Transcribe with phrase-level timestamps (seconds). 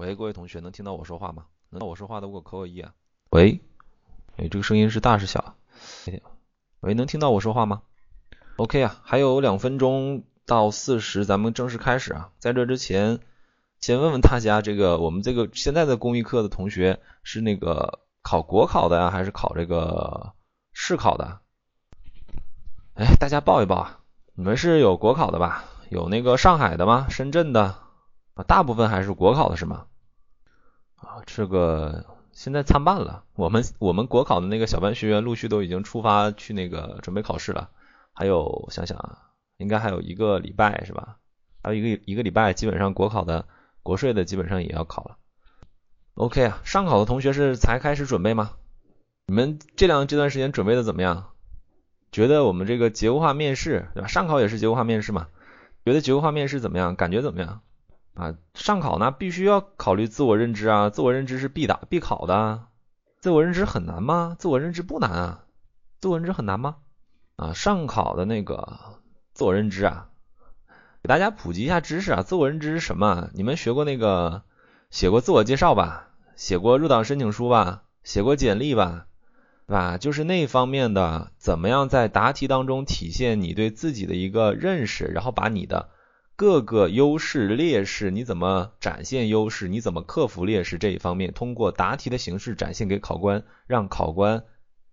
[0.00, 1.44] 喂，各位同学，能听到我说话吗？
[1.68, 2.94] 能听到我说话的给我扣个一啊。
[3.28, 3.60] 喂，
[4.38, 5.56] 哎，这个声音是大是小？
[6.80, 7.82] 喂，能听到我说话吗
[8.56, 12.30] ？OK 啊，还有两分钟到四十，咱们正式开始啊。
[12.38, 13.20] 在这之前，
[13.78, 20.32] 先问问大家，这个我们这个现在的公益课的同学是那个考国考的呀，还是考这个
[20.72, 21.40] 市考的？
[22.94, 24.00] 哎，大家报一报啊，
[24.32, 25.66] 你们是有国考的吧？
[25.90, 27.06] 有那个上海的吗？
[27.10, 27.76] 深圳的
[28.32, 28.42] 啊？
[28.46, 29.88] 大部分还是国考的是吗？
[31.00, 37.70] 啊，这个现在参半了，我们我们国考的那个小班学员陆续都已经出发去那个准备考试了，
[38.12, 39.18] 还有想想啊，
[39.56, 41.16] 应该还有一个礼拜是吧？
[41.62, 43.46] 还有一个一个礼拜，基本上国考的
[43.82, 45.16] 国税的基本上也要考了。
[46.14, 48.52] OK 啊，上考的同学是才开始准备吗？
[49.26, 51.30] 你们这两这段时间准备的怎么样？
[52.12, 54.08] 觉得我们这个结构化面试对吧？
[54.08, 55.28] 上考也是结构化面试嘛？
[55.84, 56.96] 觉得结构化面试怎么样？
[56.96, 57.62] 感觉怎么样？
[58.14, 62.66] 啊，上考呢必须要考虑自我认知啊，自我认知是必答必考的。
[63.20, 64.36] 自我认知很难吗？
[64.38, 65.44] 自我认知不难啊。
[66.00, 66.76] 自我认知很难吗？
[67.36, 68.78] 啊，上考的那个
[69.32, 70.08] 自我认知啊，
[71.02, 72.22] 给大家普及一下知识啊。
[72.22, 73.30] 自我认知是什么？
[73.34, 74.42] 你们学过那个
[74.90, 76.08] 写过自我介绍吧？
[76.36, 77.82] 写过入党申请书吧？
[78.02, 79.06] 写过简历吧？
[79.66, 79.98] 对吧？
[79.98, 85.90] 就是那方面的，怎么样在答题当中体现你对自己的一个认识，然后把你的。
[86.40, 89.68] 各个优势劣势，你怎么展现优势？
[89.68, 90.78] 你怎么克服劣势？
[90.78, 94.44] 这一方面，通过答题的形式展现给考官，让考官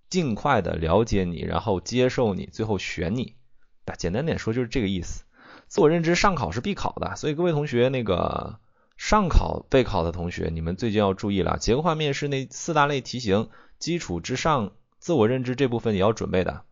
[0.10, 3.38] 尽快的了解你，然后接受你，最后选你。
[3.86, 5.24] 啊，简单点说就是这个意思。
[5.70, 8.60] 自我认知上考是必考的，所以各位同学，那个
[8.98, 11.58] 上考备考的同学，你们最近要注意了。
[11.60, 13.48] 结构化面试那四大类题型
[13.80, 16.64] 基础之上，自我认知这部分也要准备的。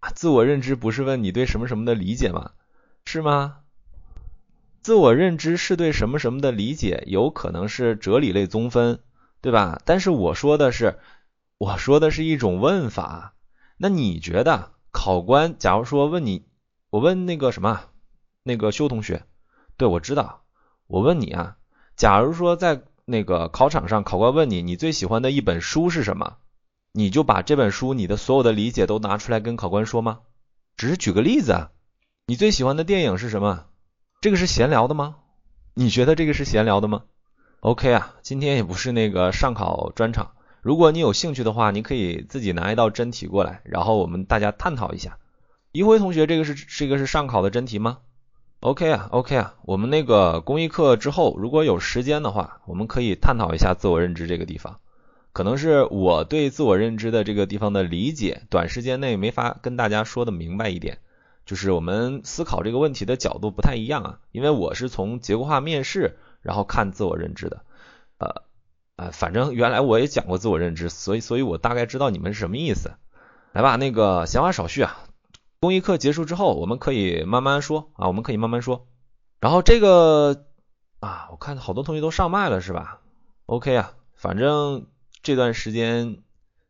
[0.00, 2.50] 啊，自我认知不是问你对什么什么的理解吗？
[3.04, 3.58] 是吗？
[4.84, 9.00] 自我认知是对什么什么的理解，有可能是哲理类综分，
[9.40, 9.80] 对吧？
[9.86, 10.98] 但是我说的是，
[11.56, 13.34] 我说的是一种问法。
[13.78, 16.44] 那你觉得考官假如说问你，
[16.90, 17.80] 我问那个什么，
[18.42, 19.24] 那个修同学，
[19.78, 20.42] 对我知道，
[20.86, 21.56] 我问你啊，
[21.96, 26.36] 假如说在那个考场上，考官问你，你最喜欢的一本书是什么？
[26.92, 30.20] 你就把这本书你的所有的理解都拿出来跟考官说吗？
[30.76, 31.70] 只是举个例子啊，
[32.26, 33.64] 你最喜欢的电影是什么？
[34.24, 35.16] 这个是闲聊的吗？
[35.74, 37.02] 你觉得这个是闲聊的吗
[37.60, 40.30] ？OK 啊，今天也不是那个上考专场。
[40.62, 45.18] 如果你有兴趣的话，你可以自己拿一道真题过来，然后我们大家探讨一下。
[45.72, 47.98] 一辉同学，这个是这个是上考的真题吗
[48.60, 54.80] ？OK 啊，OK 啊，我们那个公益课之后，如果有时间的话，我们可以探讨一下自我认知这个地方。
[55.34, 60.96] 可能是我对自我认知的这个地方的理解，短时间内没法跟大家说的明白一点。
[61.44, 67.62] 就是我们思考这个问题的角度不太一样啊，因为我是从结构化面试然后看自我认知的，
[68.18, 68.42] 呃
[68.96, 72.92] 呃，反正原来我也讲过自我认知，所以所以我大概知道你们是什么意思。
[73.52, 74.96] 来吧，那个闲话少叙啊，
[75.60, 78.86] 公益课结束之后，我们可以慢慢说啊，我们可以慢慢说。
[79.40, 80.46] 然后这个
[81.00, 83.00] 啊，我看好多同学都上麦了是吧
[83.46, 84.86] ？OK 啊，反正
[85.22, 86.22] 这段时间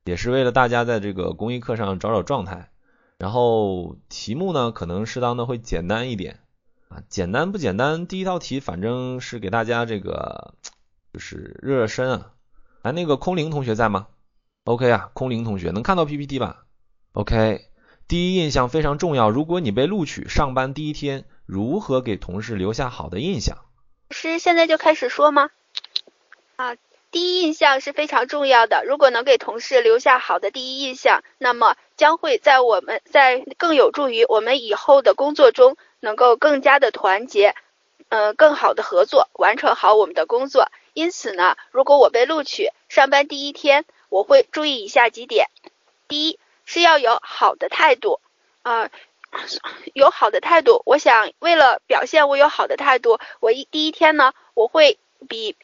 [0.04, 2.70] 也是为了大家在这个公益课上找找状态。
[3.24, 6.40] 然后题目呢，可能适当的会简单一点
[6.90, 8.06] 啊，简单不简单？
[8.06, 10.52] 第一道题反正是给大家这个
[11.10, 12.32] 就是热热身啊。
[12.82, 14.08] 来，那个空灵同学在吗
[14.64, 16.66] ？OK 啊，空灵同学能看到 PPT 吧
[17.14, 17.70] ？OK，
[18.08, 19.30] 第一印象非常重要。
[19.30, 23.56] 如果你被录取，上班第一天如何给同事留下好的印象？
[24.10, 25.48] 是现在就开始说吗？
[26.56, 26.76] 啊。
[27.14, 28.84] 第一印象是非常重要的。
[28.84, 37.54] 如果能给同事留下好的第一印象，那么将会在我们在更有助于我们以后的工作中能够更加的团结，
[38.08, 40.72] 嗯，更好的合作，完成好我们的工作。
[40.92, 45.46] 因此呢，如果我被录取，上班第一天我会注意以下几点：
[46.08, 48.18] 第一是要有好的态度，
[48.62, 48.90] 啊，
[49.92, 50.82] 有好的态度。
[50.84, 54.98] 我想为了表现我有好的态度，我一第一天呢，我会
[55.28, 55.54] 比。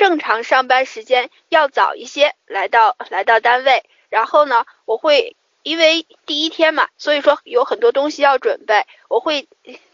[0.00, 9.46] 正常上班时间要早一些来到来到单位，然后呢，我会因为第一天嘛，所以说有很多东西要准备，我会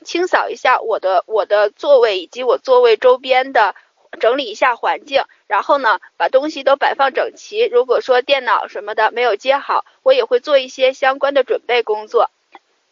[0.04, 3.74] 清扫一下我的我的座位以及我座位周边的，
[4.20, 7.66] 整理一下环境，然后呢，把东西都摆放整齐。
[7.66, 12.30] 如果说电脑什么的没有接好，我也会做一些相关的准备工作。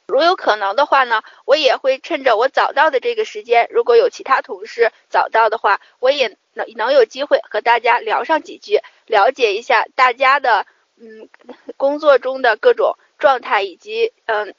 [0.07, 10.67] 如有可能的话呢，我也会趁着我早到的这个时间，如果有其他同事早到的话，我也能能有机会和大家聊上几句，了解一下大家的
[10.97, 11.29] 嗯
[11.77, 14.55] 工作中的各种状态，以及嗯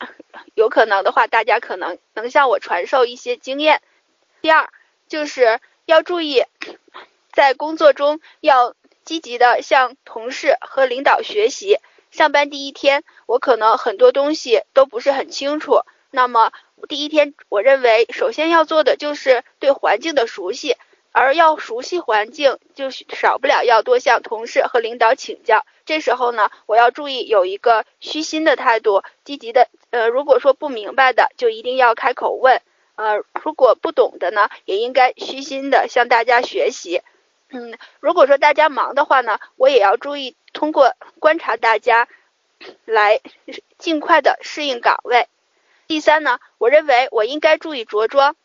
[0.56, 3.82] 有可能的话，大家可能能向我传授一些经验。
[4.42, 4.70] 第二
[5.08, 6.44] 就是要注意
[7.32, 11.78] 在工作中要积极的向同事和领导学习。
[12.16, 15.82] 上班第一天，我可能很多东西都不是很清楚。
[16.12, 16.54] 那么
[16.88, 20.78] 第一天，我认为首先要做的就是对环境的熟悉，
[21.12, 25.66] 而要熟悉环境，就少不了要多向同事和领导请教。
[25.86, 29.68] 这时候呢，我要注意有一个虚心的态度，积极的。
[29.90, 32.62] 呃，如果说不明白的，就一定要开口问。
[32.96, 37.02] 呃，如果不懂的呢，也应该虚心的向大家学习。
[37.50, 42.08] 嗯，如果说大家忙的话呢，我也要注意通过观察大家，
[42.86, 43.20] 来
[43.78, 45.28] 尽快的适应岗位。
[45.86, 48.36] 第三呢，我认为我应该注意着装，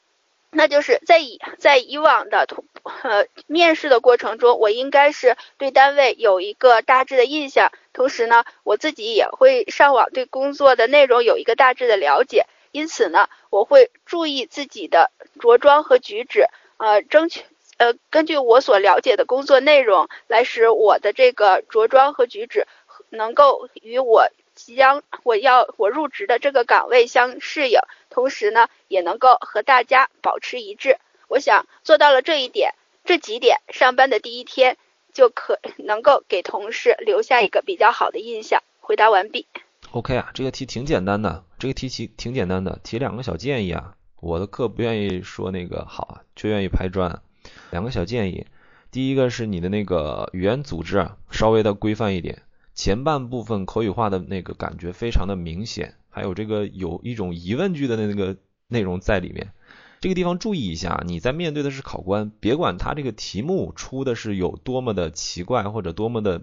[0.51, 2.65] 那就是在以在以往的同
[3.03, 16.47] 呃面试的过程中，我应该是对单位有一个大致的印象，同时呢，我自己也会上网对工作的内容有一个大致的了解，因此呢，我会注意自己的着装和举止，
[16.77, 17.45] 呃，争取
[17.81, 22.67] 呃根据我所了解的工作内容来使我的这个着装和举止
[23.09, 24.29] 能够与我。
[24.55, 27.81] 即将我要我入职的这个岗位相适应，
[28.11, 30.99] 同时呢也能够和大家保持一致。
[31.29, 32.75] 我想做到了这一点，
[33.07, 34.77] 这几点上班的第一天
[35.15, 38.63] 就可能够给同事留下一个比较好的印象。
[38.81, 39.47] 回答完毕。
[39.93, 43.95] OK 啊，这个题挺简单的，这个题题挺简单的，提两个小建议啊。
[44.21, 47.23] 我的课不愿意说那个好啊，就愿意拍砖。
[47.71, 48.47] 两个小建议，
[48.91, 52.43] 第一个是你的那个语言组织啊，稍微的规范一点。
[52.75, 58.37] 前半部分口语化的那个感觉非常的明显，还有这个有一种疑问句的那个
[58.69, 59.53] 内容在里面。
[60.01, 66.39] 这个地方注意一下，你在面对的是考官，别管他这个题目出的是有多么的奇怪或者多么的，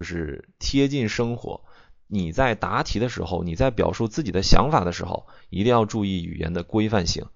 [0.00, 1.60] 就是贴近生活。
[2.08, 7.26] 你在答题的时候，你在表述自己的想法的时候，一定要注意语言的规范性。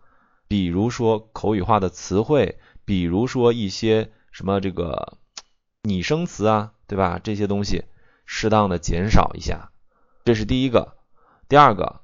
[0.49, 5.19] 比如说口语化的词汇，比如说一些什么这个
[5.83, 7.21] 拟声词啊，对吧？
[7.23, 7.85] 这些东西。
[8.25, 9.73] 适当的减少一下，
[10.25, 10.97] 这是第一个。
[11.49, 12.01] 第二个，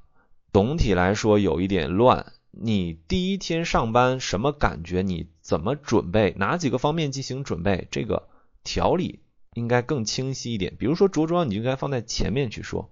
[0.52, 2.32] 总体来说有一点乱。
[2.50, 5.00] 你第一天上班什么感觉？
[5.02, 6.34] 你怎么准备？
[6.36, 7.86] 哪几个方面进行准备？
[7.90, 8.28] 这个
[8.62, 9.20] 条理
[9.54, 10.76] 应该更清晰一点。
[10.76, 12.90] 比如说着装，你就应该放在前面去说，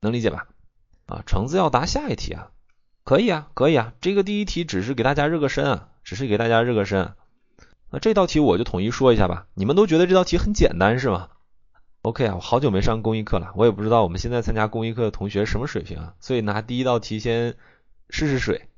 [0.00, 0.46] 能理解吧？
[1.06, 2.52] 啊，橙子要答下一题啊，
[3.04, 3.94] 可以啊，可以啊。
[4.00, 7.14] 这个第一题只是给大家热个身啊，只是给大家热个身。
[7.90, 9.46] 那这道题我就统一说一下吧。
[9.54, 11.28] 你们都觉得这道题很简单是吗
[12.02, 17.56] ？OK 啊，我好久没上公益课了，我也不知道我们现在参加公益课的同学什么水平啊，所以拿第一道题先
[18.10, 18.68] 试试水。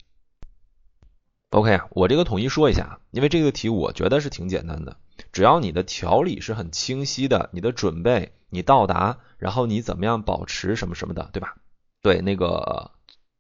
[1.51, 4.97] OK 啊，我这个统一说一下，因为这个题我觉得是挺简单的，
[5.33, 11.57] 只要你的条理是很清晰的，你的准备，你到达，然后你怎么样保持什么什么的，对吧？
[12.03, 12.91] 对，那个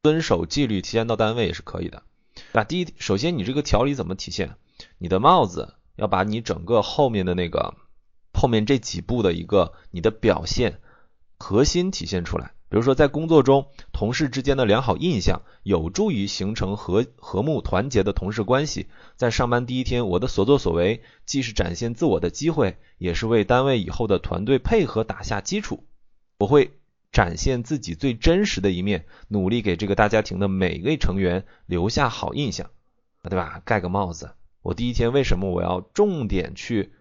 [0.02, 2.02] 遵守纪律，提前到单位也是可以的。
[2.52, 4.56] 那第一，首先你这个条理怎么体现？
[4.98, 7.74] 你的帽子要把你整个后面的那个。
[8.34, 10.80] 后面这几步的一个你的表现
[11.38, 18.86] 核心体现出来，比如说在工作中，同事之间的良好印象有助于形成和和睦团结的同事关系。
[19.16, 25.84] 在上班第一天，我的所作所为既是展现自我的机会，也是为单位以后的团队配合打下基础。
[26.38, 26.78] 我会
[27.10, 32.70] 展现自己最真实的一面，努力给这个大家庭的每一位成员留下好印象，
[33.24, 33.62] 对吧？
[33.64, 34.30] 盖个帽子，
[34.68, 36.92] 我第一天为什么我要重点去？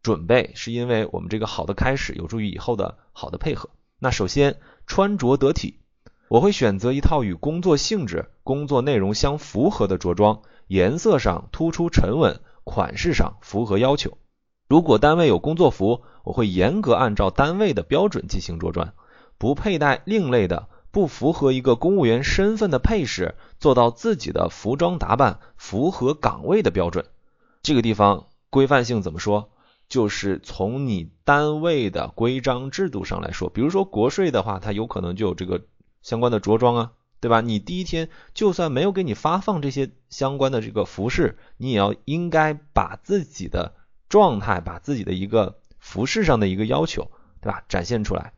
[0.00, 3.70] 准备是因为我们这个好的开始有助于以后的好的配合。
[3.98, 5.80] 那首先穿着得体，
[6.28, 14.16] 我会选择一套与工作性质、工作内容相符合的着装，颜色上突出沉稳，款式上符合要求。
[14.68, 18.94] 如果单位有工作服，我会严格按照单位的标准进行着装，
[19.36, 27.04] 不佩戴另类的、不符合一个公务员身份的配饰，做到自己的服装打扮符合岗位的标准。
[27.66, 29.50] 这个地方规范性怎么说？
[29.88, 35.64] 就是从你单位的规章制度上来说，比如说国税的话，它有可能就有这个
[36.00, 37.40] 相关的着装啊，对吧？
[37.40, 43.74] 你第一天就算没有给你发放这些相关的这个服饰，你也要应该把自己的
[44.08, 47.64] 状态，把自己的一个服饰上的一个要求，对吧？
[47.68, 48.32] 展现出来。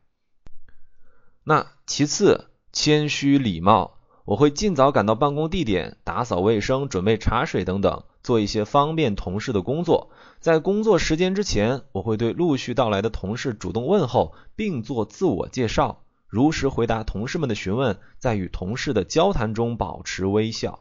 [1.45, 8.05] 那其次，谦虚礼貌，我会尽早赶到办公地点，打扫卫生，准备茶水等等。
[8.23, 10.11] 做一些方便同事的工作，
[10.41, 20.81] 在工作时间之前，我会对陆续到来的同事主动问候，并做自我介绍，如实回答同事们的询问，在与同事的交谈中保持微笑。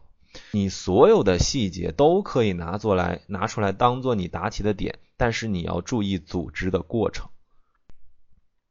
[0.52, 7.30] 你所有的细节都可以拿做来拿出来当做你答题的点，但是你要注意组织的过程，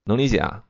[0.04, 0.64] 能理解啊？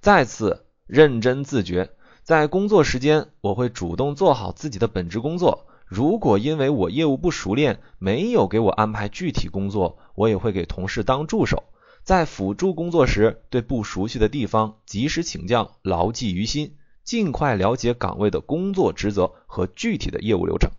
[0.00, 1.90] 再次认真自觉，
[2.22, 5.66] 在工作时间，我会主动做好自己的本职工作。
[5.86, 11.62] 如果因为我业务不熟练，没有给我安排具体工作，我也会给同事当助手，
[12.02, 16.74] 在辅助工作时，对不熟悉的地方及时请教，牢记于心，
[17.04, 20.72] 尽快了解岗位的工作职责和具体的业务流程。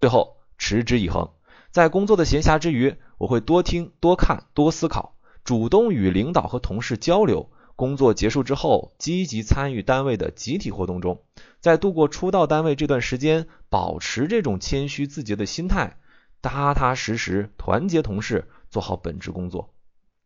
[0.00, 1.30] 最后，持之以恒，
[1.72, 7.50] 在工作的闲暇之余，我会多听、多看、多思考，主动与领导和同事交流。
[7.76, 11.22] 工作结束之后，积极参与单位的集体活动中，
[11.60, 15.96] 在度过初到单位这段时间，保持这种谦虚自洁的心态，
[16.40, 19.74] 踏踏实实团结同事，做好本职工作。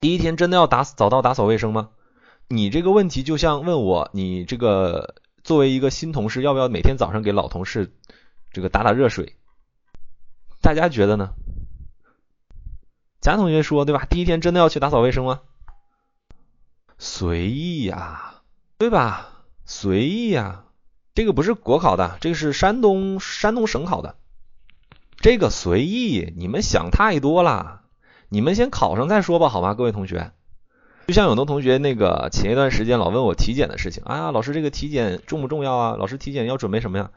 [0.00, 1.90] 第一天真的要打早到打扫卫生吗？
[2.49, 7.95] 你这个问题就像问我，你这个作为一个新同事，要不要每天早上给老同事
[8.52, 9.37] 这个打打热水？
[10.61, 11.35] 大家觉得呢？
[13.21, 14.07] 贾同学说，对吧？
[14.09, 15.40] 第一天真的要去打扫卫生吗？
[16.99, 18.43] 随意呀，
[18.76, 19.28] 对吧？
[19.64, 20.64] 随意呀，
[21.14, 24.17] 这个不是国考的，这个是山东山东省考的。
[25.19, 27.83] 这个随意，你们想太多了。
[28.28, 30.33] 你们先考上再说吧，好吗，各位同学？
[31.07, 35.97] 就像有的同学那个前一段时间老问我体检的事情，啊，老师这个体检重不重要啊？
[35.97, 37.11] 老师体检要准备什么呀？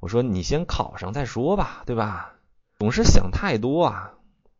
[0.00, 2.34] 我说你先考上再说吧，对吧？
[2.78, 4.12] 总是想太多啊，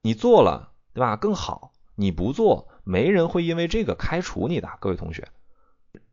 [0.02, 1.16] 你做了，对吧？
[1.16, 2.68] 更好，你不做。
[2.84, 5.28] 没人会因为这个开除你的，各位同学，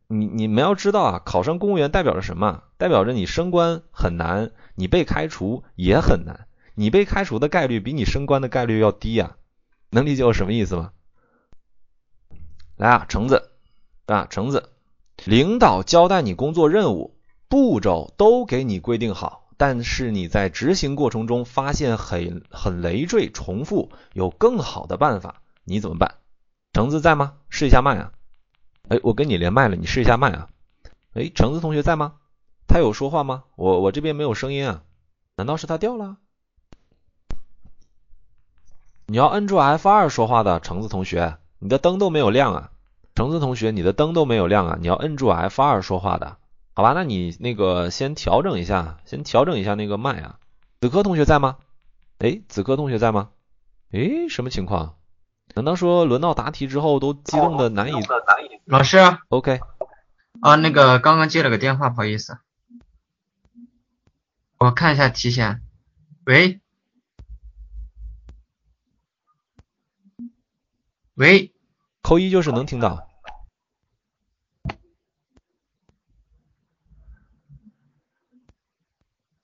[0.08, 2.64] 你你们要知道啊，考上公务员代表着什么？
[2.78, 9.36] 代表着你升官很难，你被开除也很难，你被开除的概率比你升官的概率要低呀，
[9.90, 10.92] 能理解我什么意思吗？
[12.76, 13.50] 来啊，橙子
[14.06, 14.70] 啊，橙子，
[15.24, 17.16] 领导交代你工作任务
[17.48, 26.16] 步骤都给你规定好，但是你在执行过程中发现很很累赘重复，有更好的办法，你怎么办？
[26.72, 27.34] 橙子在吗？
[27.50, 28.12] 试一下麦啊！
[28.88, 30.48] 哎，我跟你连麦了，你试一下麦啊！
[31.12, 32.14] 哎，橙子同学在吗？
[32.66, 33.44] 他有说话吗？
[33.56, 34.82] 我我这边没有声音啊，
[35.36, 36.16] 难道是他掉了？
[39.04, 42.70] 你要摁住 F 二说话的橙子同学，你的灯都没有亮啊！
[43.14, 44.78] 橙子同学，你的灯都没有亮啊！
[44.80, 46.38] 你要摁住 F 二说话的，
[46.72, 46.94] 好吧？
[46.94, 50.38] 那你那个先调整一下，先调整一下那个麦啊！
[50.80, 51.58] 子科同学在吗？
[52.18, 53.28] 哎，子科同学在吗？
[53.90, 54.96] 哎，什么情况？
[55.54, 57.92] 难道说轮到答题之后都激动的难以？
[58.64, 59.60] 老师，OK，
[60.40, 62.38] 啊，那个刚刚接了个电话，不好意思，
[64.58, 65.60] 我看一下题先。
[66.24, 66.60] 喂，
[71.14, 71.52] 喂，
[72.00, 73.08] 扣一就是能听到。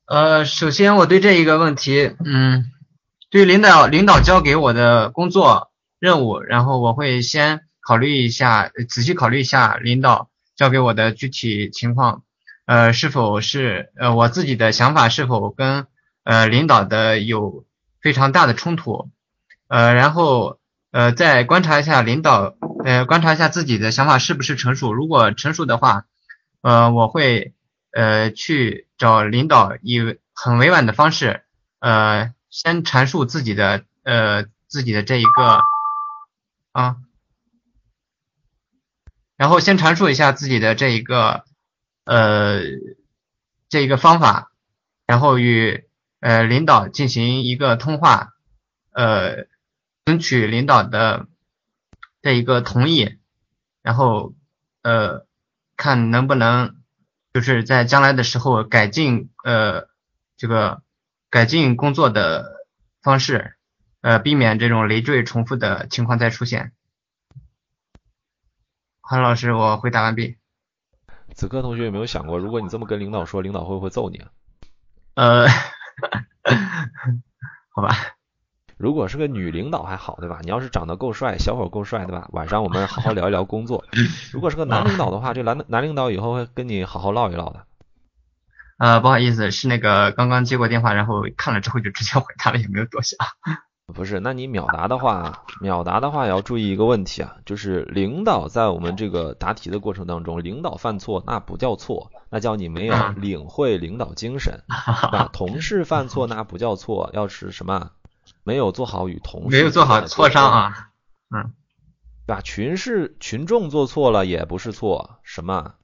[0.07, 2.73] 呃，首先我对这一个问题，嗯，
[3.29, 5.68] 对领导领导交给我的工作。
[6.00, 12.23] 任务，然后我会先考虑一下，仔细考虑一下领导交给我的具体情况，
[12.67, 15.87] 呃，是否是呃我自己的想法是否跟
[16.23, 17.64] 呃领导的有
[18.00, 19.11] 非常大的冲突，
[19.67, 20.59] 呃，然后
[20.93, 26.05] 呃再观察一下领导，呃观察一下自己的想法是不是成熟，如果成熟的话，
[26.61, 27.55] 呃我会
[27.93, 31.43] 呃去找领导以很委婉的方式，
[31.81, 35.61] 呃先阐述自己的呃自己的这一个。
[36.73, 36.97] 啊，
[39.37, 41.45] 然后先阐述一下自己的这一个
[42.05, 42.61] 呃
[43.69, 44.53] 这一个方法，
[45.07, 45.89] 然后与
[46.21, 48.35] 呃领导进行一个通话，
[48.93, 49.47] 呃
[50.05, 51.27] 争取领导的
[52.23, 53.19] 这一个同意，
[53.83, 54.35] 然后
[54.83, 55.27] 呃
[55.77, 56.77] 看能不能
[57.33, 59.89] 就是在将来的时候改进呃
[60.37, 60.83] 这个
[61.31, 62.65] 改进工作的
[63.03, 63.58] 方式。
[64.00, 66.73] 呃，避免这种累赘重复的情况再出现。
[69.00, 70.37] 韩老师，我回答完毕。
[71.35, 74.28] 子科同学有没有想过，如果你这么跟领导说，领导会不会揍你啊？
[75.14, 75.49] 呃，
[77.75, 77.97] 好吧。
[78.76, 80.38] 如果是个女领导还好，对吧？
[80.43, 82.28] 你要是长得够帅，小伙够帅，对吧？
[82.33, 83.85] 晚上我们好好聊一聊工作。
[84.33, 87.67] 如果是个男领导的话，这男男领导以后会跟你好好唠一唠的。
[88.78, 93.19] 呃，不好意思，是那个刚刚接过电话，然后看了之后就直接回答了，也没有多想。
[93.95, 104.62] 不是，那你秒答的话，秒答的话也要注意一个问题啊，就是领导在我们这个答题的过程当中，领导犯错那不叫错，那叫你没有领会领导精神。
[104.68, 107.90] 啊，同事犯错那不叫错，要是什么
[108.45, 110.90] 没有做好与同事没有做好磋商啊，
[111.35, 111.54] 嗯，
[112.26, 112.42] 对吧？
[112.42, 115.75] 群是群众做错了也不是错，什么？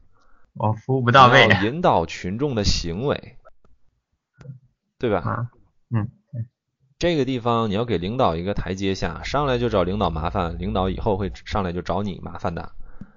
[0.52, 3.38] 我服务不到位，引导群众的行为，
[4.98, 5.22] 对吧？
[5.26, 5.48] 嗯。
[7.04, 12.72] 这个地方你要给领导一个台阶下，上来就找领导麻烦，领导以后会上来就找你麻烦的，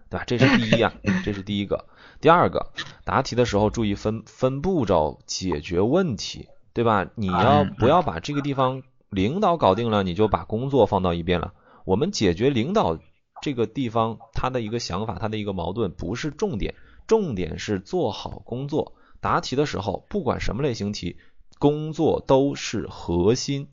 [0.09, 0.25] 对吧？
[0.27, 1.85] 这是第一啊，这是第一个。
[2.19, 2.73] 第二个，
[3.05, 7.07] 答题的时候注意分分步骤解决问题，对吧？
[7.15, 11.53] 你要嗯不要把这个地方领导搞定了，你就把工作放到一边了。
[11.85, 12.99] 我们解决领导
[13.41, 16.75] 这个地方他的一个想法，他的一个矛盾不是重点，
[17.07, 18.95] 重点是做好工作。
[19.21, 21.15] 答题的时候，不管什么类型题，
[21.57, 23.69] 工作都是核心。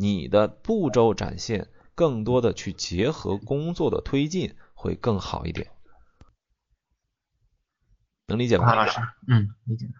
[0.00, 5.70] 你的步骤展现更多的去结合工作的推进，会更好一点。
[8.26, 8.64] 能理解吧？
[8.66, 9.92] 好，老师，嗯，理解了。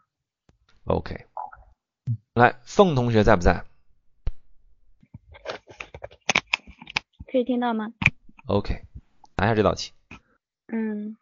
[0.85, 1.27] OK，
[2.33, 3.67] 来，凤同学在不在
[7.31, 7.93] 可以听到吗
[8.47, 8.87] ？？OK，
[9.37, 9.93] 拿下这道题。
[10.69, 11.19] 嗯，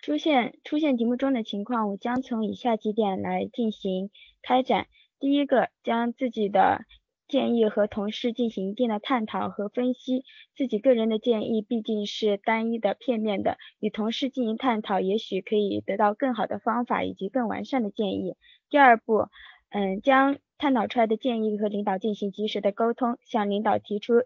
[0.00, 4.10] 出现出现题目中的情况，我将从以下几点来进行
[4.40, 4.86] 开展。
[5.18, 6.86] 第一个，将自己的
[7.32, 10.22] 建议和同事进行一定的探讨和分析。
[10.54, 18.36] 自己个人的建议毕竟是单一的、片面的，与同事进行探讨，也许可以得到更好的方法以及更完善的建议。
[18.68, 19.28] 第二步，
[19.70, 24.24] 嗯，将探讨出来的建议和领导进行及时的沟通，向领导提出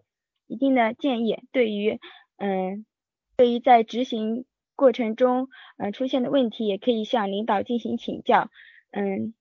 [0.49, 1.39] 一定的建议。
[1.53, 2.01] 对于，
[2.39, 2.85] 嗯，
[3.37, 5.47] 对于在执行过程中，
[5.79, 8.51] 嗯、出现的问题，也可以向领导进行请教，
[8.91, 9.33] 嗯，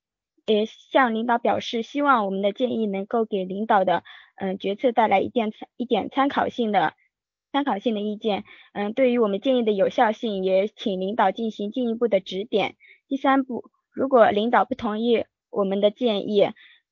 [0.46, 4.04] 也向领导表示希望我们的建议能够给领导的，
[4.36, 6.94] 嗯、决策带来一点参一点参考性的
[7.52, 12.76] 参考性的意见，嗯，对于我们建议的有效性，也请领导进行进一步的指点。
[13.08, 16.50] 第三步，如果领导不同意我们的建议，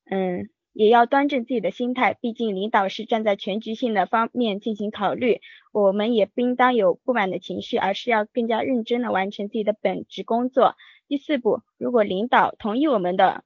[0.10, 5.41] 嗯，也要端正自己的心态，毕竟领导是站在全局性的方面进行考虑，
[5.74, 10.75] 我们也不应当有不满的情绪，而是要更加认真的完成自己的本职工作。
[11.13, 13.43] 第四步，如果领导同意我们的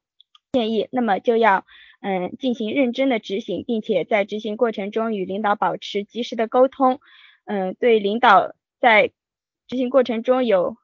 [0.53, 1.65] 建议，那么就要
[1.99, 7.01] 嗯进行认真的执行，并且在执行过程中与领导保持及时的沟通，
[7.43, 9.11] 嗯，对领导在
[9.67, 10.77] 执行过程中有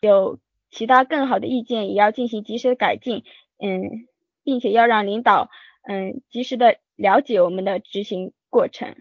[0.00, 0.40] 有
[0.72, 3.22] 其他更好的意见，也要进行及时的改进，
[3.58, 4.08] 嗯，
[4.42, 5.50] 并且要让领导
[5.84, 8.96] 嗯及时的了解我们的执行过程。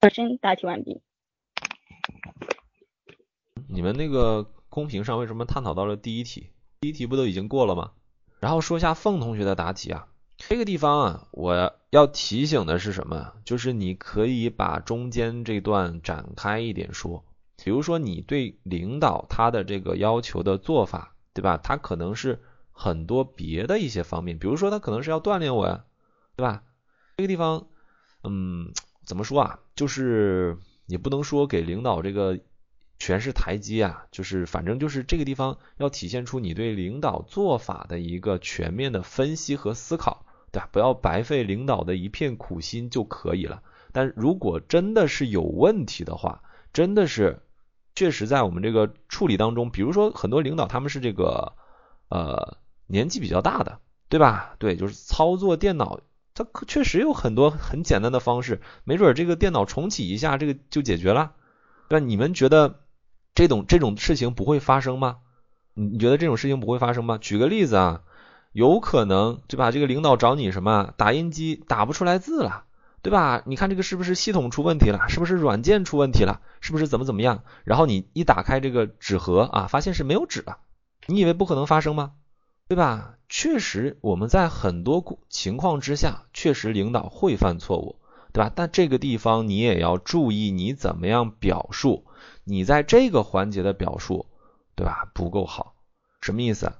[0.00, 1.00] 本身答题完毕。
[3.70, 6.50] 你们那个公屏上为什么探讨到了第一题？
[6.84, 7.92] 第一题不都已经过了吗？
[8.40, 13.32] 然后说一下凤同学的答题啊，这个地方啊，我要提醒的是什么？
[13.42, 17.24] 就是你可以把中间这段展开一点说，
[17.56, 21.56] 比如说你对领导他的这个要求的做法，对吧？
[21.56, 25.86] 他可能是很多别的一些方面，比如说他可能是要锻炼我呀，
[26.36, 26.64] 对吧？
[27.16, 27.66] 这个地方，
[28.24, 28.74] 嗯，
[29.06, 29.58] 怎么说啊？
[29.74, 32.38] 就是也不能说给领导这个
[32.98, 40.68] 全是台阶啊，就是反正就是这个地方要体现出你对领导做法的一个全面的分析和思考，对吧？
[40.72, 43.62] 不要白费领导的一片苦心就可以了。
[43.92, 47.42] 但如果真的是有问题的话，真的是
[47.94, 51.52] 确实在我们这个处理当中，比如说很多领导他们是这个
[52.08, 53.78] 呃年纪比较大的，
[54.08, 54.56] 对吧？
[54.58, 56.00] 对，就是操作电脑。
[56.36, 61.34] 它可确实有很多很简单的方式，没准这个电脑重启一下，这个就解决了。
[61.88, 62.04] 对吧？
[62.04, 62.80] 你们觉得
[63.34, 65.16] 这种这种事情不会发生吗？
[65.74, 67.18] 你你觉得这种事情不会发生吗？
[67.20, 68.02] 举个例子啊，
[68.52, 69.70] 有可能对吧？
[69.72, 72.64] 这个领导找你什么，打印机打不出来字了，
[73.02, 73.42] 对吧？
[73.44, 75.08] 你看这个是不是系统出问题了？
[75.08, 76.40] 是不是软件出问题了？
[76.60, 77.42] 是不是怎么怎么样？
[77.64, 80.58] 然后你一打开这个纸盒啊，发现是没有纸了，
[81.06, 82.12] 你以为不可能发生吗？
[82.68, 83.16] 对吧？
[83.28, 87.96] 确实，我们在很多情况之下，确实领导会犯错误，
[88.32, 88.52] 对吧？
[88.54, 92.06] 但这个地方你也要注意你怎么样表述，
[92.44, 94.26] 你在这个环节的表述，
[94.74, 95.10] 对吧？
[95.14, 95.74] 不够好，
[96.20, 96.72] 什么意思？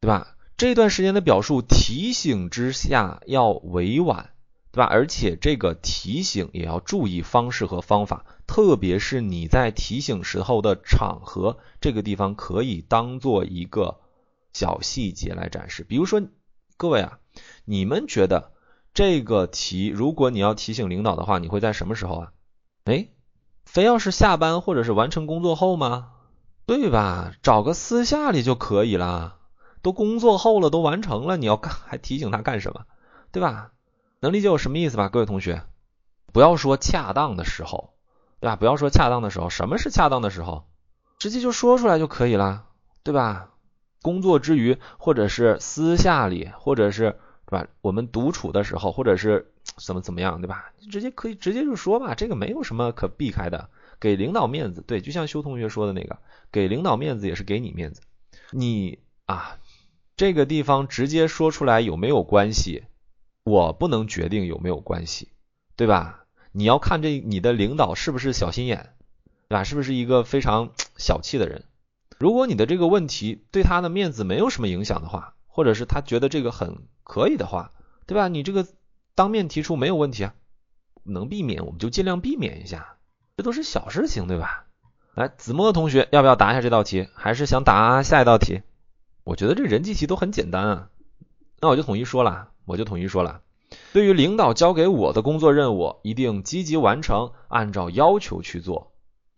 [0.00, 0.36] 对吧？
[0.56, 4.30] 这段时间的表述提醒之下要委婉，
[4.72, 4.84] 对吧？
[4.84, 14.00] 而且这个提醒也要注意方式和方法，特别是你在提醒时候的场合，这个地方可以当做一个。
[14.52, 16.20] 小细节来展示，比如说，
[16.76, 17.20] 各位啊，
[17.64, 18.50] 你们觉得
[18.92, 22.32] 这个题，如果你要提醒领导的话，你会在什么时候啊？
[22.82, 23.06] 哎，
[23.70, 26.08] 非要是下班或者是完成工作后吗？
[26.66, 27.32] 对吧？
[27.40, 29.36] 找个私下里就可以了，
[29.80, 32.80] 都工作后了，都完成了，你要干 还提醒他干什么？
[33.30, 33.70] 对吧？
[34.18, 35.62] 能理解我什么意思吧，各位同学？
[36.32, 37.90] 不要说恰当的时候，
[38.40, 38.56] 对吧？
[38.56, 40.64] 不要说恰当的时候，什么是恰当的时候？
[41.20, 42.64] 直接就说出来就可以了，
[43.04, 43.50] 对吧？
[44.02, 47.68] 工作之余，或者是私下里，或者是对吧？
[47.82, 49.52] 我们独处的时候，或者是
[49.84, 50.72] 怎么怎么样，对吧？
[50.90, 53.70] 直接可以直接就说吧，这个没有什么可避开的。
[53.98, 56.18] 给领导面子，对，就像修同学说的那个，
[56.50, 58.00] 给领导面子也是给你面子。
[58.50, 59.58] 你啊，
[60.16, 62.84] 这个地方直接说出来有没有关系？
[63.44, 65.28] 我不能决定有没有关系，
[65.76, 66.24] 对吧？
[66.52, 68.94] 你要看这你的领导是不是小心眼，
[69.48, 69.64] 对吧？
[69.64, 71.64] 是不是一个非常小气的人？
[72.18, 77.72] 如果你的这个问题对他的面子没有什么影响的话，或者是他觉得这个很可以的话，
[78.06, 78.28] 对吧？
[78.28, 78.66] 你这个
[79.20, 80.34] 当面提出没有问题啊，
[81.04, 82.96] 能避免我们就尽量避免一下，
[83.36, 84.64] 这都是小事情，对吧？
[85.14, 87.06] 来，子墨同学要不要答一下这道题？
[87.12, 88.62] 还是想答下一道题？
[89.22, 90.88] 我觉得这人际题都很简单啊，
[91.60, 93.42] 那我就统一说了，我就统一说了。
[93.92, 98.94] 对于领导交给我的工作任务，一定积极完成，按照要求去做。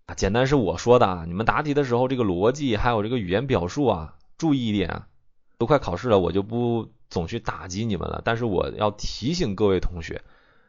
[0.06, 5.08] 啊，简单是我说的啊，你们答题的时候这个逻辑还有这个语言表述啊，注意一点啊。
[5.58, 8.22] 都快考试了，我就不总去打击你们了。
[8.24, 10.22] 但是我要提醒各位同学，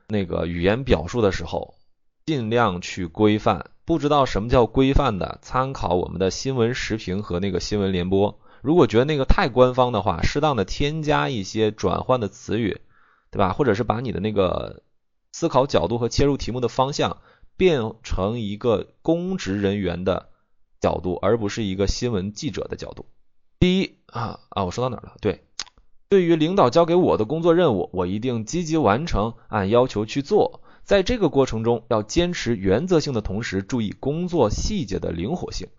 [0.08, 1.74] 那个语言表述的时候，
[2.26, 3.72] 尽量去规范。
[3.86, 8.40] 不知道什么叫规范的，参考我们的新闻时评和那个新闻联播。
[8.62, 12.80] 如果觉得那个太官方的话，适当的添加一些转换的词语，
[13.30, 13.52] 对吧？
[13.52, 14.84] 或者是把你的那个
[15.34, 17.18] 思考角度和切入题目的方向
[17.58, 20.30] 变成一个公职人员的
[20.80, 23.06] 角度，而不是一个新闻记者的角度。
[23.60, 25.16] 第一啊啊，我说到哪了？
[25.20, 25.44] 对，
[26.14, 30.62] 对于领导交给我的工作任务，我一定积极完成，按要求去做。
[30.84, 35.70] 在这个过程中，要坚持原则性的同时，注意工作细节的灵活性，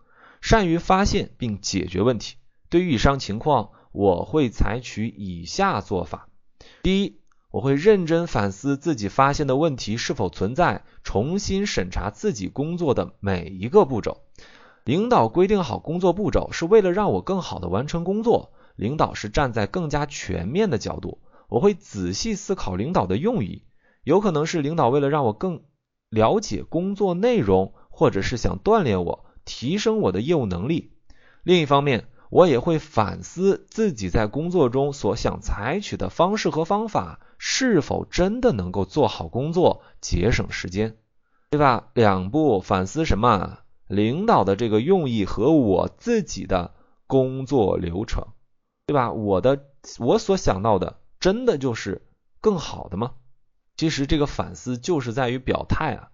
[0.41, 2.35] 善于发现并解决问题。
[2.69, 6.27] 对于以上情况，我会采取以下做法：
[6.83, 7.21] 第一，
[7.53, 14.23] 我会认真反思自己发现的问题是否存在，重新审查自己工作的每一个步骤。
[14.83, 18.51] 领导规定好工作步骤，是为了让我更好的完成工作。
[18.77, 23.65] 领导是站在更加全面的角度，我会仔细思考领导的用意。
[24.03, 25.63] 有可能是领导为了让我更
[26.11, 30.93] 了解工作内容，或者是想锻炼我，提升我的业务能力。
[31.43, 40.97] 另一方面，我也会反思自己在工作中所想采取的方式和方法，是否真的能够做好工作，节省时间，
[41.51, 41.91] 对吧？
[41.95, 43.59] 两步反思什么？
[43.87, 46.75] 领导的这个用意和我自己的
[47.07, 48.29] 工作流程，
[48.87, 49.13] 对吧？
[49.13, 49.67] 我的
[49.99, 52.03] 我所想到的，真的就是
[52.41, 53.13] 更好的吗？
[53.77, 56.11] 其实这个反思就是在于表态啊。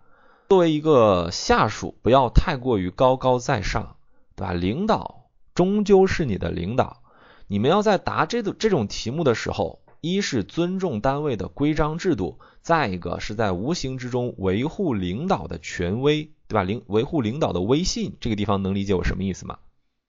[0.49, 3.97] 作为一个下属，不要太过于高高在上，
[4.35, 4.53] 对吧？
[4.53, 7.03] 领导终究是你的领导，
[7.47, 16.31] 你们要在答这个这种题目的时候，一是尊重单位的规章制度，再一个是在无形之中维护领导的权威。
[16.49, 16.65] 对吧？
[16.65, 19.59] 领维护领导的威信，这个地方能理解我什么意思吗？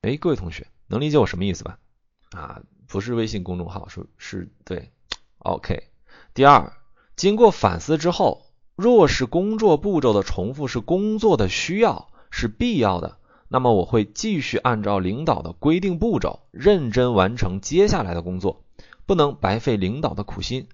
[0.02, 1.78] 哎，各位同学能理解我什么意思吧？
[2.32, 4.92] 啊，不是微信公众号，是是对
[5.40, 5.84] ，OK。
[6.34, 6.74] 第二，
[7.16, 13.18] 经过反思之后，若是工作步骤的重复是工作的需要，是必要的，
[13.48, 18.64] 那么我会继续按照领导的规定步骤，认真完成接下来的工作，
[19.06, 20.68] 不能白费领导的苦心。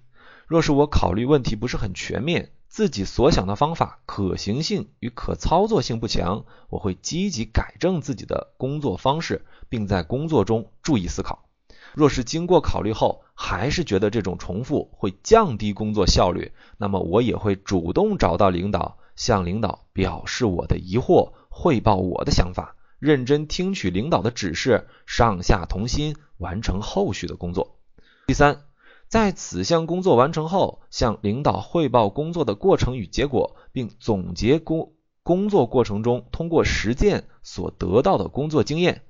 [0.46, 2.52] 若是我考虑问题不是很全面。
[2.70, 11.47] 自己所想的方法可行性与可操作性不强，我会积极改正自己的工作方式，并在工作中注意思考。
[11.94, 27.78] 若是经过考虑后还是觉得这种重复会降低工作效率，那么我也会主动找到领导，向领导表示我的疑惑，汇报我的想法，认真听取领导的指示，上下同心，完成后续的工作。
[28.26, 28.62] 第三。
[29.08, 39.00] 在此项工作完成后，向领导汇报工作的过程与结果，并总结工工作过程中通过实践所得到的工作经验。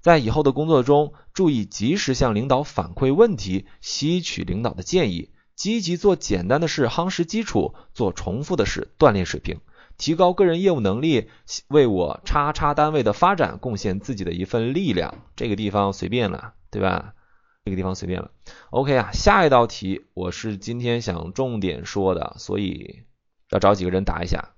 [0.00, 9.60] 在以后的工作中，注意及时向领导反馈问题，吸取领导的建议，积极做简单的事夯实基础，做重复的事锻炼水平，
[9.96, 11.28] 提高个人业务能力，
[11.68, 15.22] 为我叉叉单位的发展贡献自己的一份力量。
[15.36, 17.14] 这个地方随便了，对吧？
[17.64, 18.30] 这个地方随便了
[18.70, 23.02] ，OK 啊，下一道题我是今天想重点说的，所以
[23.50, 24.54] 要找几个人答一下。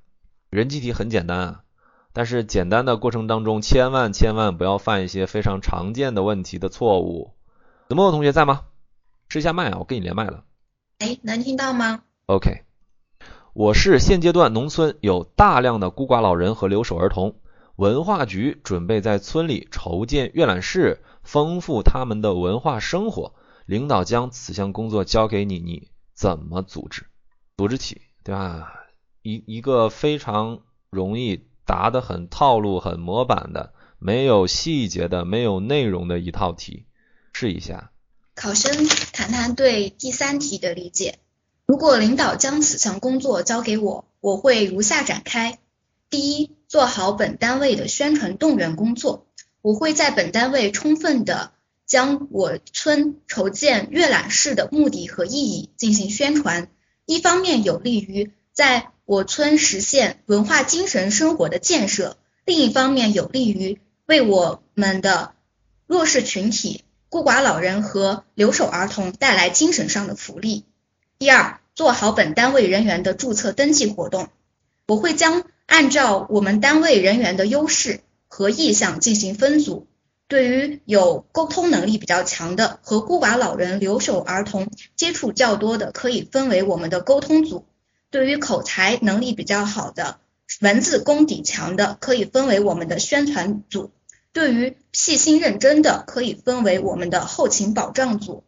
[0.48, 1.64] 人机题很简单啊，
[2.12, 7.34] 但是简单的过程当中，千万千万不要犯一些非常常见的问题的错误。
[7.88, 8.62] 子墨同学在吗？
[9.28, 10.44] 试一下麦啊，我跟你连麦了。
[10.98, 12.64] 哎，能听到吗？OK，
[13.52, 17.36] 我市现阶段农村有大量的孤寡老人和留守儿童，
[17.76, 21.02] 文化局准备在村里筹建阅览室。
[21.22, 23.34] 丰富他们的文化生活，
[23.66, 27.04] 领导将此项工作交给你，你怎么组织？
[27.58, 28.72] 组织起，对吧？
[29.22, 36.84] 一一个非常容易答的很套路、很模板的，没有细节的、没有内容的一套题，
[37.32, 37.92] 试一下。
[38.34, 41.20] 考生谈谈对第三题的理解。
[41.66, 45.60] 如果领导将此项工作交给我，我会如下展开：
[46.10, 49.28] 第一，做好本单位的宣传动员工作。
[49.62, 51.52] 我会在本单位充分的
[51.86, 56.68] 将我村筹建阅览室的目的和意义进行宣传，
[57.06, 65.32] 一方面有利于在我村实现文化精神生活的建设，另一方面有利于为我们的
[65.86, 70.66] 弱势群体、孤寡老人和留守儿童带来精神上的福利。
[71.18, 74.28] 第二，做好本单位人员的注册登记活动。
[74.86, 79.86] 我会将按照我们单位人员的优势和意向进行分组。
[80.28, 87.64] 对于有沟通能力比较强的和孤寡老人、留守儿童接触较多的，可以分为我们的沟通组；
[88.10, 90.18] 对于口才能力比较好的、
[90.60, 93.92] 文字功底强的，可以分为我们的宣传组；
[94.32, 98.42] 对于细心认真的，可以分为我们的后勤保障组。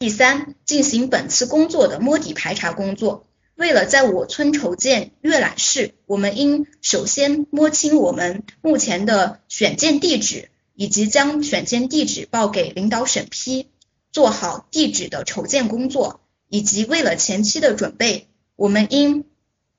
[0.00, 3.26] 第三，进行本次工作的摸底排查工作。
[3.54, 13.68] 为了在我村筹建阅览室，我们应首先摸清我们目前的选建地址，以及将选建地址报给领导审批，
[14.10, 16.20] 做好地址的筹建工作。
[16.50, 19.24] 以及为了前期的准备，我们应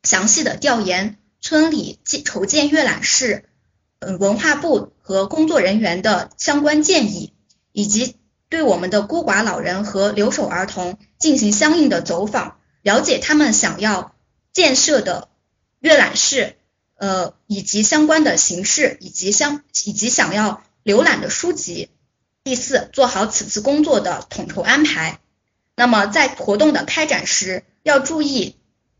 [0.03, 3.45] 详细的调研村里建筹建阅览室，
[3.99, 7.33] 嗯，文化部和工作人员的相关建议，
[7.71, 8.17] 以及
[8.49, 12.57] 对我们的孤寡老人和留守儿童进行相应的走访。
[12.81, 14.13] 了解他们想要
[14.53, 15.29] 建设的
[15.79, 16.55] 阅览室，
[16.95, 21.89] 呃，以及相关的形式，以及相以及想要浏览的书籍。
[22.43, 25.19] 第四，做好此次工作的统筹安排。
[25.75, 28.55] 那么在活动的开展时，要注意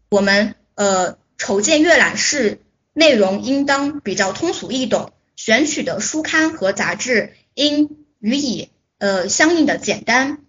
[0.10, 2.60] 我们呃筹建阅览室
[2.94, 10.40] 内容应当比较通俗易懂，选取的书刊和杂志应予以呃相应的简单。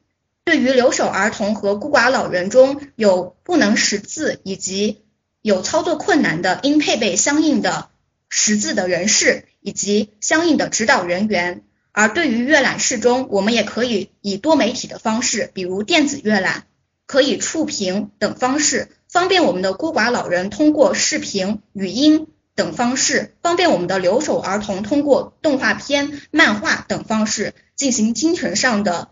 [0.45, 5.03] 对于留守儿童和孤寡老人中有不能识字以及
[5.42, 7.88] 有操作困难的，应配备相应的
[8.29, 11.64] 识字的人士以及相应的指导人员。
[11.90, 16.66] 而对于阅览室中，我们也可以以多媒体的方式，比如电子阅览、
[17.07, 29.09] 可以触屏等方式，方便我们的孤寡老人通过视频、语音等方式，方便我们的留守儿童通过动画片、漫画等方式进行精神上的。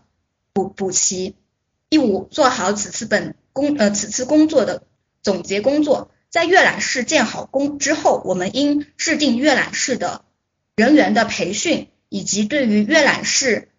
[0.53, 1.33] 补补齐。
[1.89, 4.83] 第五，做好此次本工呃此次工作的
[5.23, 6.11] 总结工作。
[6.29, 10.23] 在阅览室建好工之后，我们应制定阅览室的
[10.75, 13.69] 人员的培训，以及对于阅览室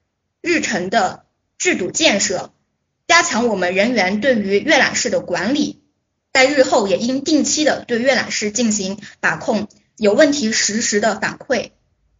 [0.43, 1.25] 日程的
[1.57, 2.51] 制度建设，
[3.07, 5.85] 加强我们人员对于阅览室的管理。
[6.37, 11.70] 在日后也应定期的对阅览室进行把控，有问题实时的反馈，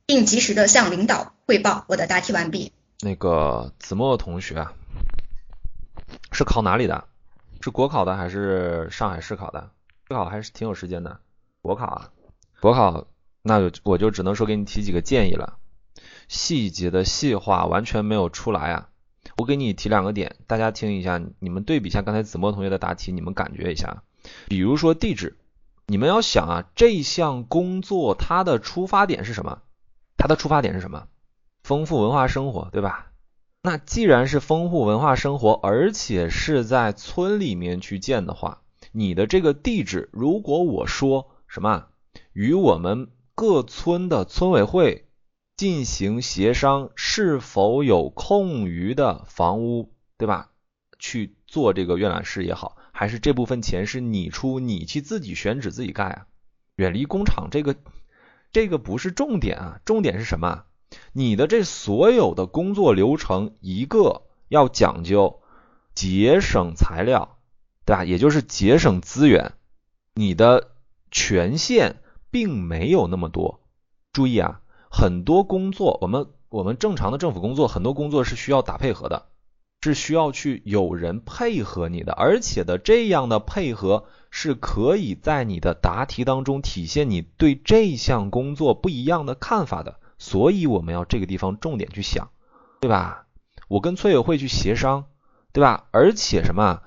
[0.07, 1.85] 并及时的向领导汇报。
[1.87, 2.73] 我的答题完毕。
[3.03, 4.69] 那个子墨同学，
[6.33, 7.05] 是考哪里的？
[7.61, 9.69] 是国考的还是上海市考的？
[10.09, 11.21] 国考还是挺有时间的。
[11.61, 12.11] 国考啊，
[12.63, 13.07] 国考，
[13.43, 15.59] 那就我就只能说给你提几个建议了。
[16.27, 18.89] 细节的细化完全没有出来啊。
[19.37, 24.03] 我给你提两个点，大家听一下，你们对比一下刚才子墨同学的答题，你们感觉一下。
[24.47, 25.37] 比如说地址，
[25.87, 29.63] 你们要想啊，这项工作它的出发点是什么？
[30.17, 31.07] 它的出发点是什么？
[31.63, 33.13] 丰富文化生活，对吧？
[33.63, 38.63] 那既然是丰富文化生活，而且是在村里面去建的话，
[38.93, 41.87] 你的这个地址，如果我说什么
[42.33, 45.09] 与我们各村的村委会
[45.57, 50.51] 进行协商，是否有空余的房屋，对吧？
[50.99, 56.27] 去做这个阅览室也好，还是这部分钱是你出，你去自己选址自己盖啊？
[56.77, 57.77] 远离工厂，这个
[58.53, 60.65] 这个不是重点啊，重点是什么？
[61.13, 65.43] 你的这所有的工作流程，一个要讲究
[65.95, 67.37] 节省材料，
[67.85, 68.05] 对吧？
[68.05, 69.53] 也就是节省资源。
[70.15, 70.71] 你的
[71.11, 71.97] 权限
[72.31, 73.61] 并没有那么多。
[74.11, 79.27] 注意啊，很多工作，我们我们正常的政府工作，很多工作是需要打配合的，
[79.87, 90.01] 是需要去有人配合你的，而且的这样的配合是可以在你的答题当中体现你对这项工作不一样的看法的。
[90.19, 92.31] 所以我们要这个地方重点去想，
[92.81, 93.27] 对吧？
[93.69, 95.05] 我跟村委会去协商，
[95.53, 95.87] 对吧？
[95.93, 96.81] 而且什么？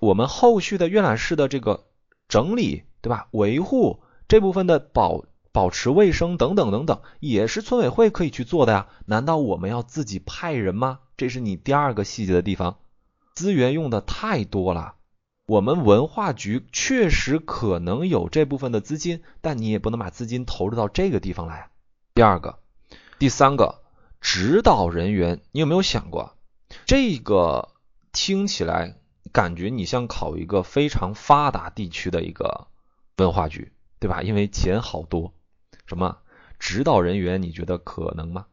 [0.00, 1.84] 我们后续的阅览室的这个
[2.28, 3.28] 整理，对吧？
[3.32, 8.86] 维护这部分的保保持卫生等等等等，也是村委会可以去做的呀。
[9.06, 11.00] 难道我们要自己派人吗？
[11.18, 12.78] 这是你第二个细节的地方，
[13.34, 14.94] 资源用的太多了。
[15.46, 21.70] 我们文化局确实可能有这部分的资金，但你也不能把资金投入到这个地方来。
[22.14, 22.60] 第二个。
[23.18, 23.82] 第三个
[24.20, 26.36] 指导人员，你有没有想过，
[26.86, 27.70] 这个
[28.12, 28.96] 听起来
[29.32, 32.68] 感觉你像考一个非常发达地区的一个
[33.16, 34.22] 文化局，对吧？
[34.22, 35.34] 因为钱好多。
[35.86, 36.18] 什么
[36.60, 37.42] 指导人员？
[37.42, 38.46] 你觉得可能吗？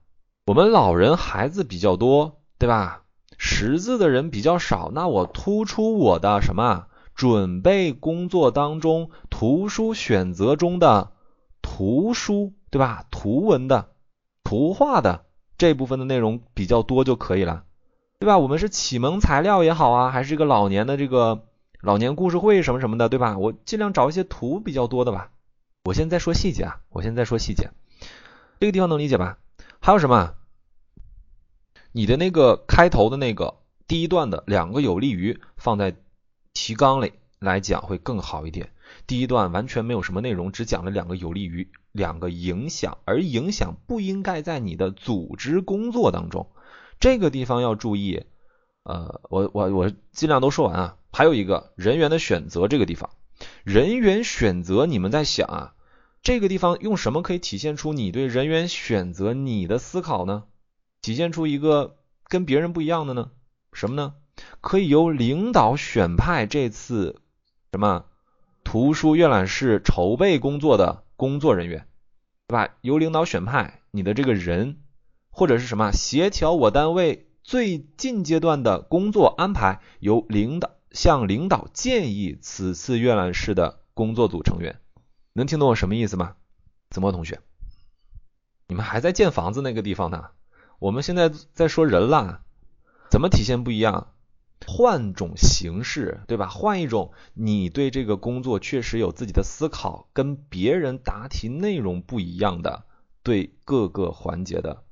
[0.47, 3.01] 我们老人孩子比较多，对吧？
[3.37, 11.11] 识字的人比较少，那我突出我的什么准备工作当中，图书选择中的
[11.61, 13.05] 图书，对吧？
[13.11, 13.89] 图文的。
[14.43, 15.25] 图画的
[15.57, 17.63] 这部分的内容比较多就可以了，
[18.19, 18.37] 对吧？
[18.37, 21.41] 我们是启蒙材料也好啊，还是一个老年的这个
[21.81, 23.37] 老年故事会什么什么的，对吧？
[23.37, 25.31] 我尽量找一些图比较多的吧。
[25.83, 27.71] 我现在说细节啊，我现在说细节，
[28.59, 29.39] 这个地方能理解吧？
[29.79, 30.35] 还有什么？
[31.97, 33.55] 你的那个开头的那个
[33.87, 35.95] 第一段的两个有利于放在
[36.53, 38.73] 提纲里来讲会更好一点。
[39.07, 46.49] 第一段完全没有什么内容，只讲了两个有利于，两个影响，而影响不应该在你的组织工作当中。
[46.99, 48.25] 这个地方要注意。
[48.83, 50.97] 呃，我我我尽量都说完啊。
[51.13, 53.09] 还有一个人员的选择这个地方，
[53.63, 55.73] 人员选择，你们在想啊，
[56.21, 60.43] 这个地方用什么可以体现出你对人员选择你的思考呢？
[61.05, 63.29] 体现出一个跟别人不一样的呢？
[63.73, 64.15] 什么呢？
[64.59, 67.21] 可以由领导选派这次
[67.71, 68.05] 什么
[68.63, 71.87] 图书阅览室筹备工作的工作人员，
[72.47, 72.73] 对吧？
[72.81, 74.77] 由领导选派你的这个人，
[75.29, 80.71] 或者是什么协调我单位最近阶段的工作安排，由领导。
[80.89, 84.79] 向领导建议此次阅览室的工作组成员，
[85.33, 86.35] 能听懂我什么意思吗？
[86.89, 87.41] 子墨同学，
[88.67, 90.29] 你们还在建房子那个地方呢，
[90.79, 92.41] 我们现在在说人啦，
[93.09, 94.11] 怎么体现不一样？
[94.67, 96.47] 换种形式，对吧？
[96.47, 102.85] 换一种你对这个工作确实有自己的思考，跟别人答题内容不一样的
[103.21, 104.83] 对各个环节的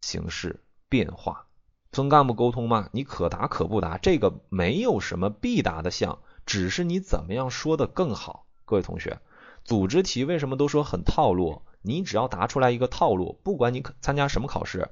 [0.00, 1.46] 形式变化。
[1.92, 8.46] 分干部沟通嘛，你可答可不答，这个没有什么必答的项，只是你怎么样说的更好。
[8.64, 9.20] 各位同学，
[9.64, 11.62] 组织题为什么都说很套路？
[11.82, 14.90] 你只要答出来一个套路，不管你参加什么考试，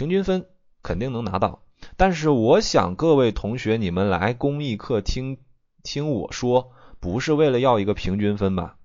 [0.00, 0.46] 平均分
[0.82, 1.62] 肯定能拿到。
[1.98, 5.36] 但是我想各位同学，你们来公益课听
[5.82, 8.78] 听我说，不是为了要一个平均分吧？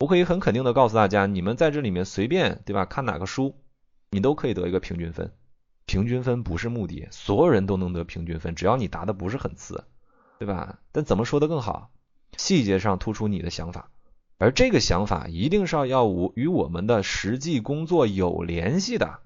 [0.00, 3.54] 我可以很肯定的告诉大家，你们在这里面随便对吧，看哪个书，
[4.10, 5.30] 你都可以得一个平均分。
[5.84, 9.84] 平均分不是目的，所有人都能得平均分，只要你答的不是很次，
[10.40, 10.80] 对吧？
[10.90, 11.92] 但怎么说的更好？
[12.36, 13.88] 细节上突出你的想法，
[14.36, 19.20] 而这个想法一定是要要与我们的实际工作有联系的。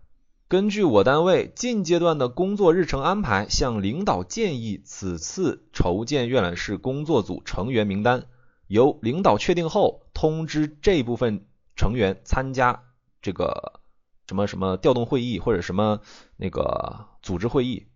[0.51, 8.27] 根据我单位近阶段的工作日程安排，向领导建议此次筹建阅览室工作组成员名单，
[8.67, 12.83] 由领导确定后通知这部分成员参加
[13.23, 13.81] 这个。
[14.27, 16.01] 什么什么调动会议或者什么
[16.37, 17.87] 那个组织会议，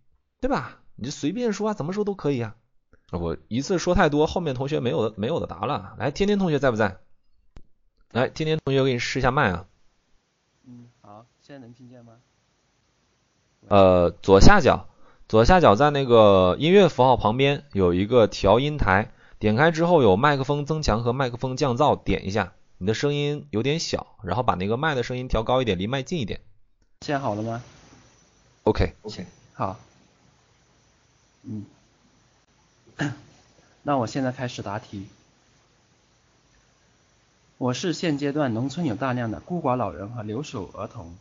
[0.41, 0.81] 对吧？
[0.95, 2.55] 你就随便说啊，怎么说都可以啊。
[3.11, 5.97] 我一次说太多，后面同学没有没有的答了。
[5.99, 6.99] 来，天天同学在不在？
[8.13, 9.67] 来，天天同学，我给你试一下麦啊。
[10.65, 12.13] 嗯，好，现在能听见吗？
[13.69, 14.89] 呃，左下角，
[15.29, 22.53] 左下角在那个音乐符号旁边有一个调音台，点开之后有麦克风增强和麦克风降噪，点一下。
[22.77, 26.41] 你的声音有点小，然后把那个麦的声音调高一点，离麦近一点。
[27.01, 27.63] 现在好了吗
[28.65, 29.79] ？OK，OK，好。
[31.45, 31.65] 嗯，
[33.83, 35.07] 那我现在开始答题。
[37.57, 41.15] 我市现阶段农村有大量的孤寡老人和留守儿童，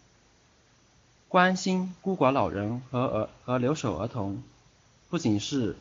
[1.34, 4.44] 关心孤寡老人和儿和留守儿童，
[5.10, 5.76] 不仅是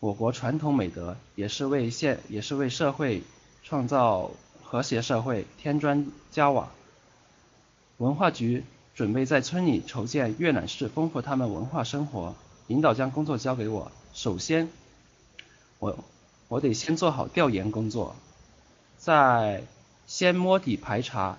[0.00, 3.22] 我国传统美德，也是为现也是为社会
[3.64, 4.30] 创造。
[4.62, 6.68] 和谐社会添砖加瓦。
[7.96, 12.34] 文化局准备在村里筹建阅览室，丰富他们文化生活。
[12.66, 14.68] 领导将工作交给我，首先，
[15.78, 16.04] 我
[16.48, 18.14] 我得先做好调研工作，
[18.98, 19.62] 再
[20.06, 21.38] 先摸底排查，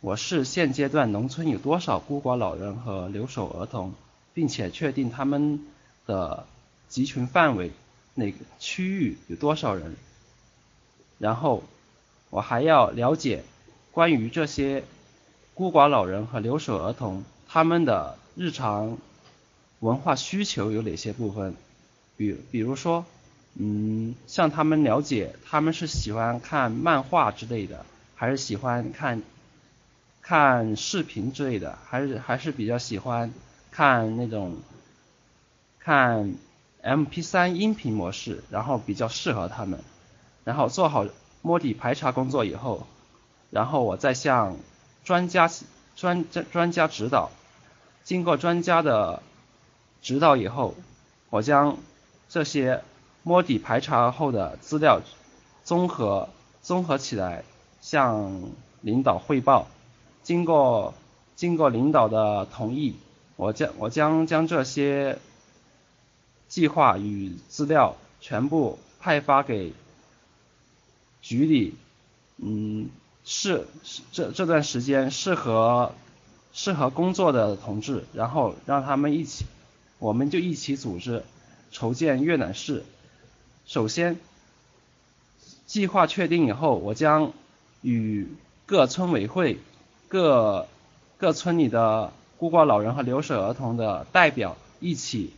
[0.00, 3.94] 我市现阶段农村有多少孤寡老人和留守儿童，
[4.34, 5.66] 并且确定他们
[6.06, 6.46] 的
[6.88, 7.70] 集群范围，
[8.14, 9.96] 哪个区域有多少人，
[11.18, 11.62] 然后。
[12.32, 13.42] 我还要了解
[13.90, 14.84] 关于这些
[15.52, 18.98] 孤寡老人和留守儿童他们的日常
[19.80, 21.56] 文化需求有哪些部分，
[22.16, 23.04] 比比如说，
[23.56, 27.84] 嗯，向他们了解他们是喜欢看漫画之类的，
[28.14, 29.20] 还是喜欢看
[30.30, 33.34] 看视频之类的，还是还是比较喜欢
[33.72, 34.58] 看那种
[35.80, 36.36] 看
[36.84, 39.80] MP3 音频模式，然后比较适合他们，
[40.44, 41.04] 然后做好。
[41.42, 42.86] 摸底排查工作以后，
[43.50, 44.56] 然后我再向
[45.04, 45.50] 专家
[45.96, 47.30] 专专专家指导，
[48.04, 49.20] 经过专家的
[50.00, 50.76] 指导以后，
[51.30, 51.76] 我将
[52.28, 52.84] 这些
[53.24, 55.00] 摸底排查后的资料
[55.64, 56.28] 综合
[56.62, 57.42] 综合起来
[57.80, 58.42] 向
[58.80, 59.66] 领导汇报。
[60.30, 60.94] 经过
[61.34, 62.94] 经过领导的同意，
[63.34, 65.18] 我将我将将这些
[66.46, 69.72] 计划与资料全部派发给。
[71.20, 71.74] 局里，
[72.36, 72.90] 嗯，
[73.24, 73.66] 是
[74.12, 75.92] 这这段时间适合
[76.52, 79.46] 适合工作的同志，然后让他们一起，
[79.98, 81.24] 我们就一起组织
[81.72, 82.84] 筹建阅览室。
[83.66, 84.16] 首先，
[85.66, 87.32] 计划确定以后，我将
[87.82, 88.28] 与
[88.66, 89.58] 各村委会、
[90.10, 90.66] 各
[91.18, 95.32] 各村里的孤寡老人和留守儿童的代表一起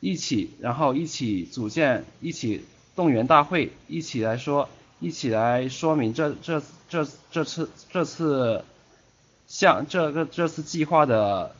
[0.00, 2.64] 一起，然后一起组建一起
[2.96, 4.68] 动员大会，一起来说，
[4.98, 8.64] 一起来说明这这这这次这次
[9.46, 11.54] 像这个这次计划的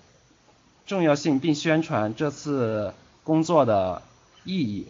[0.87, 4.03] 重要性，并宣传这次工作的
[4.43, 4.89] 意义，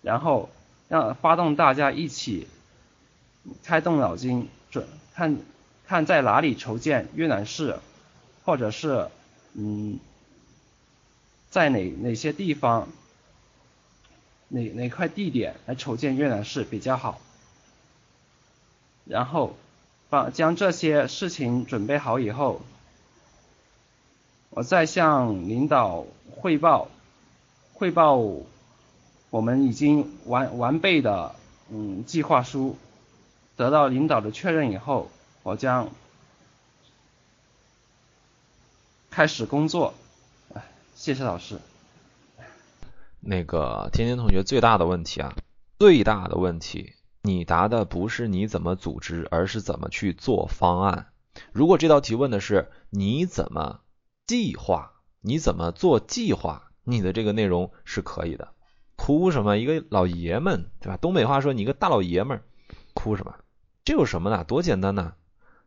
[0.00, 0.48] 然后
[0.88, 2.46] 让发动大家一起
[3.64, 5.36] 开动脑筋，准看
[5.94, 7.78] 看在哪里筹建阅览室，
[8.44, 9.08] 或者是
[9.52, 10.00] 嗯。
[11.50, 12.88] 在哪哪些地方，
[14.48, 17.20] 哪哪块地点来筹建阅览室比较好？
[19.04, 19.54] 然后
[20.10, 22.60] 把将这些事情准备好以后，
[24.50, 26.88] 我再向领导汇报
[27.72, 28.20] 汇报
[29.30, 31.36] 我们已经完完备的
[31.70, 32.76] 嗯计划书，
[33.54, 35.08] 得到领导的确认以后，
[35.44, 35.90] 我将
[39.10, 39.92] 开始工作。
[40.94, 41.60] 谢谢老师。
[43.20, 45.36] 那个天天同学最大的问题啊，
[45.78, 51.08] 最大的问题，你答的不是你怎么组织，而是怎么去做方案。
[51.52, 53.80] 如果这道题问的是你怎么
[54.26, 58.54] 计划，你怎么做计划，你的这个内容是可以的。
[58.96, 59.58] 哭什么？
[59.58, 60.96] 一个老爷们，对吧？
[60.96, 62.42] 东北话说你一个大老爷们，
[62.94, 63.34] 哭什么？
[63.84, 64.42] 这有什么呢？
[64.44, 65.12] 多简单呐！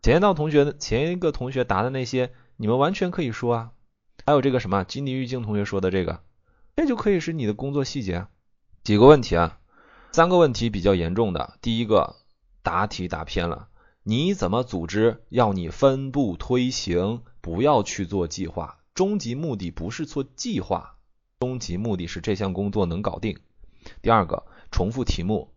[0.07, 3.71] 前一道同学的前一个同学答的那些，你们完全可以说啊。
[4.25, 6.21] 还有这个什么金迪玉静同学说的这个，
[6.77, 8.27] 这就可以是你的工作细节。
[8.85, 9.59] 几个问题啊，
[10.13, 11.57] 三个问题比较严重的。
[11.61, 12.15] 第一个
[12.63, 13.67] 答题答偏了，
[14.03, 15.25] 你怎么组织？
[15.27, 18.77] 要你分步推行，不要去做计划。
[18.93, 20.95] 终极目的不是做计划，
[21.37, 23.37] 终极目的是这项工作能搞定。
[24.01, 25.53] 第二个重复题目，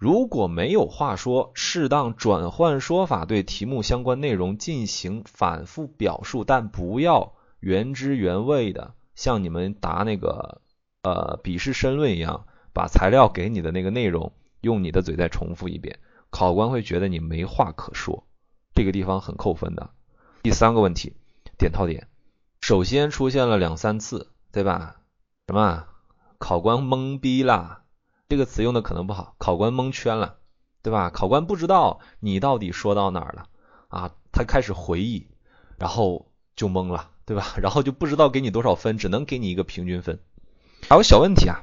[0.00, 7.34] 如果没有话说，适当转换说法，对题目相关内容进行反复表述，但不要。
[7.60, 10.62] 原汁原味的，像你们答那个
[11.02, 14.32] 呃笔试申论一样，把材料给你的那个内容，
[14.62, 15.98] 用你的嘴再重复一遍，
[16.30, 18.26] 考官会觉得你没话可说，
[18.74, 19.90] 这个地方很扣分的。
[20.42, 21.12] 第三个问题，
[21.58, 22.08] 点套点，
[22.62, 24.96] 首先出现了两三次，对吧？
[25.46, 25.84] 什么？
[26.38, 27.79] 考官懵逼啦，
[28.30, 30.36] 这个词用的可能不好，考官蒙圈了，
[30.82, 31.10] 对吧？
[31.10, 33.48] 考官不知道你到底说到哪儿了
[33.88, 35.26] 啊，他开始回忆，
[35.76, 37.10] 然后就懵了。
[37.26, 37.54] 对吧？
[37.62, 40.18] 然后就不知道给你多少分，只能给你一个平均分。
[40.88, 41.62] 还有小问题啊，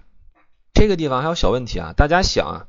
[0.73, 1.91] 这个地方还有小问题啊。
[1.91, 2.67] 大家想啊，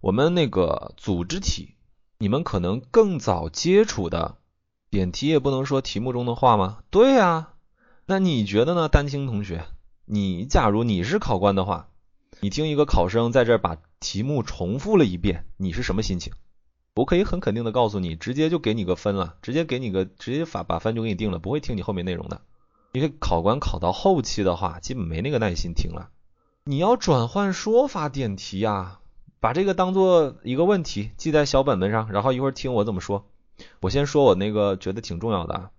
[0.00, 1.74] 我们那个组织题，
[2.16, 4.38] 你们可能更早接触的，
[4.88, 6.78] 点题也不能说题目中的话吗？
[6.88, 7.50] 对呀。
[8.06, 9.66] 那你觉得呢，丹青同学？
[10.06, 11.90] 你假如你是考官的话，
[12.44, 16.34] 你听一个考生在这把题目重复了一遍，你是什么心情？
[16.94, 22.42] 我可以很肯定的告诉你，直接就给你个分了，直接给你个直接把把分就给你定了，不会听你后面内容的。
[22.92, 26.10] 因为考官考到后期的话，基本没那个耐心听了。
[26.64, 28.98] 你要转换说法点题呀，
[29.40, 33.24] 把这个当做一个问题记在小本本上，然后一会儿听我怎么说。
[33.80, 35.70] 我先说我那个觉得挺重要的啊，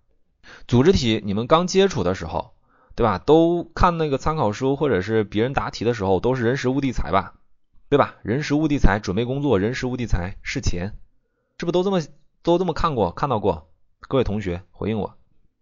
[0.68, 2.55] 组织题你们刚接触的时候，
[2.96, 3.18] 对吧？
[3.18, 7.34] 都看那个参考书或者是别人答题的时候，都是人时物地财吧，
[7.89, 8.16] 对吧？
[8.24, 10.93] 人时物地财，准备工作，人时物地财是钱。
[11.58, 12.02] 是不是都这么
[12.41, 13.70] 都这么看过看到过？
[14.08, 15.16] 各位同学回应我，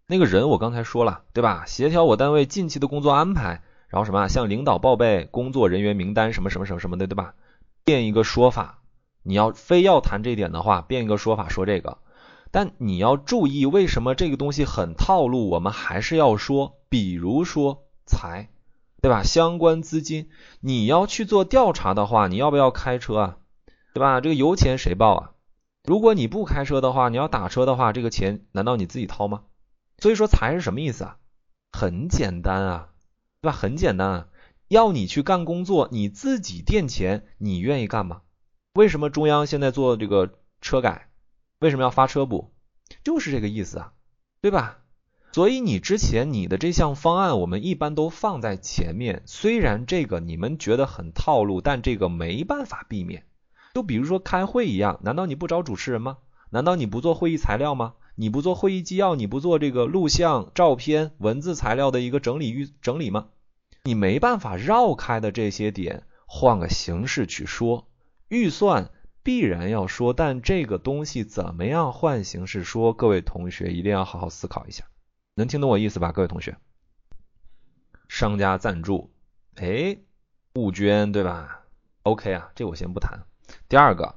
[0.08, 1.66] 那个人我刚才说了，对吧？
[1.66, 7.36] 协调我单位近期的工作安排，然后什么向领导报备工作人员名单什么什么什么什么的，对吧？
[7.84, 8.80] 变一个说法，
[9.24, 11.98] 你要非要谈这点的话，变一个说法说这个。
[12.54, 15.50] 但你要注意，为什么这个东西很套路？
[15.50, 18.52] 我们还是要说，比如说财，
[19.02, 19.24] 对吧？
[19.24, 20.30] 相关资金，
[20.60, 23.38] 你要去做调查的话，你要不要开车啊？
[23.96, 24.22] 对吧？
[24.22, 25.32] 这个油钱谁报啊？
[25.84, 29.46] 如果你不开车的话，你要打车的话，这个钱难道你自己掏吗？
[29.98, 31.18] 所以说财是什么意思啊？
[31.72, 32.90] 很简单啊，
[33.42, 33.58] 对吧？
[33.58, 34.28] 很简单啊，
[34.68, 38.22] 要你去干工作，你自己垫钱，你愿意干吗？
[38.76, 41.10] 为什么中央现在做这个车改？
[41.64, 42.52] 为什么要发车补？
[43.06, 43.94] 就是这个意思啊，
[44.42, 44.80] 对吧？
[45.32, 53.24] 所以你之前你的这项方案，我们一般都放在前面，虽然这个你们觉得很套路，但这个没办法避免。
[53.74, 56.18] 就比如说开会一样，难道你不找主持人吗？
[56.50, 57.94] 难道你不做会议材料吗？
[58.16, 63.30] 你不做会议纪要，你不做这个录像、照片、文字材料的一个整理预整理吗？
[63.86, 67.88] 你没办法绕开的这些点，换个形式去说。
[68.28, 68.90] 预算
[69.24, 72.94] 必然要说，但这个东西怎么样换形式说？
[72.94, 74.84] 各位同学一定要好好思考一下，
[75.36, 76.12] 能听懂我意思吧？
[76.12, 76.58] 各位同学，
[78.10, 79.12] 商家赞助，
[79.56, 79.98] 哎，
[80.54, 81.62] 募捐对吧
[82.04, 83.22] ？OK 啊，这我先不谈。
[83.70, 84.16] 第二个，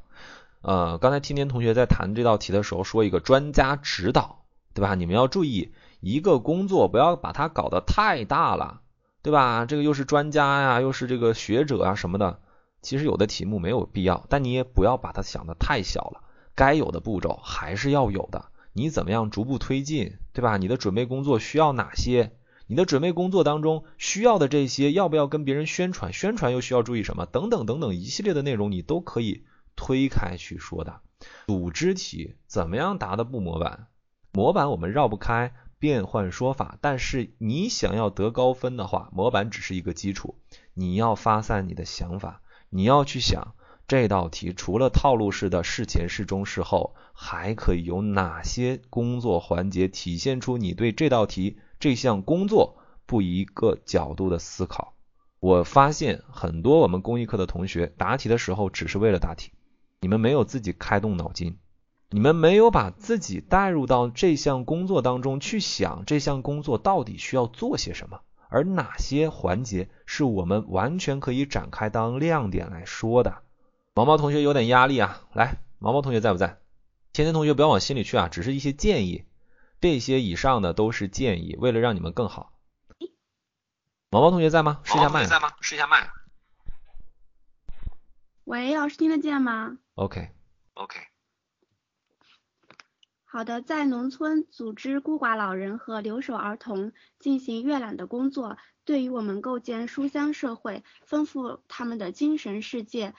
[0.62, 4.44] 呃，刚才听天同学在谈这道题的时候说一个专家指导，
[4.74, 4.96] 对吧？
[4.96, 8.80] 你们要注意，一个工作不要把它搞得太大了，
[9.22, 9.66] 对吧？
[9.66, 12.40] 这个又是专家呀，又是这个学者啊什么的，
[12.86, 16.22] 其实有的题目没有必要，但你也不要把它想得太小了，
[16.54, 18.44] 该有的步骤还是要有的。
[18.74, 20.56] 你怎么样逐步推进，对吧？
[20.56, 22.36] 你的准备工作需要哪些？
[22.68, 26.12] 你的准备工作当中需要的这些，要不要跟别人宣传？
[26.12, 27.26] 宣传又需要注意什么？
[27.26, 31.00] 等等等等一系列的内容，你都可以推开去说的。
[31.48, 33.88] 组织题怎么样答的不模板？
[34.30, 40.36] 模板我们绕不开变换说法，但是你想要得高分的话，模板只是一个基础。
[40.72, 43.54] 你要发散你的想法，你要去想
[43.88, 51.58] 这道题除了套路式的事前、事中、事后，还可以有哪些工作环节体现出你对这道题。
[51.78, 54.94] 这项工作不一个角度的思考，
[55.40, 59.52] 我发现很多我们公益课的同学答题的时候只是为了答题，
[60.00, 61.58] 你们没有自己开动脑筋，
[62.10, 73.42] 你们没有把自己带入到这项工作当中去想这项工作到底需要做些什么，而哪些环节是我们完全可以展开当亮点来说的。
[73.94, 76.58] 毛毛同学有点压力啊，来，毛毛同学在不在？
[77.12, 79.24] 甜甜同学不要往心里去啊，只是一些建议。
[79.80, 82.52] 这些以上的都是建议，为了让你们更好。
[84.10, 84.80] 毛毛同学在吗？
[84.84, 85.26] 试一下麦。
[85.26, 85.52] 在吗？
[85.60, 86.10] 试一下麦。
[88.44, 90.30] 喂，老师听得见吗？OK。
[90.74, 91.00] OK。
[93.36, 98.56] 好的，在农村组织孤寡老人和留守儿童进行阅览的工作，
[98.86, 103.12] 对于我们构建书香社会、丰富他们的精神世界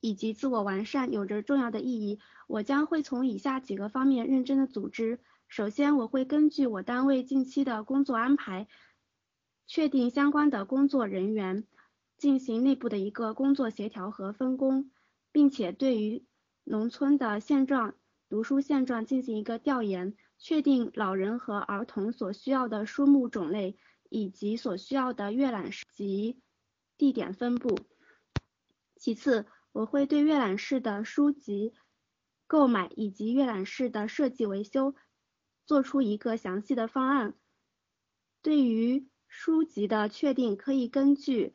[0.00, 2.18] 以及自我完善有着重要的意义。
[2.48, 5.20] 我将会从以下几个方面认真的组织。
[5.46, 8.66] 首先，我会根据我单位近期的工作安排，
[9.68, 11.64] 确定相关的工作人员，
[12.18, 14.90] 进行内部的一个工作协调和分工，
[15.30, 16.24] 并且对于
[16.64, 17.94] 农村的现状、
[18.34, 23.78] 读书现状进行一个调研，确定老人和儿童所需要的书目种类
[24.08, 26.40] 以及所需要的阅览室及
[26.98, 27.78] 地点分布。
[28.96, 31.74] 其次，我会对阅览室的书籍
[32.48, 34.96] 购买以及阅览室的设计维修。
[35.64, 37.34] 做出一个详细的方案。
[38.42, 41.54] 对于书籍的确定，可以根据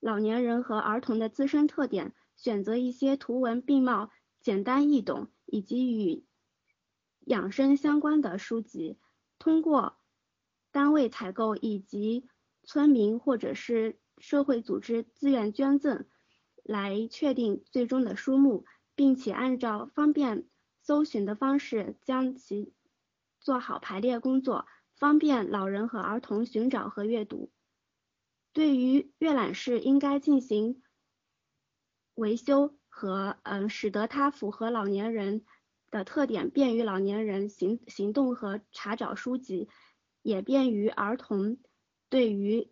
[0.00, 6.24] 老年人和儿童的自身特点，选择一些图文并茂、简单易懂以及与
[7.20, 8.98] 养生相关的书籍。
[9.38, 9.98] 通过
[10.70, 12.28] 单位采购以及
[12.62, 16.06] 村民或者是社会组织自愿捐赠
[16.62, 20.48] 来确定最终的书目，并且按照方便
[20.80, 22.72] 搜寻的方式将其。
[23.40, 27.52] 做好排列工作，方便老人和儿童寻找和阅读。
[28.52, 30.82] 对于阅览室，应该进行
[32.14, 35.44] 维修和嗯，使得它符合老年人
[35.88, 39.68] 的特点，便于老年人行行动和查找书籍，
[40.22, 41.58] 也便于儿童
[42.08, 42.68] 对于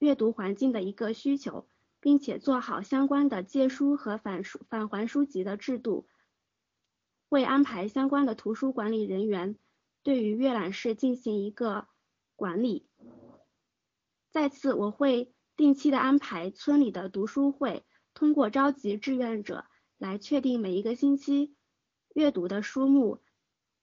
[0.00, 1.68] 阅读环境的一个需求，
[2.00, 6.08] 并且做好相关的借书和返书返还书籍的制度。
[7.28, 9.56] 会安排相关的图书管理人员。
[10.02, 11.86] 对于阅览室进行一个
[12.34, 12.88] 管理。
[14.30, 17.84] 再次，我会定期的安排村里的读书会，
[18.20, 19.64] 通过召集志愿者
[19.96, 21.56] 来确定每一个星期
[22.12, 23.22] 阅读的书目，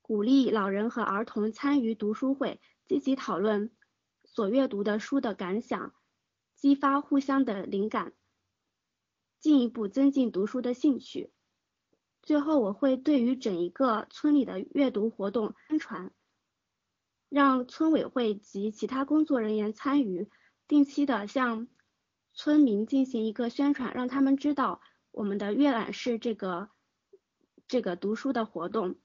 [0.03, 3.71] 鼓励老人和儿童参与读书会，积极讨论
[4.25, 5.95] 所阅读的书的感想，
[6.55, 8.13] 激发互相的灵感，
[9.39, 11.31] 进一步增进读书的兴趣。
[12.21, 16.13] 最后，我会对于整一个村里的阅读活动宣传，
[17.27, 20.29] 让村委会及其他工作人员参与，
[20.67, 21.67] 定期的向
[22.37, 24.79] 村民进行一个宣传，让他们知道
[25.11, 26.69] 我们的阅览室这个
[27.67, 28.95] 这个读书的活动，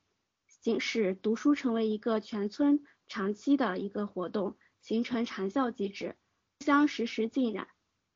[0.78, 6.14] 使读书成为一个全村长期的一个活动，形成长效机制，
[6.60, 7.68] 相实时浸染。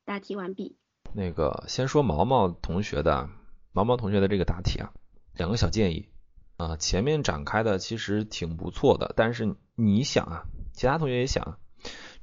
[0.05, 0.77] 答题完毕。
[1.13, 3.27] 那个先说毛毛同学的。
[3.73, 4.91] 毛毛同学的这个答题啊，
[5.35, 6.09] 两个小建议
[6.55, 11.59] 啊，前面展开的其实挺不错的，但是你想啊，其他同学也想，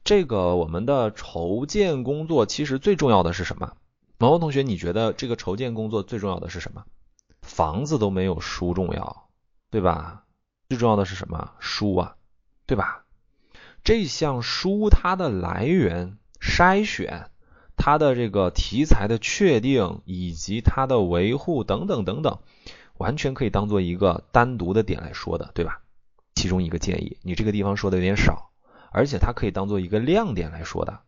[0.05, 3.74] 这个我们的筹建工作其实最重要的是什么？
[4.18, 6.84] 毛毛同学，你觉得这个筹建工作最重要的是什么？
[7.40, 9.28] 房子都没有书重要，
[9.70, 10.24] 对吧？
[10.68, 11.52] 最重要的是什么？
[11.59, 12.16] 书啊，
[12.66, 13.05] 对吧？
[13.82, 17.30] 这项书它的来源筛选。
[17.76, 22.38] 它的这个题材的确定以及它的维护等等等等，
[22.96, 25.80] 完全可以当做一个单独的点来说的，对吧？
[26.36, 28.52] 其中一个建议，你这个地方说的有点少，
[28.95, 31.01] 而且它可以当做一个亮点来说的，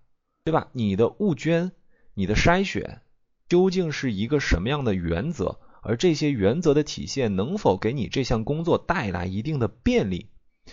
[0.45, 0.67] 对吧？
[0.73, 1.71] 你的募捐，
[2.15, 3.01] 你的筛选
[3.49, 5.61] 究竟是一个什么样的原则？
[5.83, 10.29] 而这些原则的体现能否给你这项工作带来一定的便利？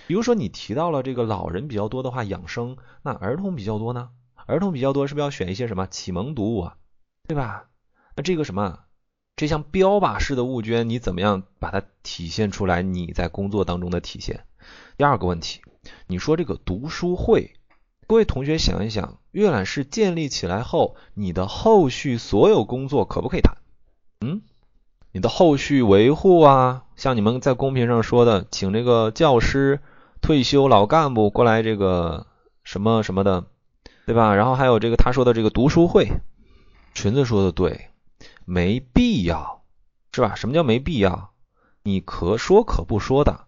[0.08, 4.10] 比如说你提到了这个老人比较多的话，养生，那儿童比较多呢？
[4.48, 6.78] 儿童比较多，是不是要选一些什么启蒙读物啊？
[7.28, 7.70] 对吧？
[8.16, 8.80] 那这个什么，
[9.36, 12.82] 这项标靶式的物捐，你怎么样把它体现出来？
[12.82, 14.46] 你在工作当中的体现。
[14.96, 15.62] 第二个问题，
[16.08, 17.56] 你说这个读书会，
[18.08, 23.58] 各位同学想一想，阅览室建立起来后，你的后续所有工作可不可以谈？
[24.22, 24.42] 嗯？
[25.12, 29.80] 你的后续维护啊，像你们在公屏上说的，请这个教师、
[30.22, 32.28] 退休老干部过来这个
[32.64, 33.46] 什么什么的，
[34.06, 34.36] 对吧？
[34.36, 36.12] 然后还有这个他说的这个读书会，
[36.94, 37.90] 裙子说的对，
[38.46, 39.64] 没必要，
[40.12, 40.36] 是吧？
[40.36, 41.32] 什么叫没必要？
[41.84, 43.46] 你可说可不说的，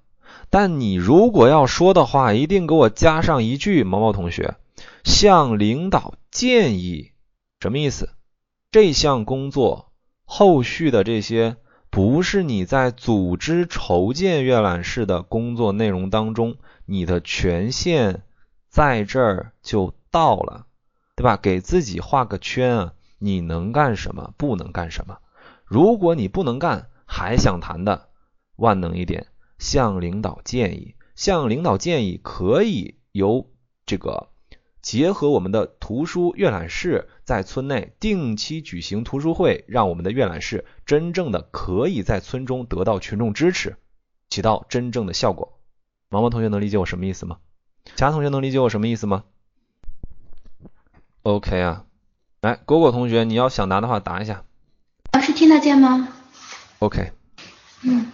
[0.49, 4.55] 但你如果要说的话，一定给我加上一句，毛毛同学，
[5.03, 7.11] 向领导建议，
[7.59, 8.09] 什么意思？
[8.71, 9.91] 这项工作。
[10.27, 11.55] 后续的这些
[11.91, 16.55] 不是你在组织筹建阅览室的工作内容当中，
[16.87, 18.23] 你的权限
[18.67, 20.65] 在这儿就到了，
[21.15, 21.37] 对吧？
[21.37, 25.19] 给自己画个圈啊，你能干什么，不能干什么？
[25.63, 28.09] 如果你不能干，还想谈的，
[28.55, 29.27] 万能一点，
[29.57, 33.49] 向领导建议，向领导建议可以由
[33.85, 34.29] 这个。
[34.81, 43.77] 结合我们的图书阅览室，在村内定期举行图书会，让我们的阅览室真正的可以在村中得到群众支持，
[44.29, 45.59] 起到真正的效果。
[46.09, 47.37] 毛毛同学能理解我什么意思吗？
[47.85, 49.23] 其他同学能理解我什么意思吗
[51.23, 51.85] ？OK 啊，
[52.41, 54.43] 来，果果同学，你要想答的话答一下。
[55.13, 56.09] 老师听得见吗
[56.77, 57.11] ？OK。
[57.81, 58.11] 嗯，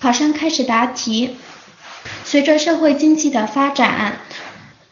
[0.00, 1.36] 考生开始答题。
[2.24, 4.16] 随着社会经济的发展。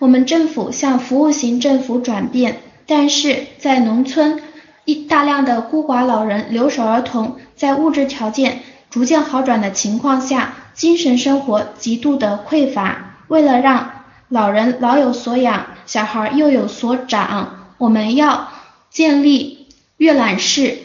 [0.00, 4.42] 我们政府向服务型政府转变，但是在农村，
[4.84, 13.16] 一大量的孤寡老人、留守儿童在物质条件逐渐好转的情况下，精神生活极度的匮乏。
[13.28, 13.92] 为了让
[14.28, 18.48] 老人老有所养，小孩又有所长，我们要
[18.90, 20.76] 建立阅览室。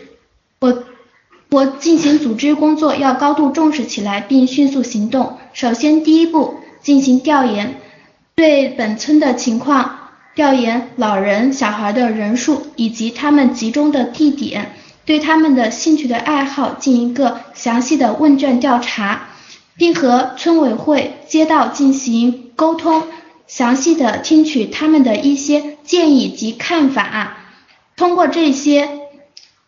[1.52, 5.38] 我进行组织工作要高度重视起来，并迅速行动。
[5.54, 7.76] 首先，第一步进行调研。
[8.36, 14.74] 对本村的情况调研老人、小孩的人数以及他们集中的地点，
[15.04, 19.30] 对他们的兴趣的爱好进行一个详细的问卷调查，
[19.76, 23.04] 并和村委会、街道进行沟通，
[23.48, 27.38] 详细的听取他们的一些建议及看法。
[27.98, 28.88] 通过这些，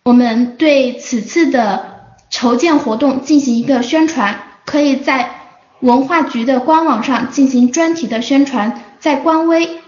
[0.04, 5.32] 我们对此次的筹建活动进行一个宣传，可以在。
[5.82, 9.80] 文化局的官网上进行专题的宣传，在官微、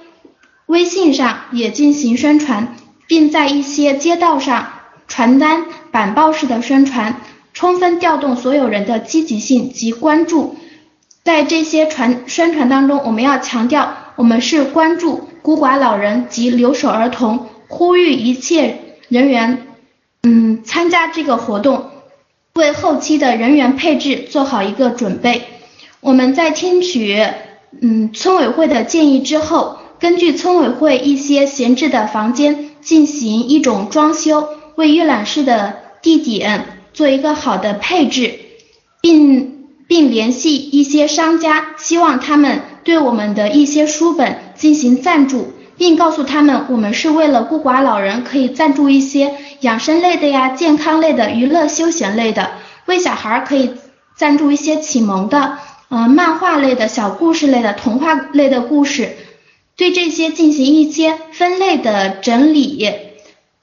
[0.65, 4.69] 微信上也进行宣传，并在一些街道上
[5.07, 7.21] 传单、板报式的宣传，
[7.53, 10.55] 充分调动所有人的积极性及关注。
[11.23, 19.67] 在这些传宣传当中，我们要强调，我们是关注孤寡老人及留守儿童，呼吁一切人员，
[20.25, 21.89] 嗯，参加这个活动，
[22.53, 25.43] 为后期的人员配置做好一个准备。
[25.99, 27.25] 我们在听取
[27.81, 38.39] 嗯村委会的建议之后，根据村委会一些闲置的房间进行一种装修，为阅览室的地点做一个好的配置，
[39.01, 52.51] 并并联系一些商家，希望他们对我们的一些书本进行赞助，并告诉他们我们是为了孤寡老人，可以赞助一些养生类的呀、健康类的、娱乐休闲类的，
[52.85, 53.71] 为小孩可以
[54.15, 55.57] 赞助一些启蒙的。
[55.89, 59.15] 呃，漫画类的小故事类的童话类的故事，
[59.75, 62.89] 对这些进行一些分类的整理，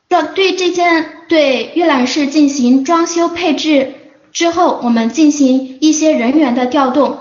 [0.08, 3.94] 装对这些对阅览室进行装修配置
[4.32, 7.18] 之后，我们进行一些人员的调动。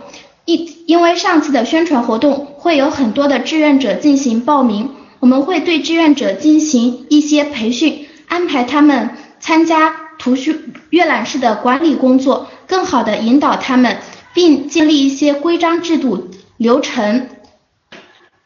[0.85, 4.89] 因为上次的宣传活动会有很多的志愿者进行报名，
[5.19, 10.53] 我们会对志愿者进行一些培训，安排他们参加图书
[10.89, 13.97] 阅览室的管理工作，更好的引导他们。
[14.31, 17.27] 并建立一些规章制度流程。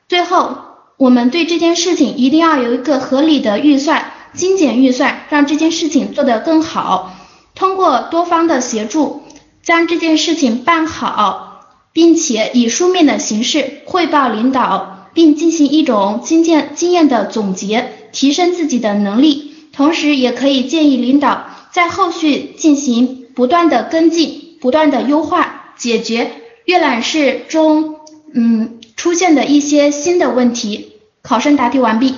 [0.07, 0.55] 最后，
[0.97, 7.13] 我们对这件事情一定要有一个合理的预算，精简预算，让这件事情做得更好。
[7.53, 9.23] 通过多方的协助，
[9.61, 11.52] 将这件事情办好，
[11.93, 19.53] 并且以书面的形式汇报领导，并进行一种经验经验的总结，提升自己的能力。
[19.71, 25.61] 同时，也可以建议领导在后续进行不断的跟进，不断的优化。
[25.75, 26.31] 解决
[26.65, 27.95] 阅览室中
[28.31, 30.91] 嗯出现的一些新的问题。
[31.23, 32.13] 考生答题完毕。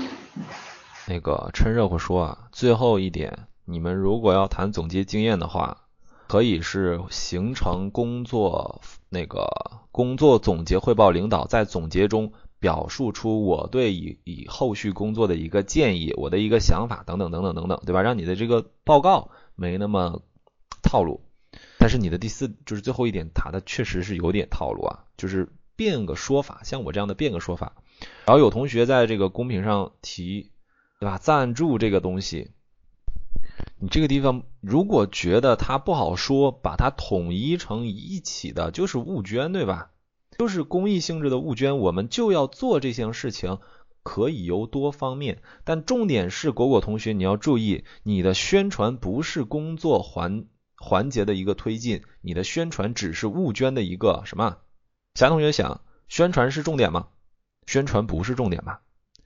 [1.07, 3.31] 那个趁热乎说啊，最后一点，
[3.65, 5.77] 你们如果要谈总结经验的话，
[6.27, 9.47] 可以是形成工作那个
[9.91, 18.01] 工作总结汇报，领导在总结中表述出我对以以后续工作的一个建议，我的一个想法等等等等等等，对吧？
[18.01, 20.21] 让你的这个报告没那么
[20.81, 21.21] 套路。
[21.77, 27.73] 但是你的第四就是最后一点答的确实是有点套路啊，就是变个说法，像我这样的变个说法。
[28.25, 30.51] 然后有同学在这个公屏上提，
[30.99, 31.17] 对吧？
[31.17, 32.51] 赞助这个东西。
[33.79, 39.91] 你这个地方如果觉得它不好说，把它统一成一起的，就是募捐，对吧？
[40.37, 43.59] 就是公益性质的募捐，我们就要做这项事情，
[44.03, 50.45] 可以由多方面，但重点是果果同学你要注意，你的宣传不是工作环
[50.77, 54.57] 环节的一个推进，你的宣传只是募捐的一个什么？
[55.13, 57.07] 其他同学想，宣传是重点吗？
[57.65, 58.81] 宣传不是重点吧？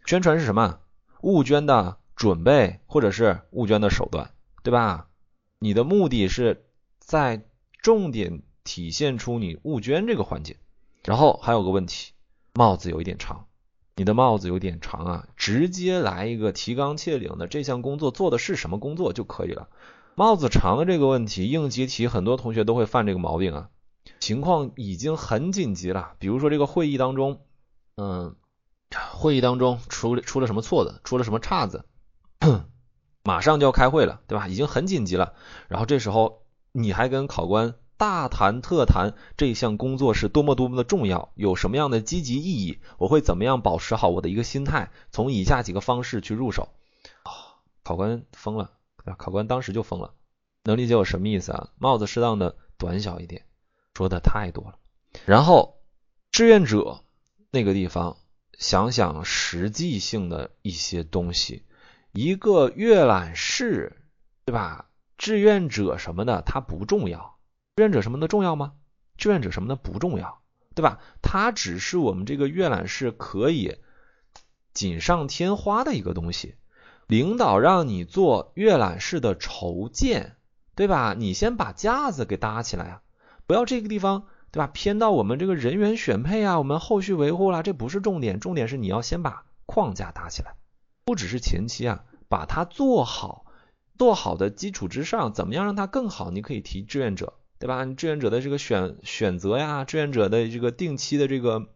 [0.05, 0.79] 宣传是什么？
[1.21, 4.29] 募捐的准备或者是募捐的手段。
[4.61, 5.07] 对吧？
[5.57, 6.65] 你的目的是
[6.99, 7.45] 在
[7.81, 10.57] 重点体现出你募捐这个环节，
[11.05, 12.11] 然后还有个问题，
[12.53, 13.45] 帽子有一点长，
[13.95, 19.69] 你的帽子有点长啊，直接来一个提纲挈领的这项工作做的是什么工作就可以了。
[20.13, 23.69] 帽子长的这个问题，应急题很多同学都会犯这个毛病啊。
[24.19, 27.41] 情况已经很紧急了，比如说这个会议当中，
[27.95, 28.35] 嗯，
[29.13, 31.85] 会议当中出出了什么错子，出了什么岔子。
[33.23, 34.47] 马上就要开会了，对吧？
[34.47, 35.33] 已经很紧急了。
[35.67, 46.69] 然后这时候你还跟考官大谈特谈这项工作是多么多么的重要，有什么样的积极意义，我会怎么样保持好我的一个心态，从以下几个方式去入手。
[47.23, 48.71] 啊，考官疯了，
[49.17, 50.13] 考官当时就疯了。
[50.63, 51.69] 能理解我什么意思啊？
[51.77, 53.45] 帽子适当的短小一点，
[53.93, 54.75] 说的太多了。
[55.25, 55.81] 然后
[56.31, 57.03] 志愿者
[57.51, 58.17] 那个地方，
[58.57, 61.63] 想想实际性的一些东西。
[62.11, 63.97] 一个阅览室，
[64.45, 64.87] 对吧？
[65.17, 67.37] 志愿者什么的，它不重要。
[67.75, 68.73] 志愿者什么的重要吗？
[69.17, 70.41] 志愿者什么的不重要，
[70.75, 70.99] 对吧？
[71.21, 73.77] 它只是我们这个阅览室可以
[74.73, 76.55] 锦上添花的一个东西。
[77.05, 80.35] 领导让你做阅览室的筹建，
[80.75, 81.15] 对吧？
[81.17, 83.01] 你先把架子给搭起来啊，
[83.45, 84.67] 不要这个地方，对吧？
[84.67, 90.55] 偏到我们这个人员选配啊，我们后续维护啦，这不是重点，重点是你要先把框架搭起来。
[91.09, 93.43] 不只是前期啊，把它做好，
[93.97, 96.29] 做好的基础之上，怎么样让它更好？
[96.29, 97.83] 你可以提志愿者，对吧？
[97.83, 101.67] 你志愿者的这个选选择呀，志愿者的这个定期的这个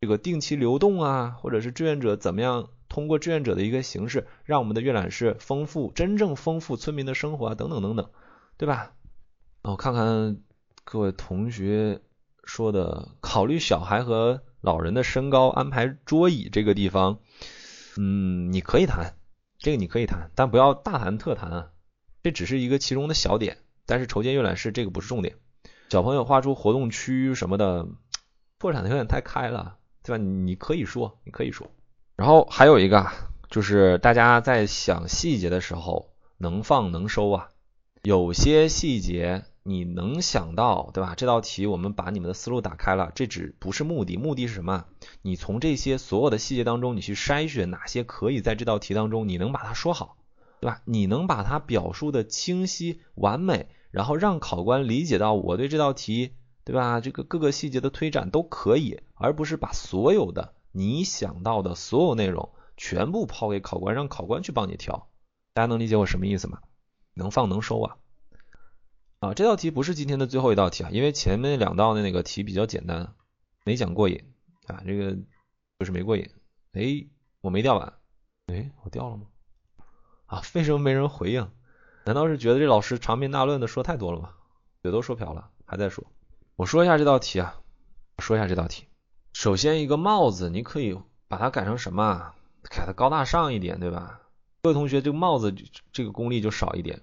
[0.00, 8.10] 这个定期流动啊，或者是志愿者怎么样通过志愿者的一个形式，让我们的阅览室丰富，真正丰富村民的生活啊，等等等等，
[8.56, 8.94] 对吧？
[9.62, 10.38] 我看看
[10.82, 12.00] 各位同学
[12.42, 17.20] 说的，考虑小孩和老人的身高，安排桌椅这个地方。
[17.96, 19.14] 嗯，你可以谈
[19.58, 21.70] 这个，你可以谈，但不要大谈特谈啊。
[22.22, 25.36] 这只是一个其中的小点，但是筹建阅览室这个不是重点。
[25.90, 27.86] 小朋友画出活动区什么的，
[28.58, 30.22] 拓展的有点太开了，对吧？
[30.22, 31.70] 你可以说，你可以说。
[32.16, 33.12] 然后还有一个啊
[33.50, 37.48] 就是大家在想细节的时候，能放能收啊，
[38.02, 39.44] 有些细节。
[39.64, 41.14] 你能想到，对吧？
[41.14, 44.86] 这道题我们把你们的思路打开了，这只不是目的，目的是什么？
[45.22, 50.16] 你从这些所有的细节当中，你去筛选哪些可以在这道题当中，你能把它说好，
[50.60, 50.82] 对吧？
[50.84, 56.32] 你能把它表述的清晰完美，然后让考官理解到我对这道题，
[56.64, 57.00] 对吧？
[57.00, 65.08] 这个各个细节的推展都可以，而不是把所有的你想到的所有内容全部抛给考官，让考官去帮你挑。
[65.54, 66.58] 大家能理解我什么意思吗？
[67.14, 67.96] 能放能收啊。
[69.22, 73.14] 啊，这道题不是今天的最后一道题啊，因为前面两道的那个题比较简单，
[73.64, 74.20] 没讲过瘾
[74.66, 75.16] 啊，这个
[75.78, 76.28] 就是没过瘾。
[76.72, 77.06] 哎，
[77.40, 77.92] 我没掉完，
[78.46, 79.26] 哎，我掉了吗？
[80.26, 81.48] 啊，为什么没人回应？
[82.04, 84.30] 难道是觉得这老师长篇大论的说太多了吗？
[84.82, 86.04] 嘴都说瓢了，还在说。
[86.56, 87.54] 我说一下这道题啊，
[88.18, 88.86] 说一下这道题。
[89.32, 90.98] 首先一个帽子，你可以
[91.28, 92.34] 把它改成什么？
[92.64, 94.20] 改的高大上一点，对吧？
[94.64, 95.54] 各位同学，这个帽子
[95.92, 97.02] 这个功力就少一点。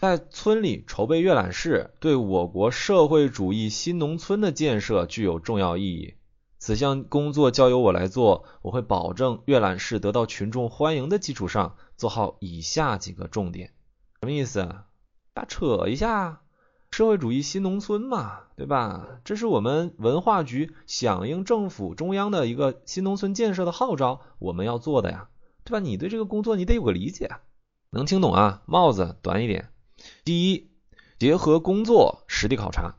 [0.00, 6.14] 在村里筹备阅览室，对我国社会主义新农村的建设具有重要意义。
[6.58, 13.72] 此项工作交由我来做，我会保证阅览室得到群众欢迎的基础上，做好以下几个重点。
[14.20, 14.60] 什么意思？
[14.60, 16.42] 啊，扯一下，
[16.90, 19.20] 社会主义新农村嘛，对吧？
[19.24, 25.28] 这是我们文化局响应政府中央的一个新农村建设的号召，我们要做的呀，
[25.64, 25.78] 对吧？
[25.78, 27.30] 你对这个工作你得有个理解。
[27.92, 28.62] 能听懂啊？
[28.66, 29.68] 帽子短一点。
[30.24, 30.70] 第一，
[31.18, 32.94] 结合工作实地考察，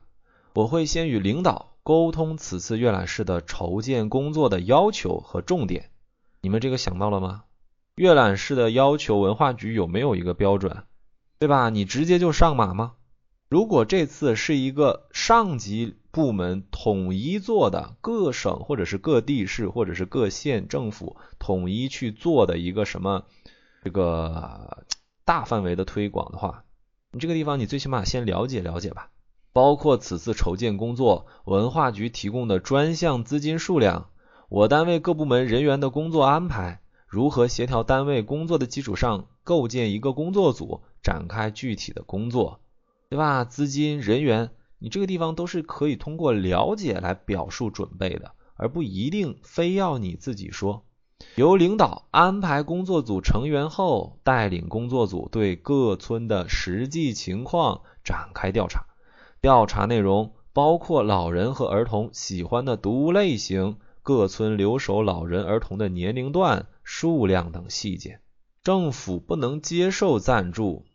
[0.54, 5.92] 我会先与领导沟通此次阅览室的筹建工作的要求和重点。
[6.42, 7.44] 你们这个想到了吗？
[7.96, 10.84] 阅览室的要求，文化局有没有一个标准？
[11.40, 11.70] 对吧？
[11.70, 12.96] 你直接就上马吗？
[13.48, 23.24] 如果这次是一个上级部门统一做的，各省或者是各地市或者是各县政府统一去做的一个什么
[23.82, 24.86] 这个
[25.26, 26.64] 大范围的推广的话，
[27.12, 29.10] 你这个地方你最起码先了解了解吧。
[29.54, 34.10] 包括此次筹建工作，文化局提供的专项资金数量，
[34.48, 42.62] 我单位各部门人员的工作安排，如何协调单位工作的基础上构建一个工作组，展开具体的工作，
[43.10, 43.44] 对吧？
[43.44, 50.86] 资金、人员，你这个地方都是可以通过了解来表述准备的，而不一定非要你自己说。
[51.36, 58.86] 由领导安排工作组成员后，带领工作组对各村的实际情况展开调查。
[59.42, 68.20] 调查内容包括老人和儿童喜欢的读物类型、各村留守老人儿童的年龄段、数量等细节。
[68.64, 70.86] 政府不能接受赞助，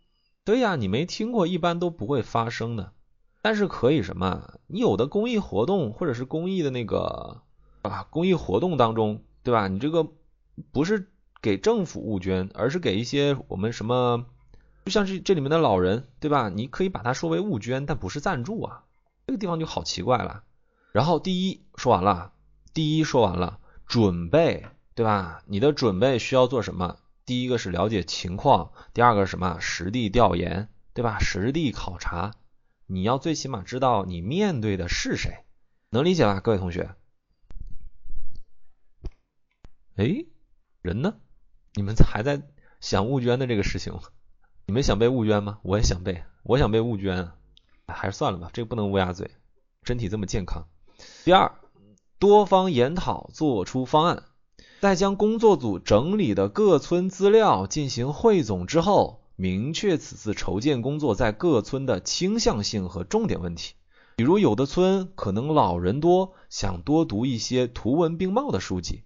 [0.45, 2.93] 对呀，你没听过，一般都不会发生的。
[3.43, 4.61] 但是可以什么？
[4.69, 7.43] 你有的公益活动或者是公益的那个
[7.83, 9.69] 啊，公益活动当中，对吧？
[9.69, 10.09] 你这个
[10.73, 11.09] 不是
[11.41, 14.27] 给政府募捐，而是给一些我们什么？
[14.85, 16.49] 就像是这里面的老人，对吧？
[16.49, 18.83] 你可以把它说为募捐，但不是赞助啊。
[19.25, 20.43] 这个地方就好奇怪了。
[20.91, 22.33] 然后第一说完了，
[22.75, 24.67] 第一说完了，准备，
[24.97, 25.45] 对吧？
[25.47, 26.97] 你的准备需要做什么？
[27.25, 29.59] 第一个是了解情况，第二个是什么？
[29.61, 31.21] 实地调研，对吧？
[31.21, 32.33] 实地考察，
[32.89, 35.45] 你要最起码知道你面对的是谁，
[35.91, 36.91] 能理解吧，各位同学？
[39.97, 40.27] 哎，
[40.83, 41.15] 人呢？
[41.73, 42.43] 你们还在
[42.81, 44.01] 想募捐的这个事情吗？
[44.67, 45.59] 你们想被募捐吗？
[45.63, 47.31] 我也想被，我想被募捐，
[47.87, 49.31] 还是算了吧，这个不能乌鸦嘴，
[49.85, 50.65] 身体这么健康。
[51.25, 51.51] 第二，
[52.19, 54.25] 多方研讨，做出方案，
[54.81, 63.77] 在将工作组整理的各村资料进行汇总之后，明确此次筹建工作在各村的倾向性和重点问题。
[64.17, 69.05] 比如，有的村可能老人多，想多读一些图文并茂的书籍；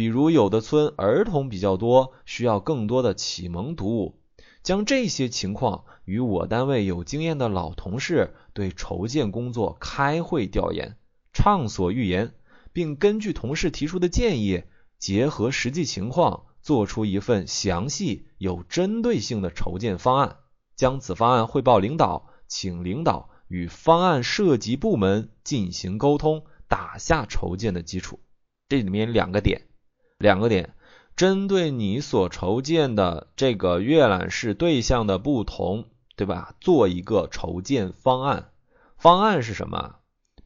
[0.00, 4.18] 比如，有的村儿童比较多，需要更多的启蒙读物。
[4.62, 10.96] 将这些情况与我单位有经验的老同事对筹建工作开会调研，
[11.34, 12.32] 畅所欲言，
[12.72, 14.62] 并根据同事提出的建议，
[14.98, 20.36] 结合实际情况，做出一份详细有针对性的筹建方案，
[20.76, 28.18] 将此方案汇报领导，请领导与方案涉及部门进行沟通，打下筹建的基础。
[28.70, 29.66] 这里面两个点，
[30.20, 30.74] 两个点。
[31.16, 36.54] 针对你所筹建的这个阅览室对象的不同，对吧？
[36.60, 38.50] 做一个筹建方案。
[38.96, 39.96] 方案是什么？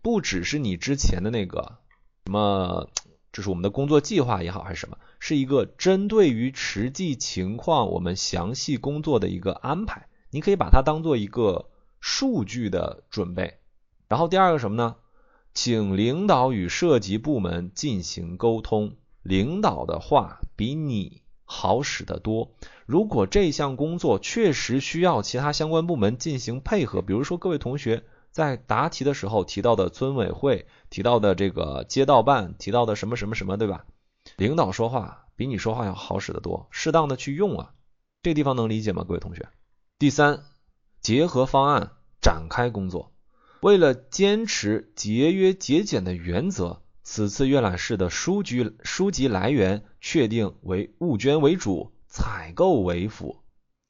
[0.01, 1.79] 不只是你之前的那个
[2.25, 2.89] 什么，
[3.33, 4.97] 这是我们的工作计划也好，还是什么？
[5.19, 10.09] 是一个针对于实际情况我们详细工作的一个安排。
[10.31, 11.71] 你可以把它当做一个
[12.01, 13.59] 数据的准备。
[14.09, 14.97] 然后第二个什么呢？
[15.53, 18.97] 请领导与涉及部门进行沟通。
[19.25, 22.55] 领导的话比你好使得多。
[22.87, 33.87] 如果这项工作确实需要其他相关部门进行配合，比如说各位同学在答题的时候提到的村委会、提到的这个街道办、提到的什么什么什么，对吧？
[34.37, 37.73] 领导说话比你说话要好使得多，适当的去用啊。
[38.23, 39.49] 这个地方能理解吗，各位同学？
[39.99, 40.45] 第三，
[41.01, 43.13] 结合方案展开工作，
[43.61, 46.83] 为了坚持节约节俭的原则。
[47.07, 53.37] 此次阅览室的书局书籍来源确定为物捐为主，采购为辅。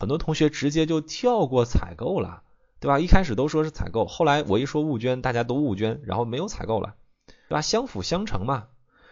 [0.00, 2.42] 很多同学直接就跳过采购了，
[2.80, 2.98] 对吧？
[2.98, 6.96] 一开始都说是采购，后来我一说物捐，大家都物捐，然后没有采购了，
[7.26, 7.62] 对吧？
[7.62, 8.66] 相辅相成嘛。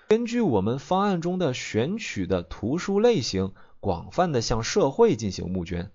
[0.08, 5.92] 根据我们方案中的选取的图书类型，广泛的向社会进行募捐，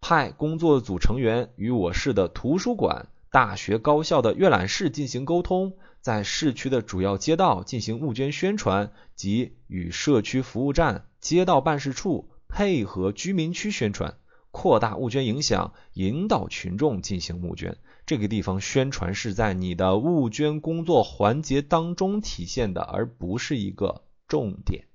[0.00, 5.74] 派工作组成员与我市的图书馆、大学、高校的阅览室进行沟通。
[6.08, 14.16] 在市区的主要街道进行募捐宣传，及与社区服务站、街道办事处配合居民区宣传，
[14.50, 17.76] 扩大募捐影响，引导群众进行募捐。
[18.06, 24.86] 这个地方宣传是在你的募捐工作环节当中体现的，而不是一个重点，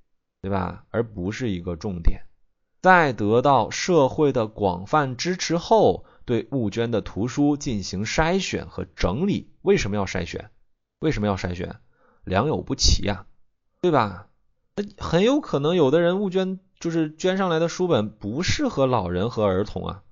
[0.41, 0.87] 对吧？
[0.89, 2.21] 而不是一个重点。
[2.81, 9.51] 在得到社会的广泛支持后，对募捐的图书进行筛选和整理。
[9.61, 10.49] 为什么要筛选？
[11.03, 11.75] 为什么要筛选？
[12.23, 13.25] 良莠不齐呀，
[13.81, 14.29] 对吧？
[14.77, 20.03] 那很有可能有的人募捐就是捐上来的书本不适合老人和儿童啊，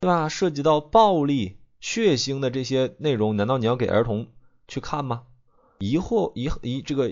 [0.00, 0.28] 对吧？
[0.28, 4.26] 涉及到暴力、血腥的这些内容，难道你要给儿童
[4.66, 5.22] 去看吗？
[5.78, 7.10] 疑惑疑疑这个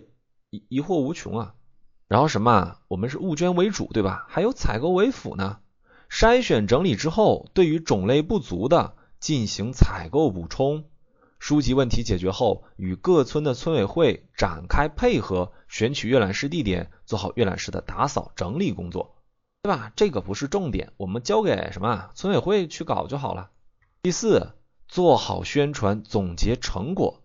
[0.51, 1.55] 疑疑惑无穷啊。
[2.09, 2.79] 然后什么？
[2.89, 4.27] 我们是物捐为主，对吧？
[4.29, 5.59] 还有采购为辅呢。
[6.11, 10.85] 筛选整理之后，对于种类不足的，进行采购补充。
[11.39, 19.17] 书籍问题解决后，与各村的村委会展开配合，选取阅览室地点，做好阅览室的打扫整理工作，
[19.63, 19.93] 对吧？
[19.95, 23.51] 这个不是重点，我们交给什么村委会去搞就好了。
[24.03, 24.53] 第四，
[24.89, 27.23] 做好宣传，总结成果。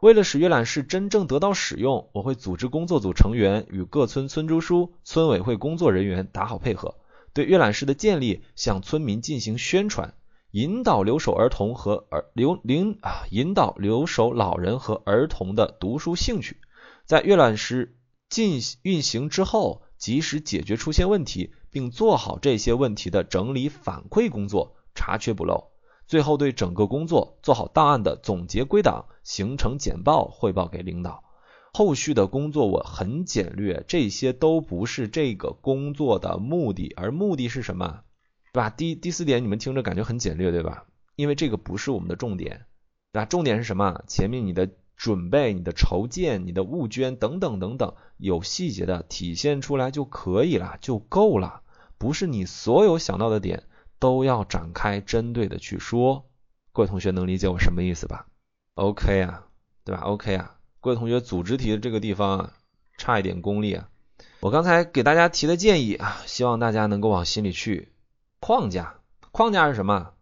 [0.00, 6.94] 为了使阅览室真正得到使用，我会组织工作组成员与各村村支书、村委会工作人员打好配合，
[7.32, 10.14] 对阅览室的建立向村民进行宣传。
[10.56, 16.56] 引导留守儿童和儿留领啊，引导留守老人和儿童的读书兴趣，
[17.04, 17.98] 在阅览室
[18.30, 25.72] 进运行之后，及时解决出现问题，并做好这些问题的整理反馈工作，查缺补漏。
[26.06, 31.22] 最后对整个工作做好档案的总结归档，形成简报汇报给领导。
[31.74, 38.04] 后续的工作我很简略，这些都不是这个工作的目的，而目的是什么？
[38.56, 38.70] 对吧？
[38.70, 40.86] 第第四点，你们听着感觉很简略，对吧？
[41.14, 42.64] 因为这个不是我们的重点，
[43.12, 43.26] 对吧？
[43.26, 44.02] 重点是什么？
[44.08, 51.60] 前面你的准备、你的筹建、你的募捐等等等等，有细节的体现出来就可以了，就够了。
[51.98, 53.64] 不是你所有想到的点
[53.98, 56.24] 都要展开针对的去说。
[56.72, 58.26] 各位同学能理解我什么意思吧
[58.76, 59.44] ？OK 啊，
[59.84, 62.52] 对吧？OK 啊，各位同学组织题的这个地方啊，
[62.96, 63.90] 差一点功力啊。
[64.40, 67.92] 我刚才给大家提的建议啊，希望大家能够往心里去。
[68.46, 69.00] 框架，
[69.32, 70.12] 框架是什么？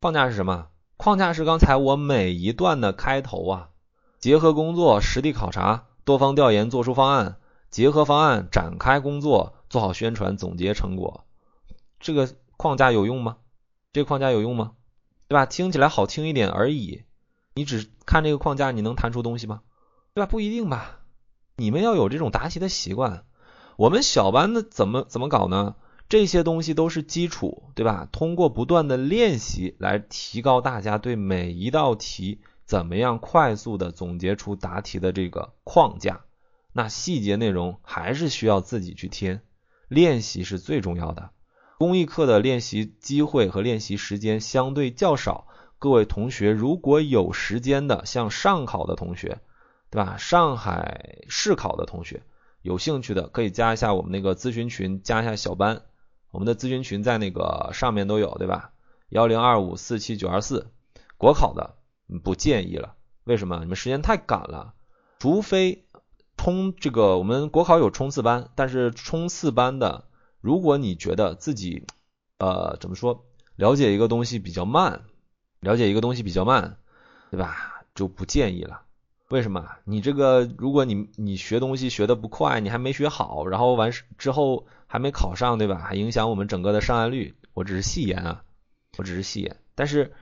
[0.00, 0.68] 框架是什么？
[0.96, 3.70] 框架是刚才我每一段的开头啊，
[4.20, 11.24] 结合工作实地考察，多方调研做出方案，结合方案展开工作，做好宣传，总结成果。
[11.98, 13.38] 这个框架有用吗？
[13.92, 14.74] 这个框架有用吗？
[15.26, 15.44] 对吧？
[15.44, 17.02] 听起来好听一点而已。
[17.52, 19.62] 你只看这个框架，你能谈出东西吗？
[20.14, 20.30] 对吧？
[20.30, 21.00] 不一定吧。
[21.56, 23.24] 你们要有这种答题的习惯。
[23.76, 25.74] 我们小班的怎么怎么搞呢？
[26.12, 28.06] 这些东西都是基础，对吧？
[28.12, 36.26] 通过不断的练习来提高大家对每一道题怎么样快速的总结出答题的这个框架。
[36.74, 39.40] 那细节内容还是需要自己去添，
[39.88, 41.30] 练习是最重要的。
[41.78, 45.46] 公益课的练习机会和练习时间相对较少，
[45.78, 49.38] 各位同学如果有时间的，像上考的同学，
[49.88, 50.18] 对吧？
[50.18, 52.22] 上海市考的同学，
[52.60, 55.80] 有兴趣的可以加一下我们那个咨询群，加一下小班。
[56.32, 58.72] 我们的咨询群在那个上面都有，对吧？
[59.10, 60.72] 幺零二五四七九二四，
[61.18, 61.76] 国考的
[62.24, 62.96] 不建议了。
[63.24, 63.60] 为什么？
[63.60, 64.74] 你们时间太赶了。
[65.20, 65.86] 除非
[66.36, 70.06] 冲这个，我们国考有冲刺班，但是冲刺班的，
[70.40, 71.86] 如果你觉得自己
[72.38, 75.04] 呃怎么说，了解一个东西比较慢，
[75.60, 76.78] 了解一个东西比较慢，
[77.30, 77.84] 对吧？
[77.94, 78.82] 就不建议了。
[79.32, 79.66] 为什么？
[79.84, 84.66] 你这个，如果你你学东西学的不快，你还没学好，然后完之后。
[84.92, 85.78] 还没考上，对吧？
[85.78, 87.34] 还影响我们整个的上岸率。
[87.54, 88.42] 我只是戏言啊，
[88.98, 89.56] 我只是戏言。
[89.74, 90.12] 但是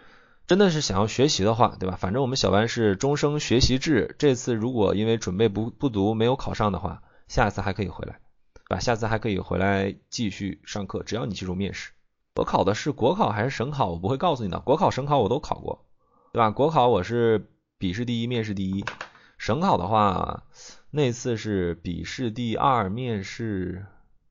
[0.47, 1.97] 真的是想要学习的话，对吧？
[1.97, 4.15] 反正我们小班是终生学习制。
[4.17, 8.21] 这次如果因为准备不不足没有考上的话，下次还可以回来，
[8.69, 8.79] 对吧？
[8.79, 11.91] 下次还可以回来继续上课，只要你记住面试。
[12.37, 13.91] 我考的是国考还是省考？
[13.91, 14.61] 我不会告诉你的。
[14.61, 15.85] 国考、省考我都考过，
[16.33, 16.53] 对吧？
[16.53, 17.51] 国考我是
[17.81, 18.85] 笔试第一，面试第一。
[19.39, 20.43] 省考的话，
[20.91, 23.87] 那次是笔试第二，面试。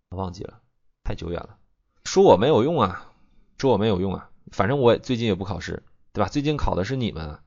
[0.09, 0.59] 忘记了，
[1.03, 1.57] 太久远了。
[2.05, 3.11] 说我没有用啊，
[3.57, 4.29] 说我没有用啊。
[4.51, 5.81] 反正我最近也不考试，
[6.13, 6.29] 对吧？
[6.29, 7.39] 最近考的是你们。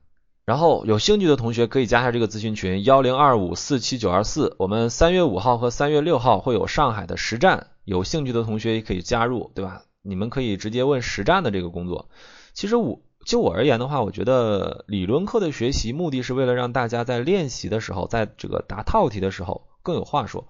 [0.43, 4.57] 然后有兴趣的同学可以加下这个咨询群幺零二五四七九二四。
[4.59, 9.83] 我们三月五号和三月六号会有上海的实战，有兴趣的同学也可以加入，对吧？
[10.01, 12.09] 你们可以直接问实战的这个工作。
[12.53, 20.47] 其实我就我而言的话，我觉得理论课的学习目的是为了让大家在练习的时候，在这个答套题的时候更有话说。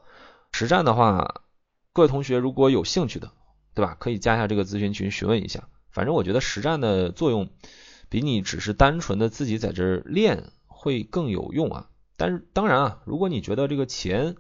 [0.52, 1.42] 实战的话。
[1.96, 3.30] 各位同学如果有兴趣的，
[3.76, 3.96] 对吧？
[4.00, 5.66] 可以加一下这个咨询群询问一下。
[5.92, 7.50] 反正我觉得实战的作用
[8.10, 11.90] 比你只是单纯的自己在这儿练会更有用啊。
[12.18, 14.38] 但是当然啊，如果你觉得这个钱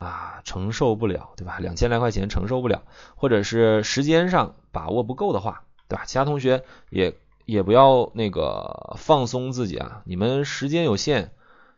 [0.00, 1.60] 啊承受不了，对吧？
[1.60, 2.82] 两千来块钱承受不了，
[3.14, 6.02] 或者是时间上把握不够的话，对吧？
[6.04, 7.16] 其他同学也
[7.48, 10.02] 也不要那个放松自己啊。
[10.04, 11.32] 你们时间有限，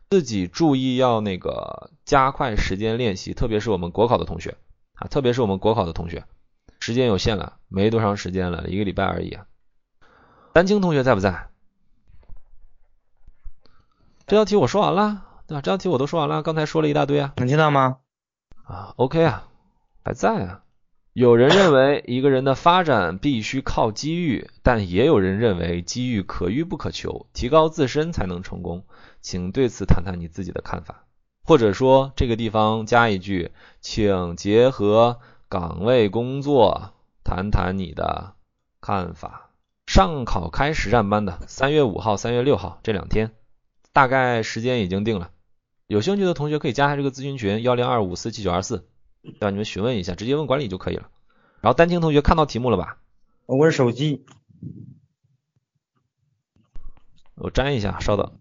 [0.09, 4.57] 自己注意要那个加快时间练习，特别是我们国考的同学。
[4.95, 6.25] 啊，特别是我们国考的同学，
[6.81, 9.45] 时间有限了，没多长时间了，一个礼拜而已啊。
[10.51, 11.47] 丹青同学在不在？
[14.27, 15.61] 这道题我说完了，对吧？
[15.61, 17.31] 这道题我都说完了，刚才说了一大堆啊。
[17.37, 17.99] 能听到吗？
[18.65, 19.47] 啊，OK 啊，
[20.03, 20.63] 还在啊。
[21.13, 28.85] 有人认为一个人的发展必须靠机遇，但也有人认为机遇可遇不可求，提高自身才能成功。
[29.19, 31.03] 请对此谈谈你自己的看法。
[31.43, 33.51] 或者说这个地方加一句，
[33.81, 36.93] 请结合岗位工作
[37.25, 38.35] 谈谈你的
[38.79, 39.49] 看法。
[39.87, 43.31] 上考开实战班的三月五号、三月六号这两天，
[43.91, 45.31] 大概时间已经定了。
[45.87, 48.87] 有兴趣的同学可以加下这个咨询群幺零二五四七九二四，
[49.23, 49.49] 对吧？
[49.49, 51.09] 你们询问一下，直接问管理就可以了。
[51.61, 52.97] 然后丹青同学看到题目了吧？
[53.45, 54.25] 我是手机。
[57.35, 58.39] 我粘一下，稍等。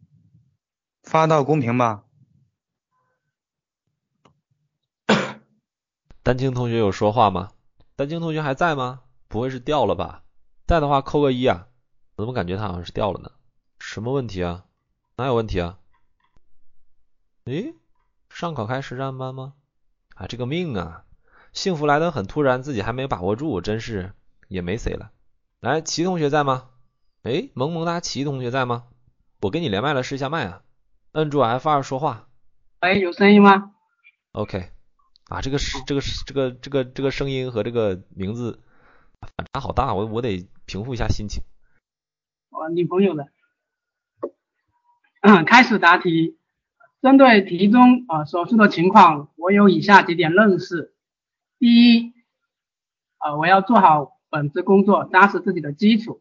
[1.03, 2.05] 发到公屏吧。
[6.23, 7.53] 丹青同学有说话吗？
[7.97, 9.03] 丹青同学还在吗？
[9.29, 10.23] 不会是掉了吧？
[10.67, 11.67] 在的话扣个一啊。
[12.17, 13.31] 我怎么感觉他好像是掉了呢？
[13.79, 14.67] 什么问题啊？
[15.17, 15.79] 哪有问题啊？
[17.45, 17.75] 诶，
[18.29, 19.55] 上考开实战班吗？
[20.21, 21.05] 啊，这个命啊，
[21.55, 24.13] 幸福来得很突然，自己还没把握住，真是
[24.49, 25.13] 也没谁了。
[25.61, 26.69] 来，齐同学在吗？
[27.23, 28.85] 哎，萌萌哒齐同学在吗？
[29.41, 30.61] 我跟你连麦了，试一下麦啊，
[31.13, 32.29] 摁住 F 二说话。
[32.83, 33.73] 喂，有声音吗
[34.33, 34.71] ？OK，
[35.31, 38.63] 啊，这个是这个是这个这个这个声音和这个名字
[39.21, 41.43] 反差好大，我我得平复一下心情。
[42.51, 43.27] 我女朋友的，
[45.23, 46.37] 嗯，开始答题。
[47.03, 50.93] 针对题中啊所述的情况，我有以下几点认识：
[51.59, 52.13] 第一，
[53.17, 56.21] 啊，我要做好本职工作，扎实自己的基础。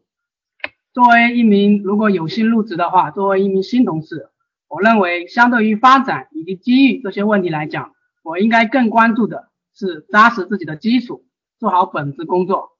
[0.94, 4.30] 作为一名如果有幸入职的话，作为一名新同事，
[4.68, 11.26] 我认为相对于发展以及机遇这些问题来讲，我应该更关注的是扎实自己的基础，
[11.58, 12.70] 做好本职工作。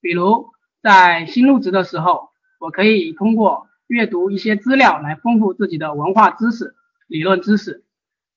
[0.00, 0.48] 比如
[0.82, 6.74] 在新入职的时候，我可以通过阅读一些资料来丰富自己的文化知识。
[7.12, 7.84] 理论知识，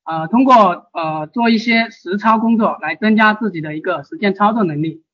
[0.04, 5.06] 呃，通过呃做一些实操工作来增加自己的一个实践操作能力。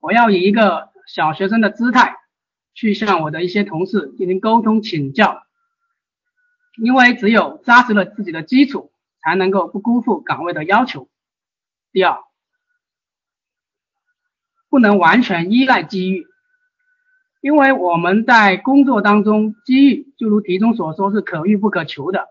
[0.00, 2.16] 我要以一个小学生的姿态
[2.72, 5.42] 去向我的一些同事进行沟通请教，
[6.82, 8.90] 因为只有扎实了自己的基础，
[9.22, 11.06] 才能够不辜负岗位的要求。
[11.92, 12.16] 第二，
[14.70, 16.26] 不能完全依赖机遇，
[17.42, 22.28] 因为我们在工作当中，机遇就如题中所说是可遇不可求的。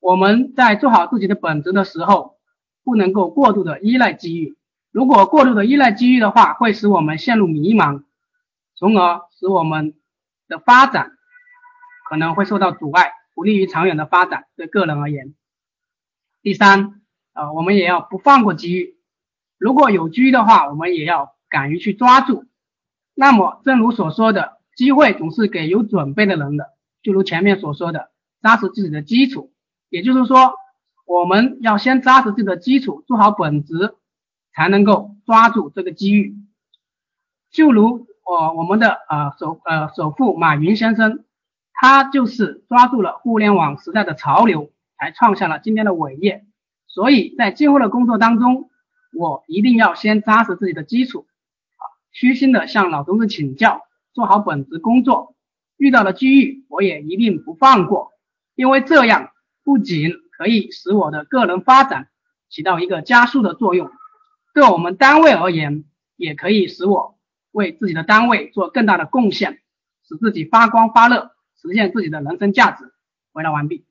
[0.00, 2.36] 我们在做好自己的本职的时候，
[2.84, 4.56] 不能够过度的依赖机遇。
[4.90, 8.04] 如果过度的依赖机遇的话，会使我们陷入迷茫，
[8.74, 9.94] 从而使我们
[10.48, 11.12] 的发展
[12.08, 14.46] 可能会受到阻碍，不利于长远的发展。
[14.56, 15.34] 对个人而言，
[16.42, 17.02] 第三，
[17.34, 18.96] 呃，我们也要不放过机遇。
[19.58, 22.46] 如果有机遇的话，我们也要敢于去抓住。
[23.14, 26.70] 那么，正如所说的，机会总是给有准备的人的。
[27.02, 29.52] 就如前面所说的，扎实自己的基础。
[29.88, 30.52] 也就是说，
[31.06, 33.94] 我们要先扎实自己的基础，做好本职，
[34.52, 36.36] 才能够抓住这个机遇。
[37.50, 41.24] 就如我我们的呃首呃首富马云先生，
[41.72, 46.44] 他就是抓住了互联网时代的潮流，才创下了今天的伟业。
[46.86, 48.68] 所以在今后的工作当中，
[49.14, 51.26] 我一定要先扎实自己的基础，
[51.76, 51.82] 啊，
[52.12, 55.34] 虚心的向老同志请教，做好本职工作。
[55.78, 58.12] 遇到了机遇，我也一定不放过，
[58.54, 59.30] 因为这样。
[59.68, 62.08] 不仅可以使我的个人发展
[62.48, 63.90] 起到一个加速的作用，
[64.54, 65.84] 对我们单位而言，
[66.16, 67.18] 也可以使我
[67.50, 69.60] 为自己的单位做更大的贡献，
[70.08, 72.94] 使自己发光发热，实现自己的人生价值。
[73.34, 73.84] 回答完毕。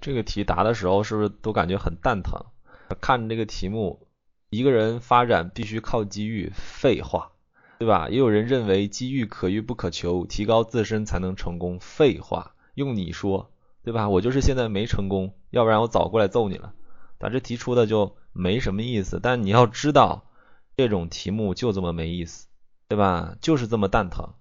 [0.00, 2.46] 这个题答的时候是不是都感觉很蛋疼？
[3.02, 4.08] 看这个题目，
[4.48, 7.32] 一个人发展必须靠机遇，废话，
[7.78, 8.08] 对吧？
[8.08, 13.50] 也有人认为机遇可遇不可求，提高自身才能成功，废话，用你说。
[13.84, 14.08] 对吧？
[14.08, 16.72] 我就是现在没成功，要不然我早过来揍你了。
[17.20, 20.24] 咱这提出的就没什么意思，但你要知道，
[20.76, 22.48] 这种题目就这么没意思，
[22.88, 23.36] 对吧？
[23.40, 24.34] 就是这么蛋疼，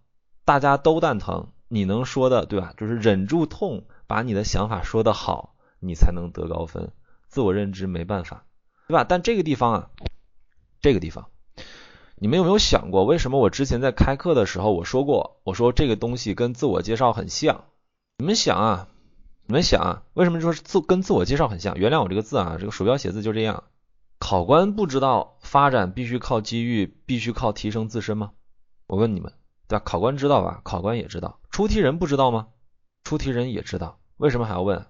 [0.45, 2.73] 大家都蛋疼，你能说的，对吧？
[2.77, 6.91] 就是忍住痛，把你的想法说得好，你才能得高分。
[7.27, 8.45] 自我认知没办法，
[8.87, 9.03] 对吧？
[9.03, 9.89] 但这个地方啊，
[10.81, 11.27] 这个地方，
[12.15, 17.65] 你们有没有想过，为什么我之前在开课的时候我说过，我说这个东西跟自我介绍很像？
[18.17, 18.87] 你们想啊？
[19.53, 21.75] 你们想啊，为什么说自跟自我介绍很像？
[21.75, 23.65] 原谅我这个字啊，这个鼠标写字就这样。
[24.17, 28.31] 考官不知道发展必须靠机遇，必须靠提升自身吗？
[28.87, 29.31] 我问你们，
[29.67, 29.83] 对吧？
[29.85, 30.61] 考官知道吧？
[30.63, 31.39] 考官也知道。
[31.51, 32.47] 出题人不知道吗？
[33.03, 33.99] 出题人也知道。
[34.17, 34.87] 为什么还要问？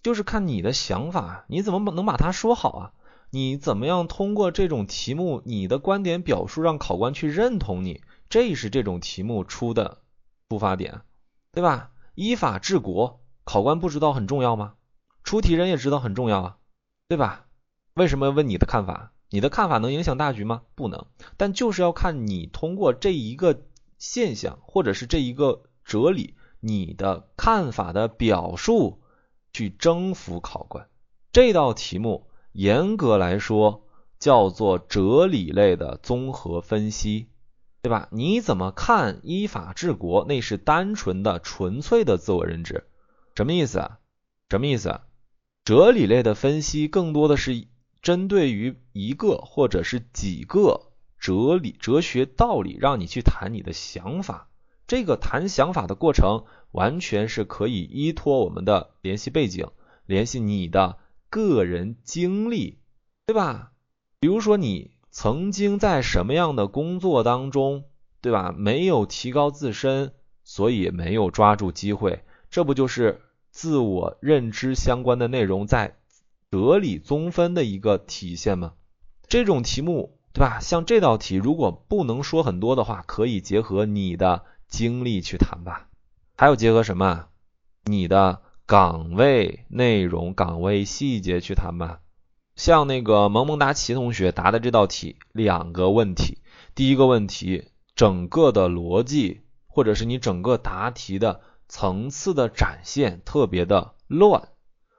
[0.00, 2.92] 就是看你的想法，你怎么能把它说好啊？
[3.30, 8.00] 你怎么样通过这种题目，你的观点表述让考官去认同你？
[8.28, 10.02] 这是这种题目出的
[10.48, 11.00] 出发点，
[11.50, 11.90] 对吧？
[12.14, 13.22] 依法治国。
[13.44, 14.74] 考官不知道很重要吗？
[15.22, 16.56] 出题人也知道很重要啊，
[17.08, 17.46] 对吧？
[17.94, 19.12] 为什么要问你的看法？
[19.30, 20.62] 你的看法能影响大局吗？
[20.74, 21.06] 不能。
[21.36, 23.62] 但就是要看你通过这一个
[23.98, 29.02] 现象，或者是这一个哲理，你的看法的表述，
[29.52, 30.88] 去征服考官。
[31.32, 33.86] 这道题目严格来说
[34.18, 37.28] 叫做哲理类的综合分析。
[37.82, 38.08] 对吧？
[38.10, 40.24] 你怎么看依法治国？
[40.24, 42.86] 那是单纯的、纯粹的自我认知。
[43.34, 43.98] 什么意思啊？
[44.48, 45.02] 什么意思啊？
[45.64, 47.66] 哲理类的分析更多的是
[48.02, 54.48] 针对于一个或者是几个哲理、哲学道理，让你去谈你的想法。
[54.86, 59.68] 这个谈想法的过程，完全是可以依托我们的联系背景，
[60.04, 60.98] 联系你的
[61.30, 62.78] 个人经历，
[63.26, 63.72] 对吧？
[64.20, 67.84] 比如说你曾经在什么样的工作当中，
[68.20, 68.54] 对吧？
[68.56, 70.12] 没有提高自身，
[70.44, 72.22] 所以没有抓住机会，
[72.54, 73.20] 这不就是
[73.50, 75.96] 自我认知相关的内容在
[76.52, 78.74] 哲理综分的一个体现吗？
[79.26, 80.60] 这种题目，对吧？
[80.60, 84.44] 像这道题，如果不能说很多的话，可以结合你的。
[84.68, 85.88] 经历去谈吧，
[86.36, 87.26] 还有结合什么？
[87.84, 92.00] 你的岗位内容、岗位细节去谈吧。
[92.54, 96.38] 像那个萌萌哒奇同学答的这道题，两个问题。
[96.76, 97.64] 第一个问题，
[97.96, 104.48] 整个的逻辑或者是你整个答题的层次的展现特别的乱，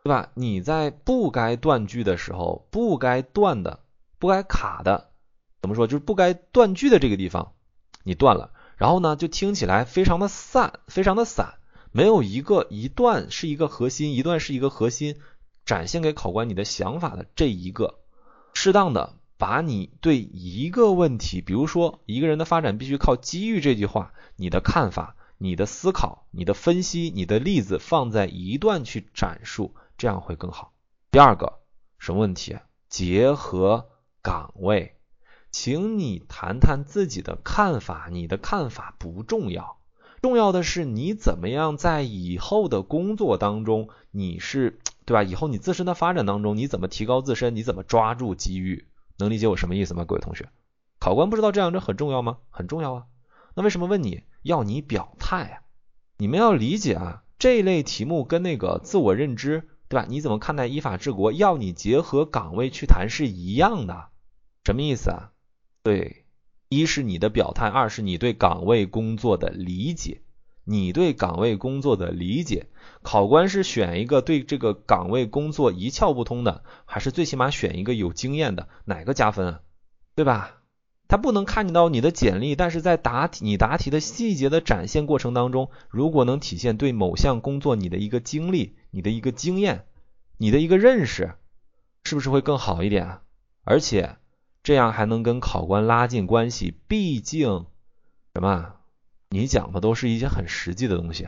[0.04, 0.32] 对吧？
[0.34, 3.80] 你在不该断句的时候，不该断的、
[4.20, 5.12] 不该卡的，
[5.62, 5.88] 怎么说？
[5.88, 7.54] 就是不该断句的这个地方，
[8.04, 8.52] 你断了。
[8.78, 11.54] 然后呢，就听起来非常的散，非常的散，
[11.92, 15.16] 没有一个一段是一个核心，一段是一个核心，
[15.66, 18.00] 展现给考官你的想法的这一个，
[18.54, 30.74] 适当的把你对一个问题，比如说一个人的发展必须靠机遇这句话，你的看法、你的思考、你的分析、你的例子放在一段去展述，这样会更好。
[31.12, 31.60] 第二个
[31.98, 32.58] 什么问题？
[32.90, 33.90] 结合
[34.22, 34.92] 岗位。
[35.52, 39.78] 请你谈谈自己的看法，你的看法不重要，
[40.22, 45.24] 重要的是你怎么样在以后的工作当中，你是对吧？
[45.24, 47.56] 以后你自身的发展当中，你怎么提高自身？
[47.56, 48.88] 你怎么抓住机遇？
[49.18, 50.04] 能理解我什么意思吗？
[50.04, 50.50] 各位同学，
[51.00, 52.40] 考官不知道这样这很重要吗？
[52.50, 53.06] 很重要啊。
[53.54, 55.62] 那为什么问你要你表态啊？
[56.18, 60.06] 你们要理解啊，这类题目跟那个自我认知，对吧？
[60.08, 61.32] 你怎么看待依法治国？
[61.32, 64.10] 要你结合岗位去谈是一样的，
[64.64, 65.32] 什么意思啊？
[65.82, 66.28] 对，
[66.70, 70.22] 一是你的表态，二是你对岗位工作的理解。
[70.64, 72.68] 你对岗位工作的理解，
[73.02, 78.70] 考官是选一个对这个岗位工作一窍不通的，还是最起码选一个有经验的？
[78.86, 79.62] 哪个加分啊？
[80.16, 80.58] 对吧？
[81.08, 89.86] 他不能看到你的简历，但是在答题你答题的细节的展现过程当中，如果能体现对某项工作你的一个经历、你的一个经验、
[90.38, 91.36] 你的一个认识，
[92.04, 93.20] 是不是会更好一点？
[93.64, 94.18] 而且。
[94.64, 97.68] 这样还能跟考官拉近关系，毕竟
[98.34, 98.74] 什么？
[99.30, 101.28] 你讲的都是一些很实际的东西，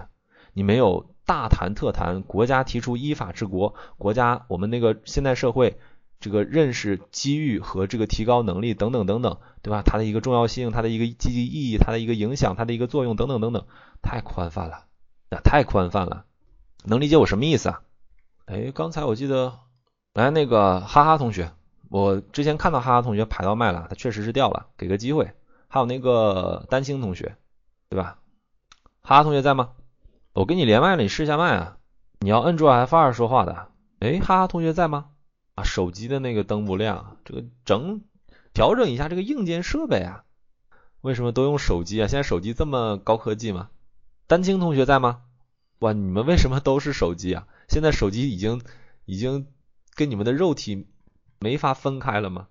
[0.54, 5.78] 你没有大谈特谈国家提出依法治国，国家我们那个现代社会
[6.20, 9.82] 这个认识机遇和这个提高能力等等等等，对吧？
[9.86, 13.66] 它的一个重要性，它的一个积极意义，它的一个影响，它的一个作用等等等等，
[14.02, 14.86] 太宽泛了，
[15.30, 16.26] 那太宽泛了，
[16.84, 17.82] 能理解我什么意思啊？
[18.46, 19.60] 哎，刚才我记得
[20.14, 21.52] 来那个哈哈同学。
[21.90, 25.32] 我之前看到哈哈同学排到麦了，他确实是掉了，给个机会。
[25.70, 27.38] 还有那个丹青同学，
[27.90, 28.20] 对吧？
[29.02, 29.70] 哈哈同学在吗？
[30.34, 31.78] 我跟你连麦了，你试一下麦啊。
[32.20, 33.70] 你要摁住 F 二说话的。
[34.00, 35.06] 哎，哈哈同学在吗？
[35.58, 38.02] 啊，手机的那个灯不亮，这个整
[38.54, 40.24] 调整一下这个硬件设备啊。
[41.02, 42.08] 为什么都用手机啊？
[42.08, 43.70] 现在手机这么高科技吗？
[44.28, 45.22] 丹青同学在吗？
[45.80, 47.48] 哇，你们为什么都是手机啊？
[47.68, 48.62] 现在手机已经
[49.06, 49.48] 已经
[49.96, 50.88] 跟你们的肉体。
[51.40, 52.48] 没法分开了吗？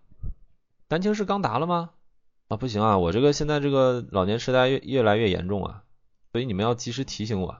[0.86, 1.90] 丹青是刚答了吗？
[2.46, 5.82] 啊，不行啊，我这个现在这个老年痴呆越越来越严重啊，
[6.30, 7.56] 所以你们要及时提醒我。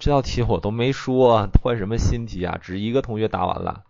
[0.00, 2.58] 这道题我都没说，换什么新题啊？
[2.60, 3.84] 只一个同学答完了，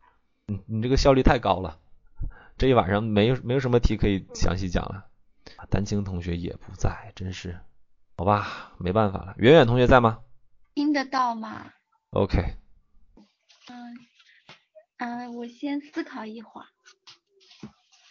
[0.47, 1.79] 你你这个效率太高了，
[2.59, 5.07] 这一晚上没有没有什么题可以详细讲了。
[5.71, 7.61] 丹青同学也不在，真是，
[8.17, 9.35] 好吧，没办法了。
[9.39, 10.19] 远远同学在吗？
[10.75, 11.73] 听得到吗
[12.11, 12.57] ？OK。
[13.69, 13.97] 嗯。
[14.99, 16.67] 嗯，我先思考一会儿。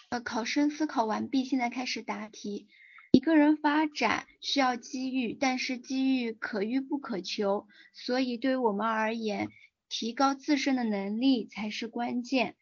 [0.10, 2.68] 呃，考生思考完毕，现在开始答题。
[3.12, 9.50] 一个人发展需要机遇，但是机遇可遇不可求，所以对于我们而言，
[9.90, 12.56] 提高自身的能力才是关键。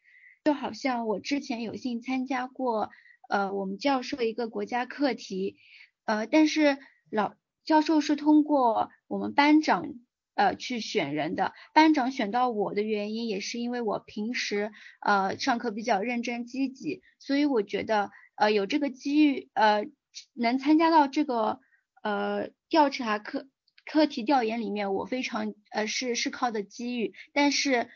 [0.45, 2.89] 就好像我之前有幸参加过，
[3.27, 5.57] 呃，我们教授一个国家课题，
[6.05, 6.77] 呃，但是
[7.11, 7.33] 老
[7.65, 9.95] 教授是通过我们班长。
[10.33, 14.71] 呃，去选人的班长选到我的原因，也是因为我平时
[15.01, 19.87] 呃上课比较认真积极，所以我觉得呃有这个机遇呃
[20.33, 21.59] 能参加到这个
[22.03, 23.47] 呃调查课
[23.85, 27.89] 课题调研里面，我非常呃是是靠的机遇，但是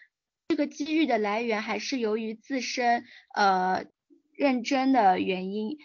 [0.48, 3.86] 这个机遇的来源还是由于自身呃
[4.34, 5.78] 认真的原因。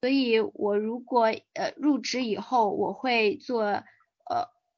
[0.00, 3.84] 所以我如果呃入职以后，我会做呃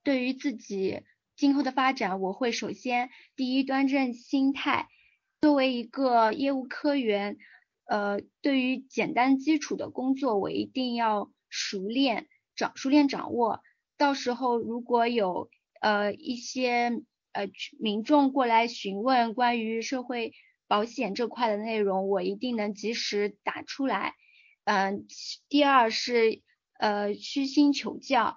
[0.02, 1.00] 对于自己
[1.34, 4.88] 今后的发展，我会首先第一端正心态，
[5.40, 7.38] 作为一个业务科员，
[7.86, 13.62] 呃对于简单基础的工作，我一定要熟练掌熟练掌握。
[13.96, 15.48] 到时候如果有
[15.80, 17.02] 呃一些
[17.32, 17.48] 呃
[17.78, 20.32] 民众过来询问关于社会
[20.66, 24.14] 保险这块的内容，我一定能及时打出来。
[24.64, 25.06] 嗯，
[25.48, 26.40] 第二是
[26.78, 28.36] 呃虚心求教。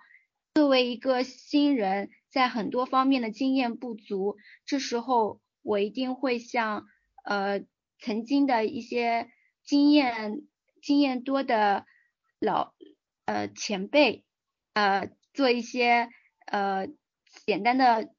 [0.53, 6.85] 作为一个新人，在很多方面的经验不足，这时候我一定会向
[7.23, 7.61] 呃
[7.99, 9.29] 曾经的一些
[9.67, 10.47] 经验
[10.81, 11.85] 经验多的
[12.39, 12.73] 老
[13.25, 14.23] 呃前辈
[14.73, 16.09] 呃做一些
[16.47, 16.87] 呃
[17.45, 18.09] 简单的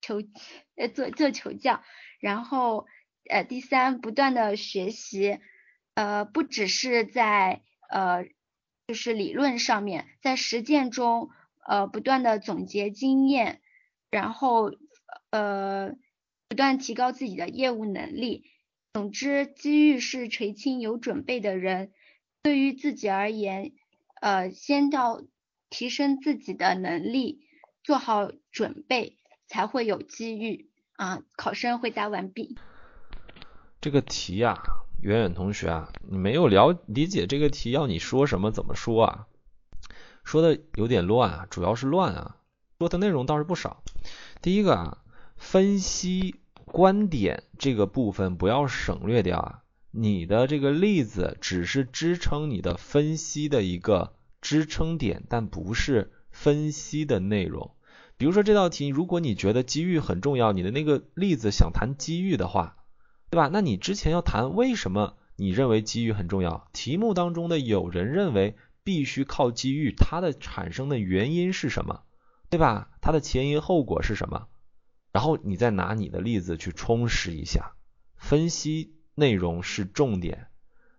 [0.00, 0.16] 求
[0.74, 1.84] 呃做做求教，
[2.18, 2.86] 然后
[3.30, 5.38] 呃第三不断的学习。
[5.96, 8.24] 呃，不只是在呃，
[8.88, 11.30] 就是理论上面，在实践中，
[11.64, 13.60] 呃，不断的总结经验，
[14.10, 14.72] 然后
[15.30, 15.92] 呃，
[16.48, 18.44] 不断提高自己的业务能力。
[18.94, 21.90] 总之，机遇是垂青有准备的人。
[22.44, 23.72] 对于自己而言，
[24.20, 25.20] 呃，先要
[25.68, 27.40] 提升自己的能力，
[27.82, 29.18] 做好准备，
[29.48, 31.24] 才会有机遇啊。
[31.34, 32.56] 考生回答完毕。
[33.80, 34.62] 这个题呀。
[35.02, 39.26] 远远同学啊，你没有了理解这个题要你说什么怎么说啊？
[40.22, 42.36] 说的有点乱啊，主要是乱啊。
[42.78, 43.82] 说的内容倒是不少。
[44.40, 44.98] 第一个啊，
[45.36, 46.36] 分析
[46.74, 49.62] 观点这个部分不要省略掉啊。
[49.92, 57.70] 你的这个例子只是支撑你的分析的一个支撑点，但不是分析的内容。
[58.16, 62.74] 比如说这道题，如果你觉得机遇很重要，你的那个例子想谈机遇的话。
[63.30, 63.48] 对吧？
[63.52, 66.68] 那你之前要谈为什么你认为机遇很重要？
[66.72, 72.02] 题目当中的有人认为必须靠机遇，它的产生的原因是什么？
[72.50, 72.90] 对吧？
[73.00, 74.48] 它的前因后果是什么？
[75.14, 77.72] 然后你再拿你的例子去充实一下，
[78.16, 80.48] 分析内容是重点。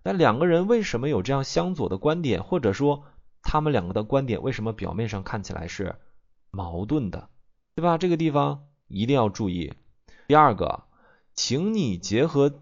[0.02, 2.42] 那两个人为什么有这样相左的观点？
[2.42, 3.04] 或者说
[3.44, 5.98] 他们两个的观点为什么表面上看起来是
[6.50, 7.30] 矛盾的？
[7.76, 7.98] 对吧？
[7.98, 9.74] 这个地方一定要注意。
[10.28, 10.86] 第二个。
[11.38, 12.56] 请你结合，是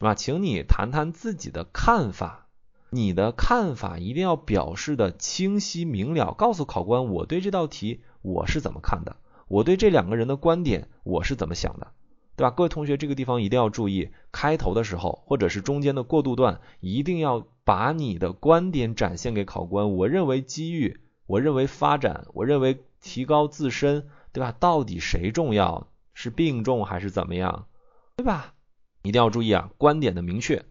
[0.00, 0.14] 吧？
[0.14, 2.48] 请你谈谈自己的看法，
[2.90, 9.16] 你的看法一定要表示的清晰明了，告诉考官我对这道题我是怎么看的，
[9.50, 11.88] 我对这两个人的观点我是怎么想的，
[12.36, 12.52] 对吧？
[12.52, 19.90] 各位同学，这个地方一定要注意，开头的时候或者是中间的过渡段，一定要把你的观点展现给考官。
[19.90, 24.52] 我认为机遇，我认为发展，我认为提高自身，对吧？
[24.52, 25.88] 到底谁重要？
[26.14, 27.66] 是并重还是怎么样？
[28.14, 28.54] 对吧？
[29.02, 30.64] 一定要注意啊，观点的明确。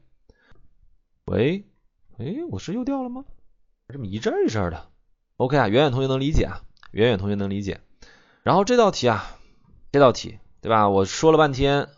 [1.26, 1.66] 喂，
[2.18, 3.26] 哎，我是又掉了吗？
[3.90, 4.88] 这么一阵一阵的。
[5.36, 6.62] OK 啊，远远同学能理解啊，
[6.92, 7.82] 远远同学能理解。
[8.50, 9.38] 然后这道题啊，
[9.92, 10.90] 这道题对吧？
[10.90, 11.90] 我说了半天，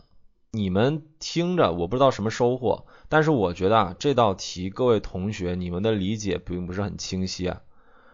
[0.52, 7.62] 你们听着，我不知道什么收获，但是我觉得啊，这道题各位同学你们的理解并不是很清晰啊。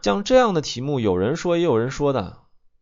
[0.04, 2.38] 像这样的题目，有人说也有人说的。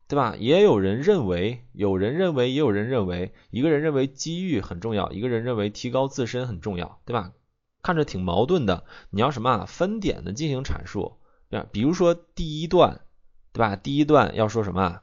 [0.10, 0.36] 对吧？
[0.38, 7.32] 也有人认为，有人认为，也有人认为，一个人认为机遇很重要，一个人认为提高自身很重要，对吧？
[7.82, 8.84] 看着挺矛盾的。
[9.10, 9.66] 你要什么啊？
[9.66, 11.14] 分点的进行阐述，
[11.50, 11.66] 对吧？
[11.72, 13.00] 比如说第一段，
[13.54, 13.78] 对吧？
[13.78, 14.82] 第一段要说什么？
[14.82, 15.02] 啊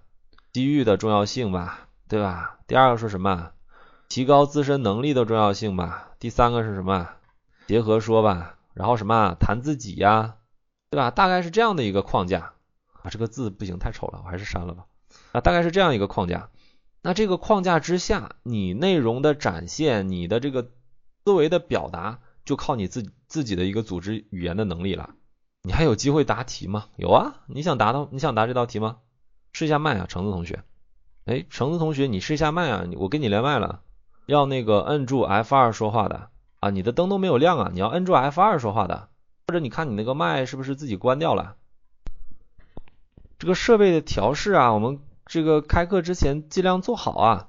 [0.53, 2.59] 机遇的重要性吧，对吧？
[2.67, 3.53] 第二个说什么？
[4.09, 6.11] 提高自身能力的重要性吧。
[6.19, 7.09] 第三个是什么？
[7.67, 8.59] 结合说吧。
[8.75, 9.35] 然后什么？
[9.41, 10.37] 谈自己呀，
[10.91, 11.11] 对吧？
[11.11, 12.53] 大概是这样的一个框架。
[13.03, 14.85] 啊，这个字不行，太丑了，我还是删了吧。
[15.33, 16.51] 啊，大概是这样一个框架。
[17.01, 20.71] 那这个框架之下，你内容的展现，你的这个
[21.25, 25.15] 思维的表达，就靠你自自己的一个组织语言的能力了。
[25.63, 26.87] 你还有机会答题吗？
[26.97, 28.99] 有啊，你想答到，你想答这道题吗？
[29.53, 30.63] 试一下麦啊，橙子同学。
[31.25, 33.81] 哎，橙子同学，你试一下麦啊，我跟你连麦了。
[34.27, 36.29] 要那个摁住 F 二说话的
[36.61, 39.09] 啊，你的灯都没有亮啊，你要摁住 F 二说话的，
[39.47, 41.57] 或者你看你那个麦是不是自己关掉了？
[43.39, 45.01] 这个设备的调试啊，我们。
[45.25, 47.49] 这个开课之前尽量做好啊！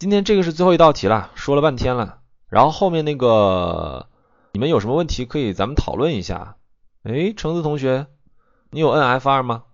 [0.00, 2.20] 今天这个是最后一道题了，说了半天了。
[2.48, 4.08] 然后后面那个
[4.52, 6.56] 你们有什么问题可以咱们讨论一下。
[7.04, 8.06] 哎，橙子同学，
[8.70, 9.64] 你有摁 F 二吗？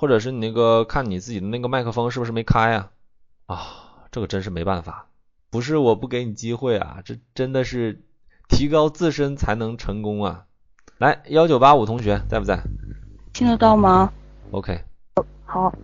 [0.00, 2.90] 或者是你那个看你自己的那个麦克风是不是没开啊？
[3.46, 3.58] 啊，
[4.12, 5.06] 这个真是没办法，
[5.50, 8.04] 不是我不给你机会啊，这真的是
[8.48, 10.44] 提高自身才能成功啊！
[10.98, 12.60] 来，幺九八五同学在不在？
[13.32, 14.12] 听得到吗
[14.52, 14.84] ？OK。
[15.44, 15.74] 好。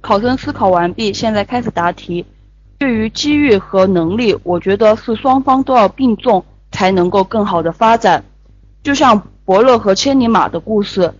[0.00, 2.24] 考生思考完毕，现在开始答题。
[2.78, 8.24] 对于机遇和能力，我觉得是双方都要并重，才能够更好的发展。
[8.84, 11.12] 就像伯乐和千里马的故事。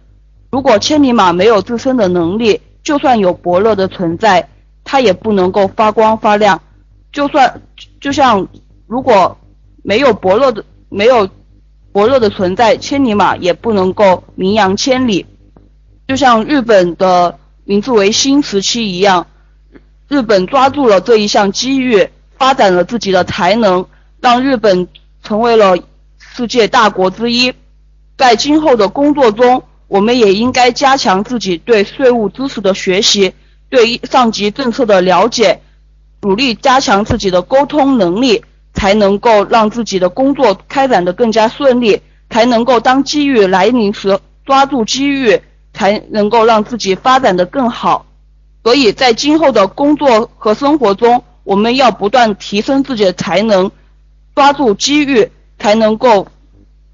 [0.57, 4.49] 如果千里马没有自身的能力，就算有伯乐的存在，
[4.85, 6.62] 它也不能够发光发亮。
[7.12, 7.61] 就算
[8.01, 8.49] 就像
[8.87, 9.37] 如果
[9.83, 11.28] 没有伯乐的没有
[11.93, 15.27] 伯乐的存在，千里马也不能够名扬千里。
[16.09, 19.27] 就像日本的名字为新时期一样，
[20.09, 22.09] 日本抓住了这一项机遇，
[22.39, 23.85] 发展了自己的才能，
[24.23, 24.89] 让日本
[25.23, 25.77] 成为了
[26.16, 27.53] 世界大国之一。
[28.16, 33.33] 在今后的工作中，我们也应该加强自己对税务知识的学习，
[33.69, 35.61] 对上级政策的了解，
[36.23, 38.45] 努力加强自己的沟通能力，
[38.75, 42.01] 才能够让自己的工作开展的更加顺利，
[42.31, 45.41] 才能够当机遇来临时抓住机遇，
[45.73, 48.07] 才能够让自己发展的更好。
[48.65, 53.71] 所以在今后的工作和生活中，我们要不断提升自己的才能，
[54.35, 56.27] 抓住机遇，才能够。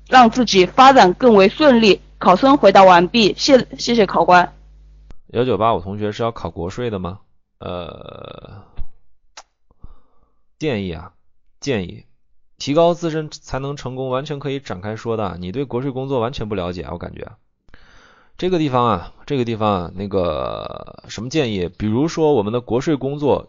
[0.09, 1.99] 让自己发展更为顺利。
[2.23, 4.55] 考生回答完毕，谢谢谢考官。
[5.33, 7.19] 幺九八五同学是要考国税的吗？
[7.59, 8.63] 呃，
[10.57, 11.15] 建议啊，
[11.59, 12.05] 建议
[12.59, 15.37] 提高自身才能成功，完全可以展开说的。
[15.41, 17.33] 你对国税工作完全不了解，我感觉
[18.39, 21.69] 这个地方啊，这个地方啊那个什么建议？
[21.77, 23.49] 比如说我们的国税工作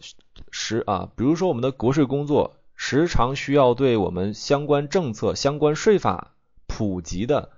[0.49, 6.31] 时啊，比如说我们的国税工作时常需要对我们相关政策、相关税法。
[6.65, 7.51] 普及的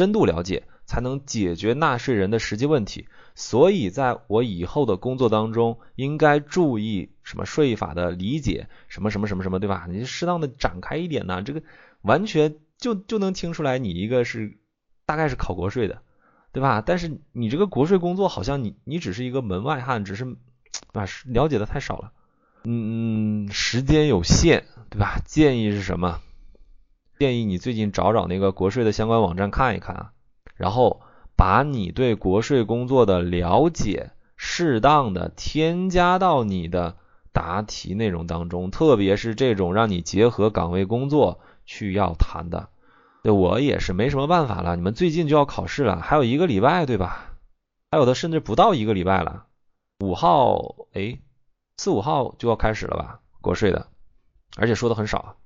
[0.00, 3.06] 深度了解，才能解决纳税人的实际问题。
[3.34, 9.86] 所以，在我以后的工作当中，应该注意什么税法的理解，什么什么什么什么，对吧？
[9.90, 11.62] 你适当的展开一点呢，这个
[12.00, 14.56] 完全就就能听出来，你一个是
[15.04, 16.00] 大概是考国税的，
[16.52, 16.80] 对吧？
[16.80, 20.24] 但是你这个国税工作，好像你你只是一个门外汉，只是
[20.94, 22.12] 啊了解的太少了。
[22.64, 25.20] 嗯，时间有限，对吧？
[25.26, 26.20] 建议是什么？
[27.20, 30.12] 建议你最近找找那个国税的相关网站看一看啊，
[30.56, 31.02] 然后
[31.36, 36.96] 把你对国税工作的了解适当的添加到你的
[37.30, 42.70] 答题内容当中，特别是这种让你结合岗位工作去要谈的。
[43.22, 47.36] 对我也是没什么办法了，你们最近就要考试了，还有一个礼拜对吧？
[47.90, 49.44] 还有的甚至不到一个礼拜了，
[50.02, 51.18] 五号哎，
[51.76, 53.20] 四五号就要开始了吧？
[53.42, 53.88] 国税的，
[54.56, 55.36] 而且说的很少。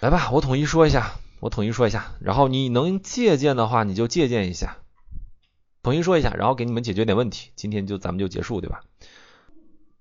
[0.00, 4.76] 来吧，我统一说一下，我统一说一下，然后你能借鉴的话，你就借鉴一下，
[5.82, 7.50] 统一说一下，然后给你们解决点问题。
[7.56, 8.82] 今天就咱们就结束，对吧？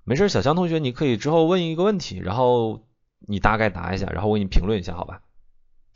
[0.04, 2.84] 没事，小强同学，你可以之后问一个问题，然后
[3.22, 5.22] 你大概答一下，然后我给你评论一下，好吧？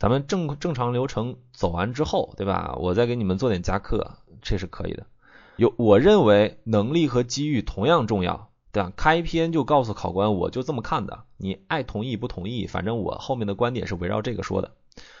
[0.00, 2.74] 咱们正正常流程走完之后，对吧？
[2.80, 5.06] 我再给你们做点加课，这是可以的。
[5.54, 8.50] 有，我认为能力和机遇同样重要。
[8.72, 8.92] 对吧？
[8.96, 14.72] 开篇就告诉考官，我就这么看的，你爱同意不同意，反正我后面的观点是围绕这个说的。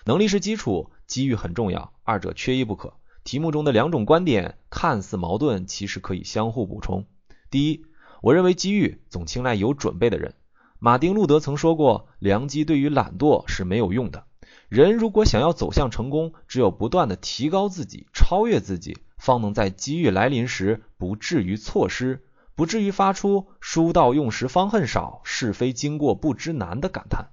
[0.04, 2.94] 能力是基础，机遇很重要，二者缺一不可。
[3.24, 7.06] 题目中的两种观点看似矛盾，其实可以相互补充。
[7.50, 7.84] 第一，
[8.22, 10.34] 我认为机遇总青睐有准备的人。
[10.78, 14.24] 马丁路德曾说过，良机对于懒惰是没有用的。
[14.68, 22.24] 人如果想要走向成功，只有不断的提高自己，超越自己，方能在机遇来临时不至于错失。
[22.54, 27.30] 不至于发出“书到用时方恨少，是非经过不知难”的感叹。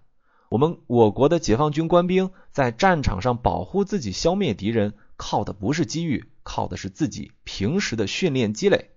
[0.50, 8.90] 我们我国的解放军官兵在战场上保护自己、消灭敌人，靠的不是机遇，靠的是自己平时的训练积累。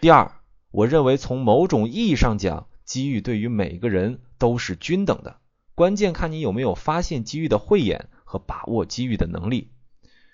[0.00, 0.32] 第二，
[0.70, 5.38] 我认为从某种意义上讲，机遇对于每个人都是均等的，
[5.74, 9.70] 关键看你有没有发现机遇的慧眼和把握机遇的能力。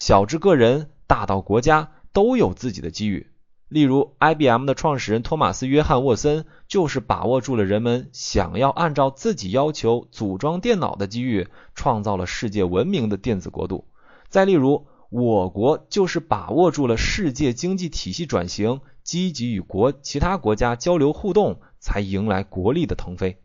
[0.00, 3.28] 小至个人，大到国家，都有自己的机遇。
[3.74, 13.88] 例如，IBM 的创始人托马斯·约翰·沃森就是把握住了人们想要按照自己要求组装电脑的机遇，创造了世界闻名的电子国度。
[14.28, 23.38] 再例如，我国就是把握住了世界经济体系转型，积极与国其他国家交流互动，才迎来国力的腾飞。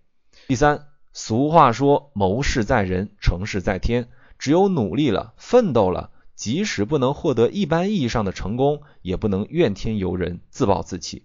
[0.48, 6.12] 第三，俗话说，谋事在人，成事在天，只有努力了，奋斗了。
[6.40, 11.24] 即使不能获得一般意义上的成功，也不能怨天尤人、自暴自弃。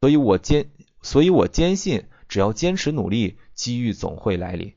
[0.00, 0.70] 所以我坚，
[1.02, 4.72] 所以我坚信，只要坚持努力，机遇总会来临。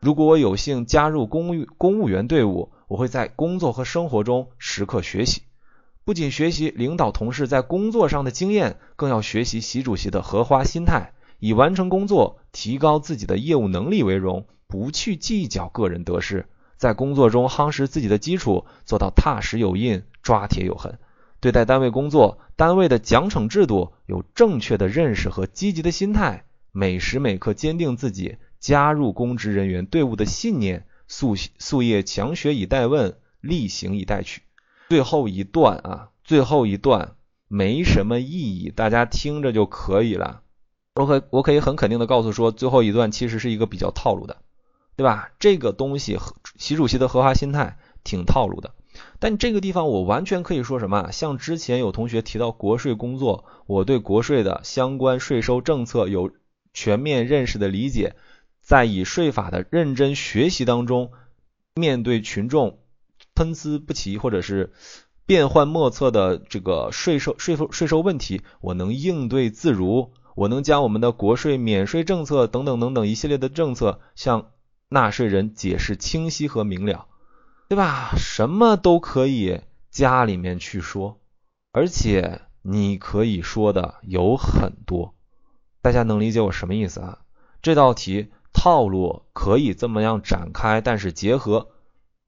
[0.00, 5.42] 如果我有幸加入公务公务员队伍，我会在工作和生活中时刻学习，
[6.06, 16.46] 不仅学习领导同事在工作上的经验，更要学习习主席的荷花心态，以完成工作、提高自己的业务能力为荣，不去计较个人得失。
[16.76, 20.98] 在工作中夯实自己的基础，做到踏实有印、抓铁有痕。
[21.40, 34.42] 对待单位工作，单位的奖惩制度有正确的认识和积极的心态，每时每刻坚定自己加入公职人员队伍的信念，夙夙夜强学以待问，力行以待取。
[34.88, 37.14] 最后一段啊，最后一段
[37.48, 40.42] 没什么意义，大家听着就可以了。
[40.94, 44.38] 我可我可以很肯定的告诉说，最后一段其实是一个比较套路的，
[44.96, 45.30] 对吧？
[45.38, 46.18] 这个东西，
[46.56, 48.74] 习主席的合法心态挺套路的。
[49.18, 51.10] 但这个地方我完全可以说什么？
[51.12, 56.30] 像之前有同学提到国税工作，我对国税的相关税收政策有
[56.72, 58.16] 全面认识的理解，
[58.62, 61.10] 在以税法的认真学习当中，
[61.74, 62.78] 面对群众
[63.34, 64.72] 参差不齐或者是
[65.26, 74.52] 变幻莫测的这个税收税收税收问题，我能应对自如，我能将我们的国税免税政策等等等等一系列的政策向
[74.88, 77.06] 纳税人解释清晰和明了。
[77.68, 78.12] 对吧？
[78.16, 79.60] 什么都可以
[79.90, 81.18] 家里面去说，
[81.72, 85.14] 而且你可以说的有很多，
[85.82, 87.18] 大家能理解我什么意思啊？
[87.62, 91.70] 这道题套路可以这么样展开，但是结合，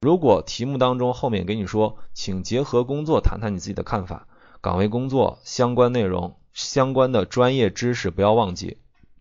[0.01, 4.27] 如果题目当中后面给你说，请结合工作谈谈你自己的看法，
[4.61, 8.79] 岗位工作相关内容、相关的专业知识不要忘记。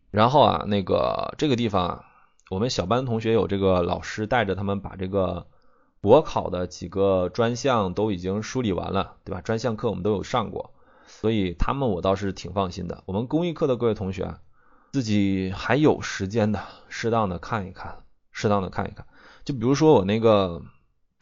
[0.09, 2.05] 然后啊，那个这个地方啊，
[2.49, 5.47] 我们小班同学有这个老师带着他们把这个。
[5.99, 9.41] 国考的几个专项都已经梳理完了，对吧？
[9.41, 10.71] 专项课我们都有上过，
[11.07, 13.03] 所以他们我倒是挺放心的。
[13.07, 14.35] 我们公益课的各位同学，
[14.93, 19.07] 自己还有时间的，适当的看一看，适当的看一看。
[19.43, 20.61] 就比如说我那个，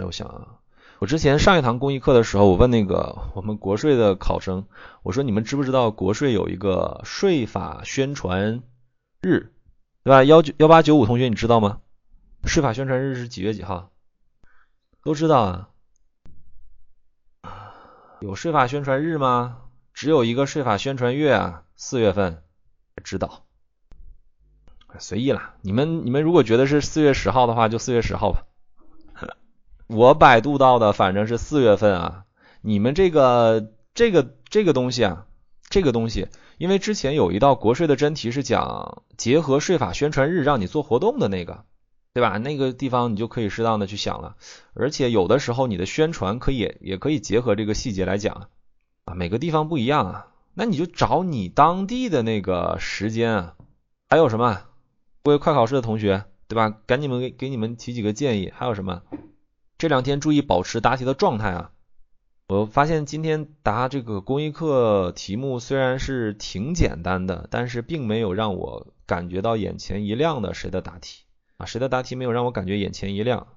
[0.04, 0.60] 我想啊，
[1.00, 4.68] 我之前上一堂公益课的时候，我问那个我们国税的考生，
[5.04, 8.62] 我说你们知不知道国税有一个税法宣传
[9.22, 9.54] 日，
[10.06, 10.23] 对吧？
[10.23, 11.82] 幺九幺八九五同学你知道吗？
[12.45, 13.90] 税法宣传日是几月几号？
[15.03, 15.41] 都知道
[17.41, 17.52] 啊，
[18.22, 19.57] 有税法宣传日吗？
[19.95, 22.44] 只有一个税法宣传月啊，四月份。
[23.03, 23.45] 知道，
[24.99, 25.56] 随意了。
[25.61, 28.45] 你们你们如果觉得是四月十号的话，就四月十号吧。
[29.88, 32.26] 我百度到的反正是四月份啊。
[32.61, 35.26] 你们这个这个这个东西啊，
[35.76, 41.66] 这个东西，因为之前有一道国税的真题是讲结合税法宣传日让你做活动的那个。
[42.14, 42.38] 对吧？
[42.38, 44.38] 那个地方你就可以适当的去想了，
[44.74, 48.48] 而且有的时候你的宣传可以也可以结合这个细节来讲
[49.04, 53.56] 啊，每个地方不一样啊，那你就找你当地的那个时间啊。
[54.08, 54.62] 还有什么？
[55.24, 56.70] 各位快考试的同学，对吧？
[56.86, 58.50] 赶紧们给给你们提几个建议。
[58.56, 59.02] 还有什么？
[59.78, 61.72] 这两天注意保持答题的状态啊。
[62.48, 71.24] 我发现今天答这个公益课题目虽然是挺简单的，但是并没有让我感觉到眼前一亮的谁的答题。
[71.58, 73.48] 啊，谁的答题没有让我感觉眼前一亮？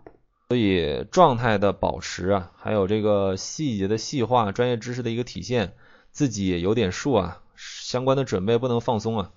[0.49, 5.75] 所以状态的保持啊，还有这个细节的细化、专业知识的一个体现，
[6.11, 7.43] 自己也有点数啊。
[7.57, 9.33] 相关的准备不能放松啊。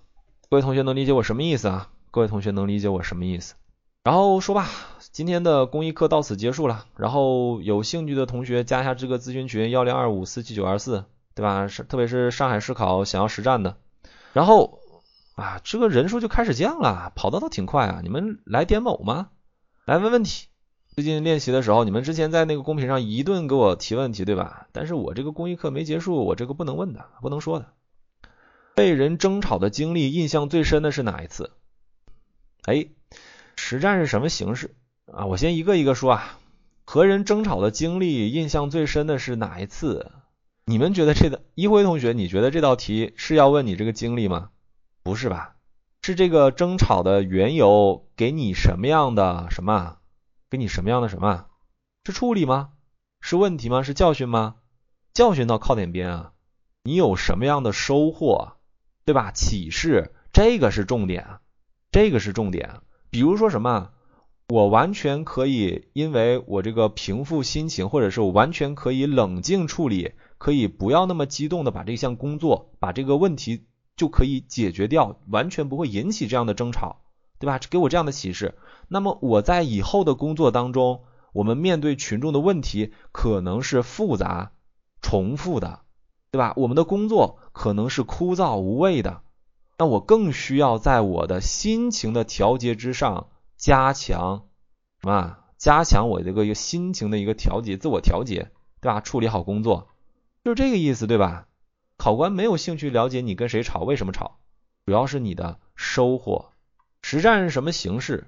[0.49, 1.90] 各位同学能理解我什么意思啊？
[2.10, 3.56] 各位同学能理解我什么意思？
[4.03, 4.69] 然后说吧，
[5.11, 6.86] 今天的公益课到此结束了。
[6.95, 11.06] 然后有兴趣的同学加一下这个咨询群幺零二五四七九二四，
[11.36, 11.68] 对吧？
[11.68, 13.78] 是特别是上海市考想要实战的，
[14.34, 14.80] 然后。
[15.36, 18.02] 啊，这个人数就开始降了，跑的倒挺快啊！
[18.03, 19.30] 你们来点某吗？
[19.86, 20.48] 来问问题。
[20.90, 24.68] 最近练习的时候，你们之前在那个公屏上一顿给我提问题，对吧？
[24.72, 27.73] 但是我这个公益课没结束，我这个不能问的，不能说的。
[28.76, 31.52] 被人争吵的经历印象最深的是哪一次？
[32.64, 32.90] 哎，
[33.72, 34.76] 实战是什么形式
[35.06, 35.27] 啊？
[35.27, 36.38] 我先一个一个说啊。
[36.84, 40.11] 和人争吵的经历印象最深的是哪一次？
[40.65, 44.49] 你们觉得这道一辉同学，你觉得这道题是要问你这个经历吗？
[45.02, 45.56] 不是吧？
[46.02, 49.99] 是这个争吵的缘由给你什么样的什么？
[50.49, 51.45] 给你什么样的什么？
[52.03, 52.72] 是处理吗？
[53.22, 53.84] 是问题吗？
[53.84, 54.56] 是教训吗？
[55.14, 56.34] 教训到靠点边啊！
[56.84, 58.57] 你有什么样的收获，
[59.06, 59.31] 对吧？
[59.31, 61.39] 启示，这个是重点，
[61.89, 62.81] 这个是重点。
[63.11, 63.91] 比如说什么？
[64.47, 73.67] 我完全可以，因为我这个平复心情，或者是我完全可以冷静处理，可以不要那么激动的把这项工作，把这个问题。
[73.97, 77.01] 就可以解决掉，完全不会引起这样的争吵，
[77.38, 77.59] 对吧？
[77.69, 78.55] 给我这样的启示。
[78.88, 84.53] 那么我在以后的工作当中，我们面对群众的问题可能是复杂、
[85.01, 85.81] 重复的，
[86.31, 86.53] 对吧？
[86.55, 89.21] 我们的工作可能是枯燥无味的。
[89.82, 94.44] 那我更需要在我的心情的调节之上加强
[95.02, 95.38] 什么？
[95.58, 99.02] 加强我这个一个心情的一个调节，自我调节，对吧？
[99.02, 99.88] 处理好工作，
[100.44, 101.48] 就是这个意思，对吧？
[101.98, 104.38] 考官没有兴趣了解你跟谁吵，为什么吵？
[104.86, 106.52] 主要是你的收获。
[107.02, 108.28] 实战是什么形式？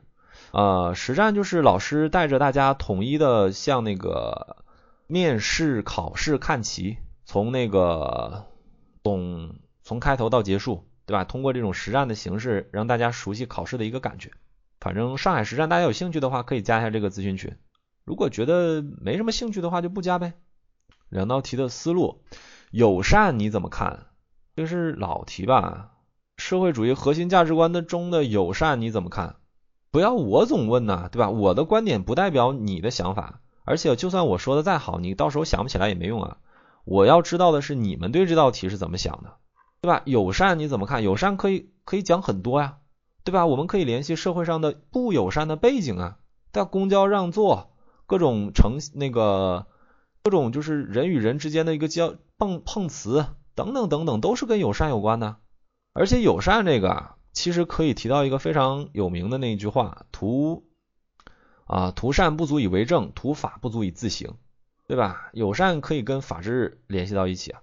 [0.53, 4.63] 呃，实战就是老师带着大家统一的向那个
[5.05, 8.47] 面试考试看齐，从那个
[9.03, 9.53] 从
[9.83, 11.23] 从开头到结束，对吧？
[11.23, 14.31] 通过这种实战的形式，让大家熟悉考试的一个感觉。
[14.79, 17.55] 反正上海实战，大家有兴趣的话可以加一下这个咨询群。
[18.03, 20.33] 如果觉得没什么兴趣的话，就不加呗。
[21.09, 22.21] 两道题的思路。
[22.71, 24.07] 友善你怎么看？
[24.55, 25.91] 这是老题吧？
[26.37, 29.35] 社会主义核心价值观的中的友善你怎么看？
[29.91, 31.29] 不要我总问呐，对吧？
[31.29, 36.37] 我的观点不代表你的想法，而且就算我说的再好，你到时候想不起来也没用啊。
[36.83, 39.35] 我要知道的是你们对这道题是怎么想的，
[39.83, 40.01] 对吧？
[40.05, 41.03] 友善你怎么看？
[41.03, 42.77] 友善可以可以讲很多呀，
[43.25, 43.45] 对吧？
[43.45, 46.19] 我们可以联系社会上的不友善的背景啊，
[46.53, 46.69] 对吧？
[46.71, 47.75] 公交让座，
[48.07, 49.67] 各种成那个
[50.23, 55.35] 各种就是人与人之间的一个交碰碰瓷等等等等，都是跟友善有关的。
[55.91, 60.63] 而且友善这个啊，其实可以提到一个非常有名的那一句话：图
[61.65, 64.35] 啊图善不足以为政，图法不足以自行，
[64.87, 65.29] 对吧？
[65.33, 67.62] 友善可以跟法治联系到一起啊，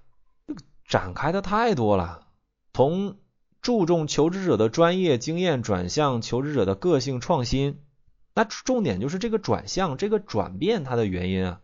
[0.91, 2.27] 展开的太多了。
[2.75, 3.17] 从
[3.62, 7.79] 注重求职者的专业经验转向求职者的个性创新，
[8.35, 11.61] 那重点就是这个转向、这个转变它的原因啊，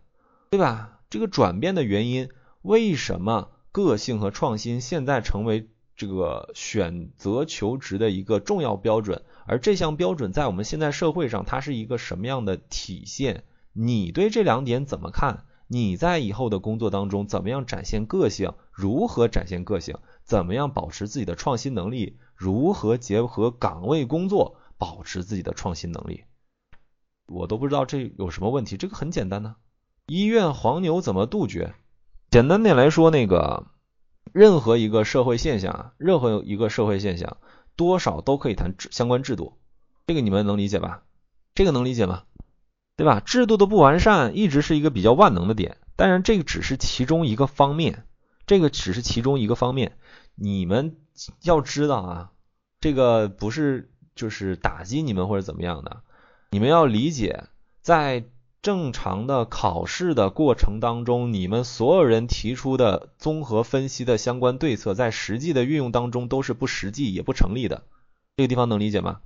[0.50, 1.00] 对吧？
[1.10, 2.30] 这个转变的原因，
[2.62, 5.68] 为什么个性和创新现在成为？
[5.98, 13.44] 这个选择求职的一个重要标准，而这项标准在我们现在社会上，它是一个什么样的体现？
[13.72, 15.46] 你对这两点怎么看？
[15.68, 18.54] 你在以后的工作当中怎么样展现个性？
[18.70, 19.96] 如何展现个性？
[20.22, 22.18] 怎么样保持自己的创新能力？
[22.34, 26.24] 如何结合岗位工作保持自己的创新能力？
[27.26, 29.56] 我都不知道这有什么问题，这个很简单呢。
[30.06, 31.74] 医院黄牛怎么杜绝？
[32.30, 33.66] 简单点来说，那个。
[34.32, 37.38] 任何一个社会现象，任何一个社会现象，
[37.76, 39.56] 多少都可以谈相关制度，
[40.06, 41.04] 这个你们能理解吧？
[41.54, 42.24] 这个能理解吗？
[42.96, 43.20] 对吧？
[43.20, 48.04] 制度的不完善一直是一个比较万能的点，当然这个只是其中一个方面，
[48.46, 49.96] 这个只是其中一个方面。
[50.34, 50.96] 你们
[51.42, 52.30] 要知道啊，
[52.80, 56.02] 这个不是就是打击你们或者怎么样的，
[56.50, 57.44] 你们要理解
[57.82, 58.24] 在。
[58.62, 67.84] 正常的考试的过程当中，你们所有人提出的综合分析的相关对策，在实际的运用当中都是不实际也不成立的。
[68.36, 69.20] 这个地方能理解吗？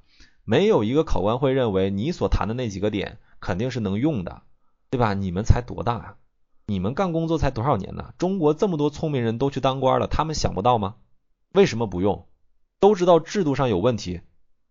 [0.44, 4.42] 没有一个考官会认为你所谈的那几个点肯定是能用的，
[4.90, 5.14] 对吧？
[5.14, 6.16] 你们才多大啊？
[6.66, 8.14] 你们干工作才多少年呢？
[8.16, 10.96] 中国这么多聪明人都去当官了，他们想不到吗？
[11.52, 12.28] 为什么不用？
[12.78, 14.20] 都知道制度上有问题，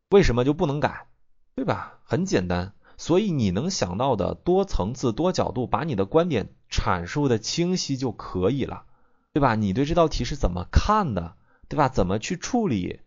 [0.09, 1.07] 为什么就不能改？
[1.55, 1.99] 对吧？
[2.03, 2.73] 很简单。
[2.97, 8.83] 所以你能想到的多层次、多角度，把你的观点阐述的清晰就可以了，
[9.31, 9.55] 对吧？
[9.55, 11.35] 你对这道题是怎么看的，
[11.69, 11.87] 对吧？
[11.87, 12.99] 怎么去处理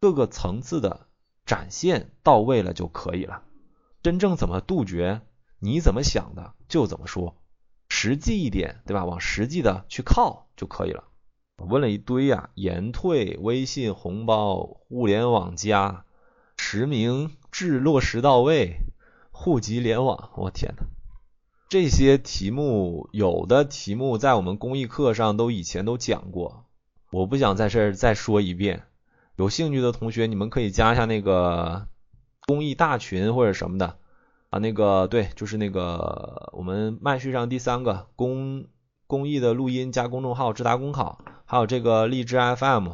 [0.00, 1.06] 各个层次的
[1.44, 3.42] 展现到位了就可以了。
[4.06, 5.20] 真正怎么杜绝，
[5.58, 7.34] 你怎么想的就怎么说，
[7.88, 9.04] 实际一点，对吧？
[9.04, 11.02] 往实际的去靠就可以了。
[11.56, 16.04] 问了一堆啊，延退、微信红包、互联网加、
[16.56, 18.76] 实名制落实到位。
[19.32, 20.84] 户籍联网，我天呐，
[21.68, 26.66] 这些题目有的题目在我们公益课上都以前都讲过，
[27.10, 28.84] 我不想在这儿再说一遍。
[29.34, 31.88] 有兴趣的同学，你们可以加一下那个
[32.46, 33.98] 公益大群或者什么的
[34.50, 34.58] 啊。
[34.58, 38.66] 那个对，就是那个我们麦序上第三个公
[39.06, 42.88] 公益的录音加公众号智达公考，还有这个荔枝 FM，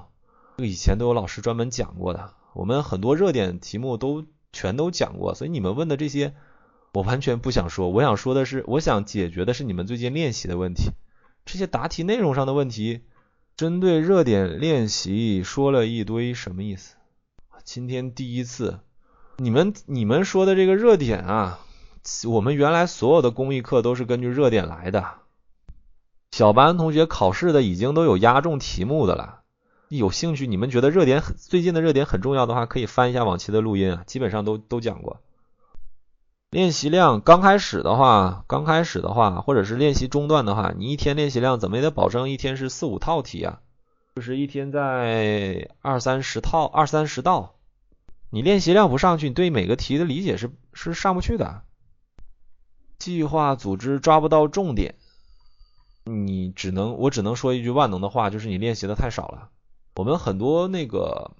[0.57, 2.35] 这个以前都有老师专门讲过的。
[2.55, 4.27] 我们很多热点题目都。
[4.55, 6.35] 全都讲过，所以你们问的这些，
[6.93, 7.89] 我完全不想说。
[7.89, 10.91] 我想说的是，我想解决的是你们最近练习的问题。
[11.47, 13.01] 这些答题内容上的问题，
[13.57, 16.97] 针对热点练习说了一堆，什么意思？
[17.65, 18.81] 今天第一次，
[19.37, 21.59] 你们你们说的这个热点啊，
[22.29, 25.05] 我们原来所有的公益课都是根据热点来的。
[26.31, 29.41] 小班同学考试的已经都有押中题目的了。
[29.89, 35.21] 有兴趣，你们觉得热点很最近的热点很重要的话，可以翻一下往期的录音啊，基本上都都讲过。
[36.51, 43.61] 练习量刚开始的话，刚开始的话，或者是练习中段的话，你一天练习量怎么也得保证一天是四五套题啊，
[44.17, 47.55] 就是一天在二三十套、二三十道。
[48.35, 51.65] 你练习量不上去，你对每个题的理解是是上不去的。
[52.99, 54.95] 计划组织抓不到重点，
[56.05, 59.51] 你只能我只能说一句万能的话，就是你练习的太少了。
[59.95, 61.33] 我们很多那个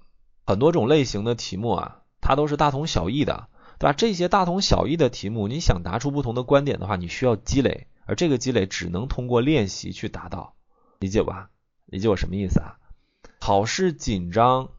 [0.45, 3.47] 很多种类型的题目啊，它都是大同小异的，
[3.79, 3.93] 对吧？
[3.93, 10.53] 这些大同小异的题目，你想答出不同的观点的话，你需要积累，而这个积累只能通过练习去达到，
[10.99, 11.49] 理解吧？
[11.87, 12.77] 理解我什么意思啊？
[13.39, 14.69] 考试紧张，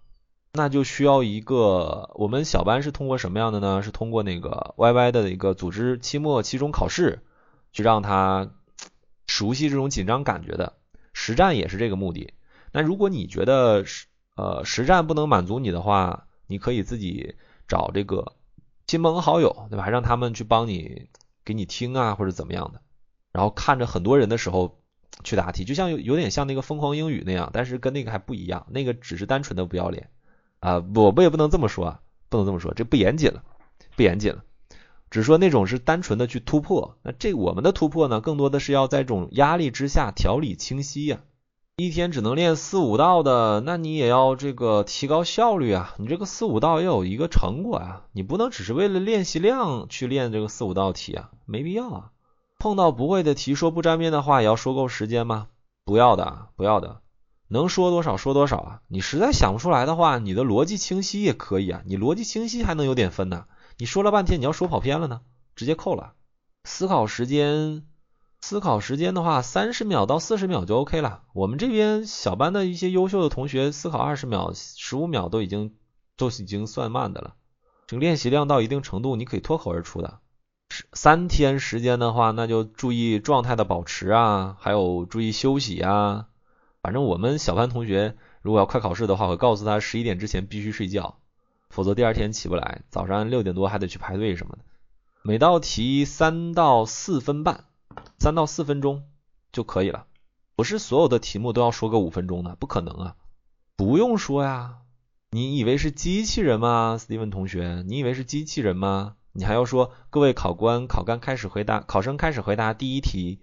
[0.56, 3.82] 那就需要一个，我们小班是通过什么样的呢？
[3.82, 7.24] 是通过那个 YY 的一个组织期末、期中考试，
[7.72, 8.52] 去让他
[9.26, 10.74] 熟悉这种紧张感觉的，
[11.12, 12.35] 实战也是这个目的。
[12.70, 14.06] 那如果你觉得实
[14.36, 17.35] 呃实战不能满足你的话，你可以自己
[17.66, 18.35] 找这个
[18.86, 19.89] 亲朋好友，对吧？
[19.89, 21.09] 让他们去帮你
[21.44, 22.81] 给你听啊，或者怎么样的。
[23.32, 24.78] 然后看着很多人的时候，
[25.24, 30.10] 去答题，就像有有点像那个疯狂英语那样，但是跟那个还不一样，那个只是单纯的不要脸
[30.65, 32.01] 啊，我我也不能这么说啊，
[32.31, 33.43] 不能这么说，这不严谨了，
[33.97, 34.45] 不严谨了。
[35.11, 41.20] 只说那种是单纯的去突破，那这我们的突破呢，更多的是要在这种压力之下条理清晰呀。
[41.77, 45.95] 一天只能练四五道的，那你也要这个提高效率啊。
[45.99, 52.11] 你这个四五道要有一个成果啊，你不能只是为了练习量去练这个四五道题啊，没必要啊。
[52.59, 55.49] 碰到不会的题说不沾边的话，也要说够时间吗？
[55.85, 57.03] 不要的，不要的，
[57.48, 58.80] 能说多少说多少啊。
[58.88, 63.46] 你实在想不出来的话，你的逻辑清晰也可以啊，你逻辑清晰还能有点分呢。
[63.78, 65.20] 你说了半天，你要说跑偏了呢，
[65.56, 66.14] 直接扣了。
[66.64, 67.84] 思考时间，
[68.40, 71.22] 思考时间的话，三十秒到四十秒就 OK 了。
[71.32, 75.74] 我们这边小班的一些优秀的同学，思考二十秒、十五秒都已经
[76.16, 77.34] 都已经算慢的了。
[77.86, 80.20] 这个练习量到一定程度，你可以脱口而出的。
[80.92, 86.28] 三天时间的话，那就注意状态的保持啊，还有注意休息啊。
[86.85, 91.19] 反正我们小班同学如果要快考试的话，我告诉他十一点之前必须睡觉。
[91.70, 94.65] 否则第二天起不来，早上六点多还得去排队什么的。
[95.23, 97.65] 每道题三到四分半，
[98.19, 99.05] 三到四分钟
[99.51, 100.05] 就可以了。
[100.56, 103.16] 不是所有的题目都要说个五分钟的，不可能啊！
[103.77, 104.81] 不用说呀，
[105.31, 107.82] 你以为是机器人吗，Steven 同学？
[107.86, 109.16] 你以为是机器人吗？
[109.32, 113.40] 你还要说各位考官、考官开始回答，考生开始回答第一题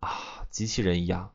[0.00, 0.08] 啊，
[0.48, 1.32] 机器人一样，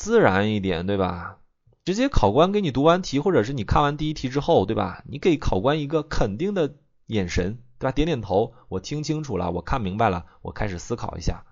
[0.00, 1.36] 自然一点，对吧？
[1.84, 5.04] 直接考官给你读完题，或者是你看完第一题之后，对吧？
[5.06, 7.92] 你给考官一个肯定的眼神，对吧？
[7.92, 11.44] 点点头，我听清楚了，我看明白了，我开始思考一下，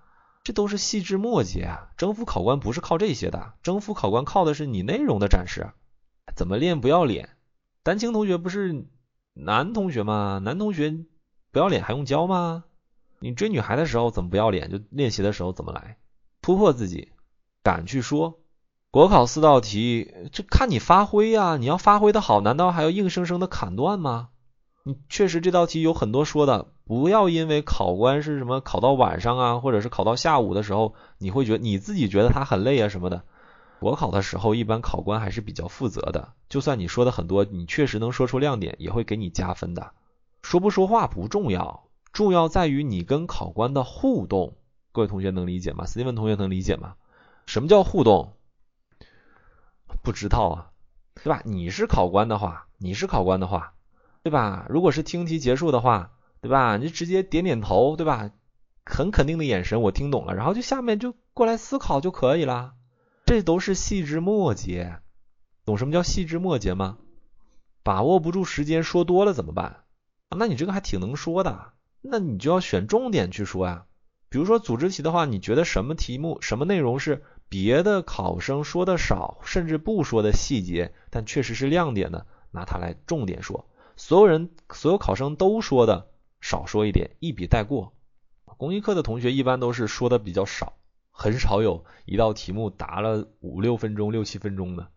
[0.43, 1.89] 这都是细枝末节啊！
[1.95, 5.69] 征服考官不是靠这些的，征服考官靠的是你内容的展示。
[6.35, 7.29] 怎么练不要脸？
[7.83, 8.87] 丹青同学不是
[9.35, 10.41] 男同学吗？
[10.43, 11.05] 男同学
[11.51, 12.63] 不要脸还用教吗？
[13.19, 14.71] 你追女孩的时候怎么不要脸？
[14.71, 15.99] 就练习的时候怎么来？
[16.41, 17.09] 突破自己，
[17.69, 18.39] 敢去说。
[18.89, 21.57] 国考四道题，这看你发挥呀！
[21.57, 24.29] 你要发挥的好，难道还要硬生生的砍断吗？
[24.83, 33.21] 你确实这道题有很多说的，不要因为考官是什么考到晚上啊，或者是考到下午的时候，你会觉得你自己觉得他很累啊什么的。
[33.79, 39.91] 国考的时候，一般考官还是比较负责的，就算你说的很多，你确实能说出亮点，也会给你加分的。
[40.41, 44.55] 说不说话不重要，重要在于你跟考官的互动。
[44.91, 46.95] 各位同学能理解吗？Steven 同学能理解吗？
[47.49, 48.37] 什么叫互动？
[50.03, 50.69] 不知道啊，
[51.15, 51.41] 对吧？
[51.45, 53.73] 你是考官的话，你是考官的话，
[54.21, 54.67] 对吧？
[54.69, 56.11] 如果是听题结束的话，
[56.41, 56.77] 对吧？
[56.77, 58.29] 你就直接点点头，对吧？
[58.85, 62.75] 很肯定的眼神，我听懂了，然后就下面就过来思考就可以了。
[63.25, 64.99] 这都是细枝末节，
[65.65, 66.99] 懂什么叫细枝末节吗？
[67.81, 69.85] 把握不住时间，说多了怎么办？
[70.37, 73.85] 那你这个还挺能说的，那你就要选重点去说呀。
[74.31, 77.23] 比如说组织题的话，你觉得什么题目、什么内容是？
[77.49, 83.65] 别的考生说的少，甚至不说的细节，但确实是亮点的，拿它来重点说。
[83.97, 86.07] 所有人、所有考生都说的
[86.39, 87.93] 少说一点，一笔带过。
[88.57, 90.73] 公益课的同学一般都是说的比较少，
[91.11, 94.87] 很少有一道题目答了五六分钟、六七分钟的。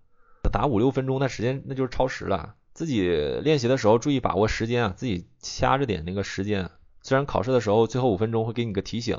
[0.51, 2.55] 答五六分钟那时间那就是超时了。
[2.75, 6.71] 自己练习的时候注意把握时间啊，自己掐着点那个时间。
[7.03, 9.19] 虽然考试的时候最后五分钟会给你个提醒。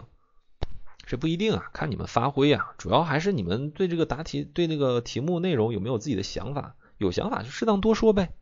[1.05, 8.33] 这不一定啊，看你们发挥啊，主要还是你们对这个答题、对那个题目内容有没有自己的想法，有想法就适当多说呗，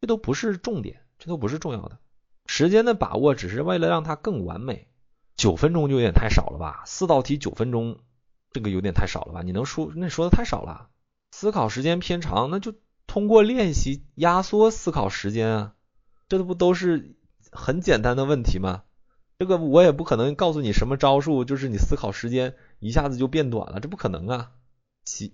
[0.00, 1.98] 这都不是重点，这都不是重要的。
[2.46, 4.88] 时间的把握只是为了让它更完美，
[5.36, 6.84] 九分钟就有点太少了吧？
[6.86, 7.98] 四道题九分钟，
[8.50, 9.42] 这个有点太少了吧？
[9.42, 10.88] 你能说那说的太少了？
[11.32, 12.74] 思考时间偏长，那就
[13.06, 15.74] 通过练习压缩思考时间啊，
[16.28, 17.16] 这不都是
[17.52, 18.84] 很简单的问题吗？
[19.38, 24.50] 这个我也不可能告诉你什么招数，就是你思考时间一下子就变短了，这不可能啊！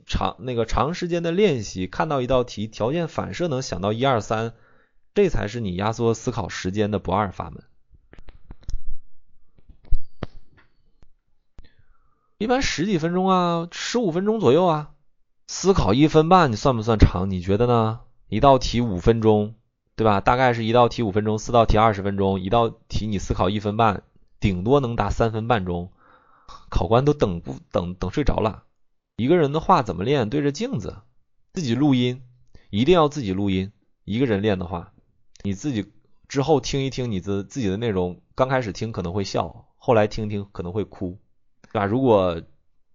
[0.07, 4.55] 长那个长时间的练习，看到一道题，条件反射能想到一二三，
[5.15, 7.63] 这才是你压缩思考时间的不二法门。
[12.39, 14.91] 一般十几分钟啊，十五分钟左右啊，
[15.47, 17.31] 思考一分半，你算不算长？
[17.31, 18.01] 你觉得呢？
[18.29, 19.55] 一道题五分钟。
[19.95, 20.21] 对吧？
[20.21, 24.03] 大概是一道题五分钟，四道题二十分钟，一道题你思考一分半，
[24.41, 25.93] 顶多能答三分半钟，
[26.71, 28.65] 考官都等不等等睡着了。
[29.17, 30.31] 一个人的话怎么练？
[30.31, 31.03] 对着镜子，
[31.53, 32.23] 自己录音，
[32.71, 33.71] 一定要自己录音。
[34.05, 34.93] 一个人练的话，
[35.43, 35.93] 你自己
[36.27, 41.19] 之后听一听你的自己的内容，刚开始听可能会笑，后来听听可能会哭，
[41.71, 41.85] 对吧？
[41.85, 42.41] 如果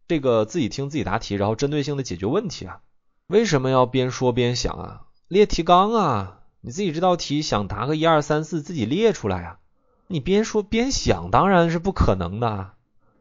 [0.08, 2.82] 这个自己听自己答题，然后针对性的解决问题啊，
[3.28, 5.06] 为什么要边说边想啊？
[5.28, 6.37] 列提纲啊。
[6.68, 9.60] 你自己这道题想答个一二三四，自己列出来啊！
[10.08, 12.72] 你边说边想，当然是不可能的。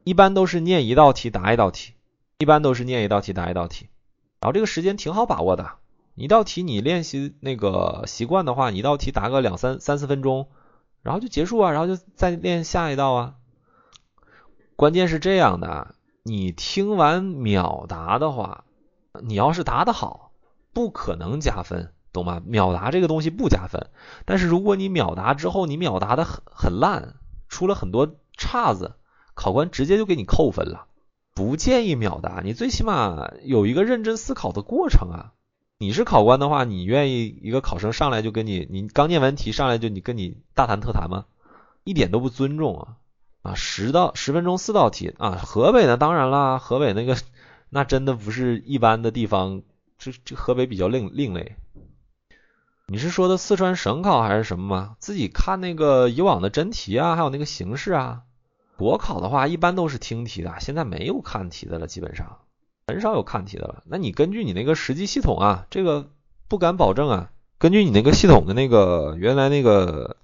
[0.02, 1.92] 一般都是念一道题答一道题，
[2.38, 3.88] 一般都是念一道题答一道题，
[4.40, 5.74] 然后这个时间挺好把握的，
[6.16, 10.48] 一道题你练习那个习惯的话，你一道题答个两三三四分钟，
[11.04, 13.34] 然后就结束啊，然后就再练下一道啊。
[14.74, 15.94] 关键是这样的，
[16.24, 18.64] 你听完秒答的话，
[19.22, 20.32] 你要是答的好，
[20.72, 22.42] 不可能加分，懂吗？
[22.44, 23.86] 秒答这个东西不加分，
[24.24, 27.14] 但是如果你秒答之后你秒答的很很烂，
[27.48, 28.96] 出了很多岔子，
[29.34, 30.86] 考官直接就给你扣分了。
[31.34, 35.32] 不建议秒答，你最起码有一个认真思考的过程啊。
[35.78, 41.26] 你是考官的话，你愿意一个考生上来就跟你，你刚念完题上来就你跟你大谈特谈吗？
[41.84, 42.96] 一点都不尊重啊！
[43.42, 47.18] 啊，十道十分钟四道题啊，河北呢，当然啦，河北那个
[47.68, 49.60] 那真的不是一般的地方，
[49.98, 51.56] 这这河北比较另另类。
[52.88, 54.96] 你是说的四川省考还是什么吗？
[55.00, 58.22] 自己看那个以往的真题啊，还有那个形式啊。
[58.76, 62.42] 国考的话，一般都是听题的，现在没有看题的了，基本上
[62.86, 63.82] 很少有看题的了。
[63.86, 66.10] 那你根据你那个实际系统啊，这个
[66.46, 67.32] 不敢保证啊。
[67.58, 70.16] 根据你那个系统的那个原来那个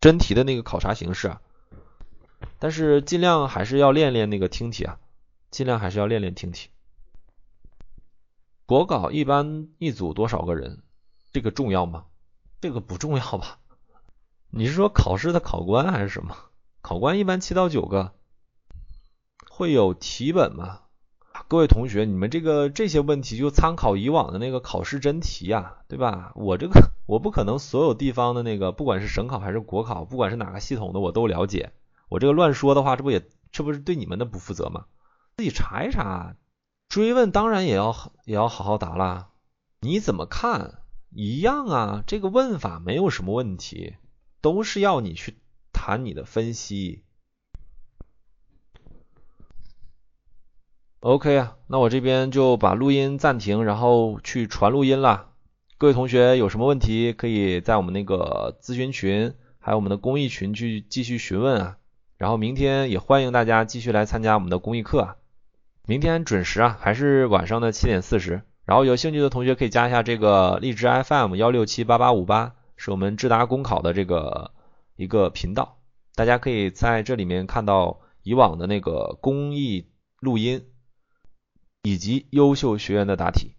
[0.00, 1.42] 真题的那个考察形式啊，
[2.58, 4.98] 但是尽量还是要练练那个听题啊，
[5.50, 6.70] 尽量还是要练练听题。
[8.64, 10.78] 国考一般一组多少个人？
[11.36, 12.06] 这个重要吗？
[12.62, 13.58] 这个不重要吧？
[14.48, 16.34] 你是说考试的考官还是什么？
[16.80, 18.14] 考官一般七到九个，
[19.50, 20.80] 会有题本吗？
[21.46, 26.32] 各位同学，你们这个这些问题就参考以往的那个考试真题呀，对吧？
[26.36, 31.74] 我这个 我不可能所有地方的那个，不管是省考还是国考，不管是哪个系统的我都了解。
[32.08, 34.86] 我这个乱说的话，这不也这不是对你们的不负责吗？
[35.36, 36.34] 自己查一查，
[36.88, 37.94] 追问当然也要
[38.24, 39.28] 也要好好答啦。
[39.80, 40.78] 你怎么看？
[41.16, 43.96] 一样啊，这个问法没有什么问题，
[44.40, 45.36] 都是要你去。
[45.78, 47.04] 谈你的分析
[51.00, 55.32] ，OK 啊，那我这边就把录音暂停，然后去传录音了。
[55.76, 61.76] 各位同学有什么问题，可以在我们那个咨询群，还有我们的公益群去继续询问啊。
[62.16, 65.16] 然后明天也欢迎大家继续来参加我们的公益课啊。
[65.84, 68.42] 明天准时啊，还是晚上的七点四十。
[68.66, 74.52] 然后有兴趣的同学可以加一下这个荔枝 FM 幺六七八八五八，是我们智达公考的这个。
[74.98, 75.76] 一个频道，
[76.14, 79.90] 大家可以在这里面看到以往的那个公益
[80.20, 80.64] 录音，
[81.82, 83.56] 以及优秀学员的答题。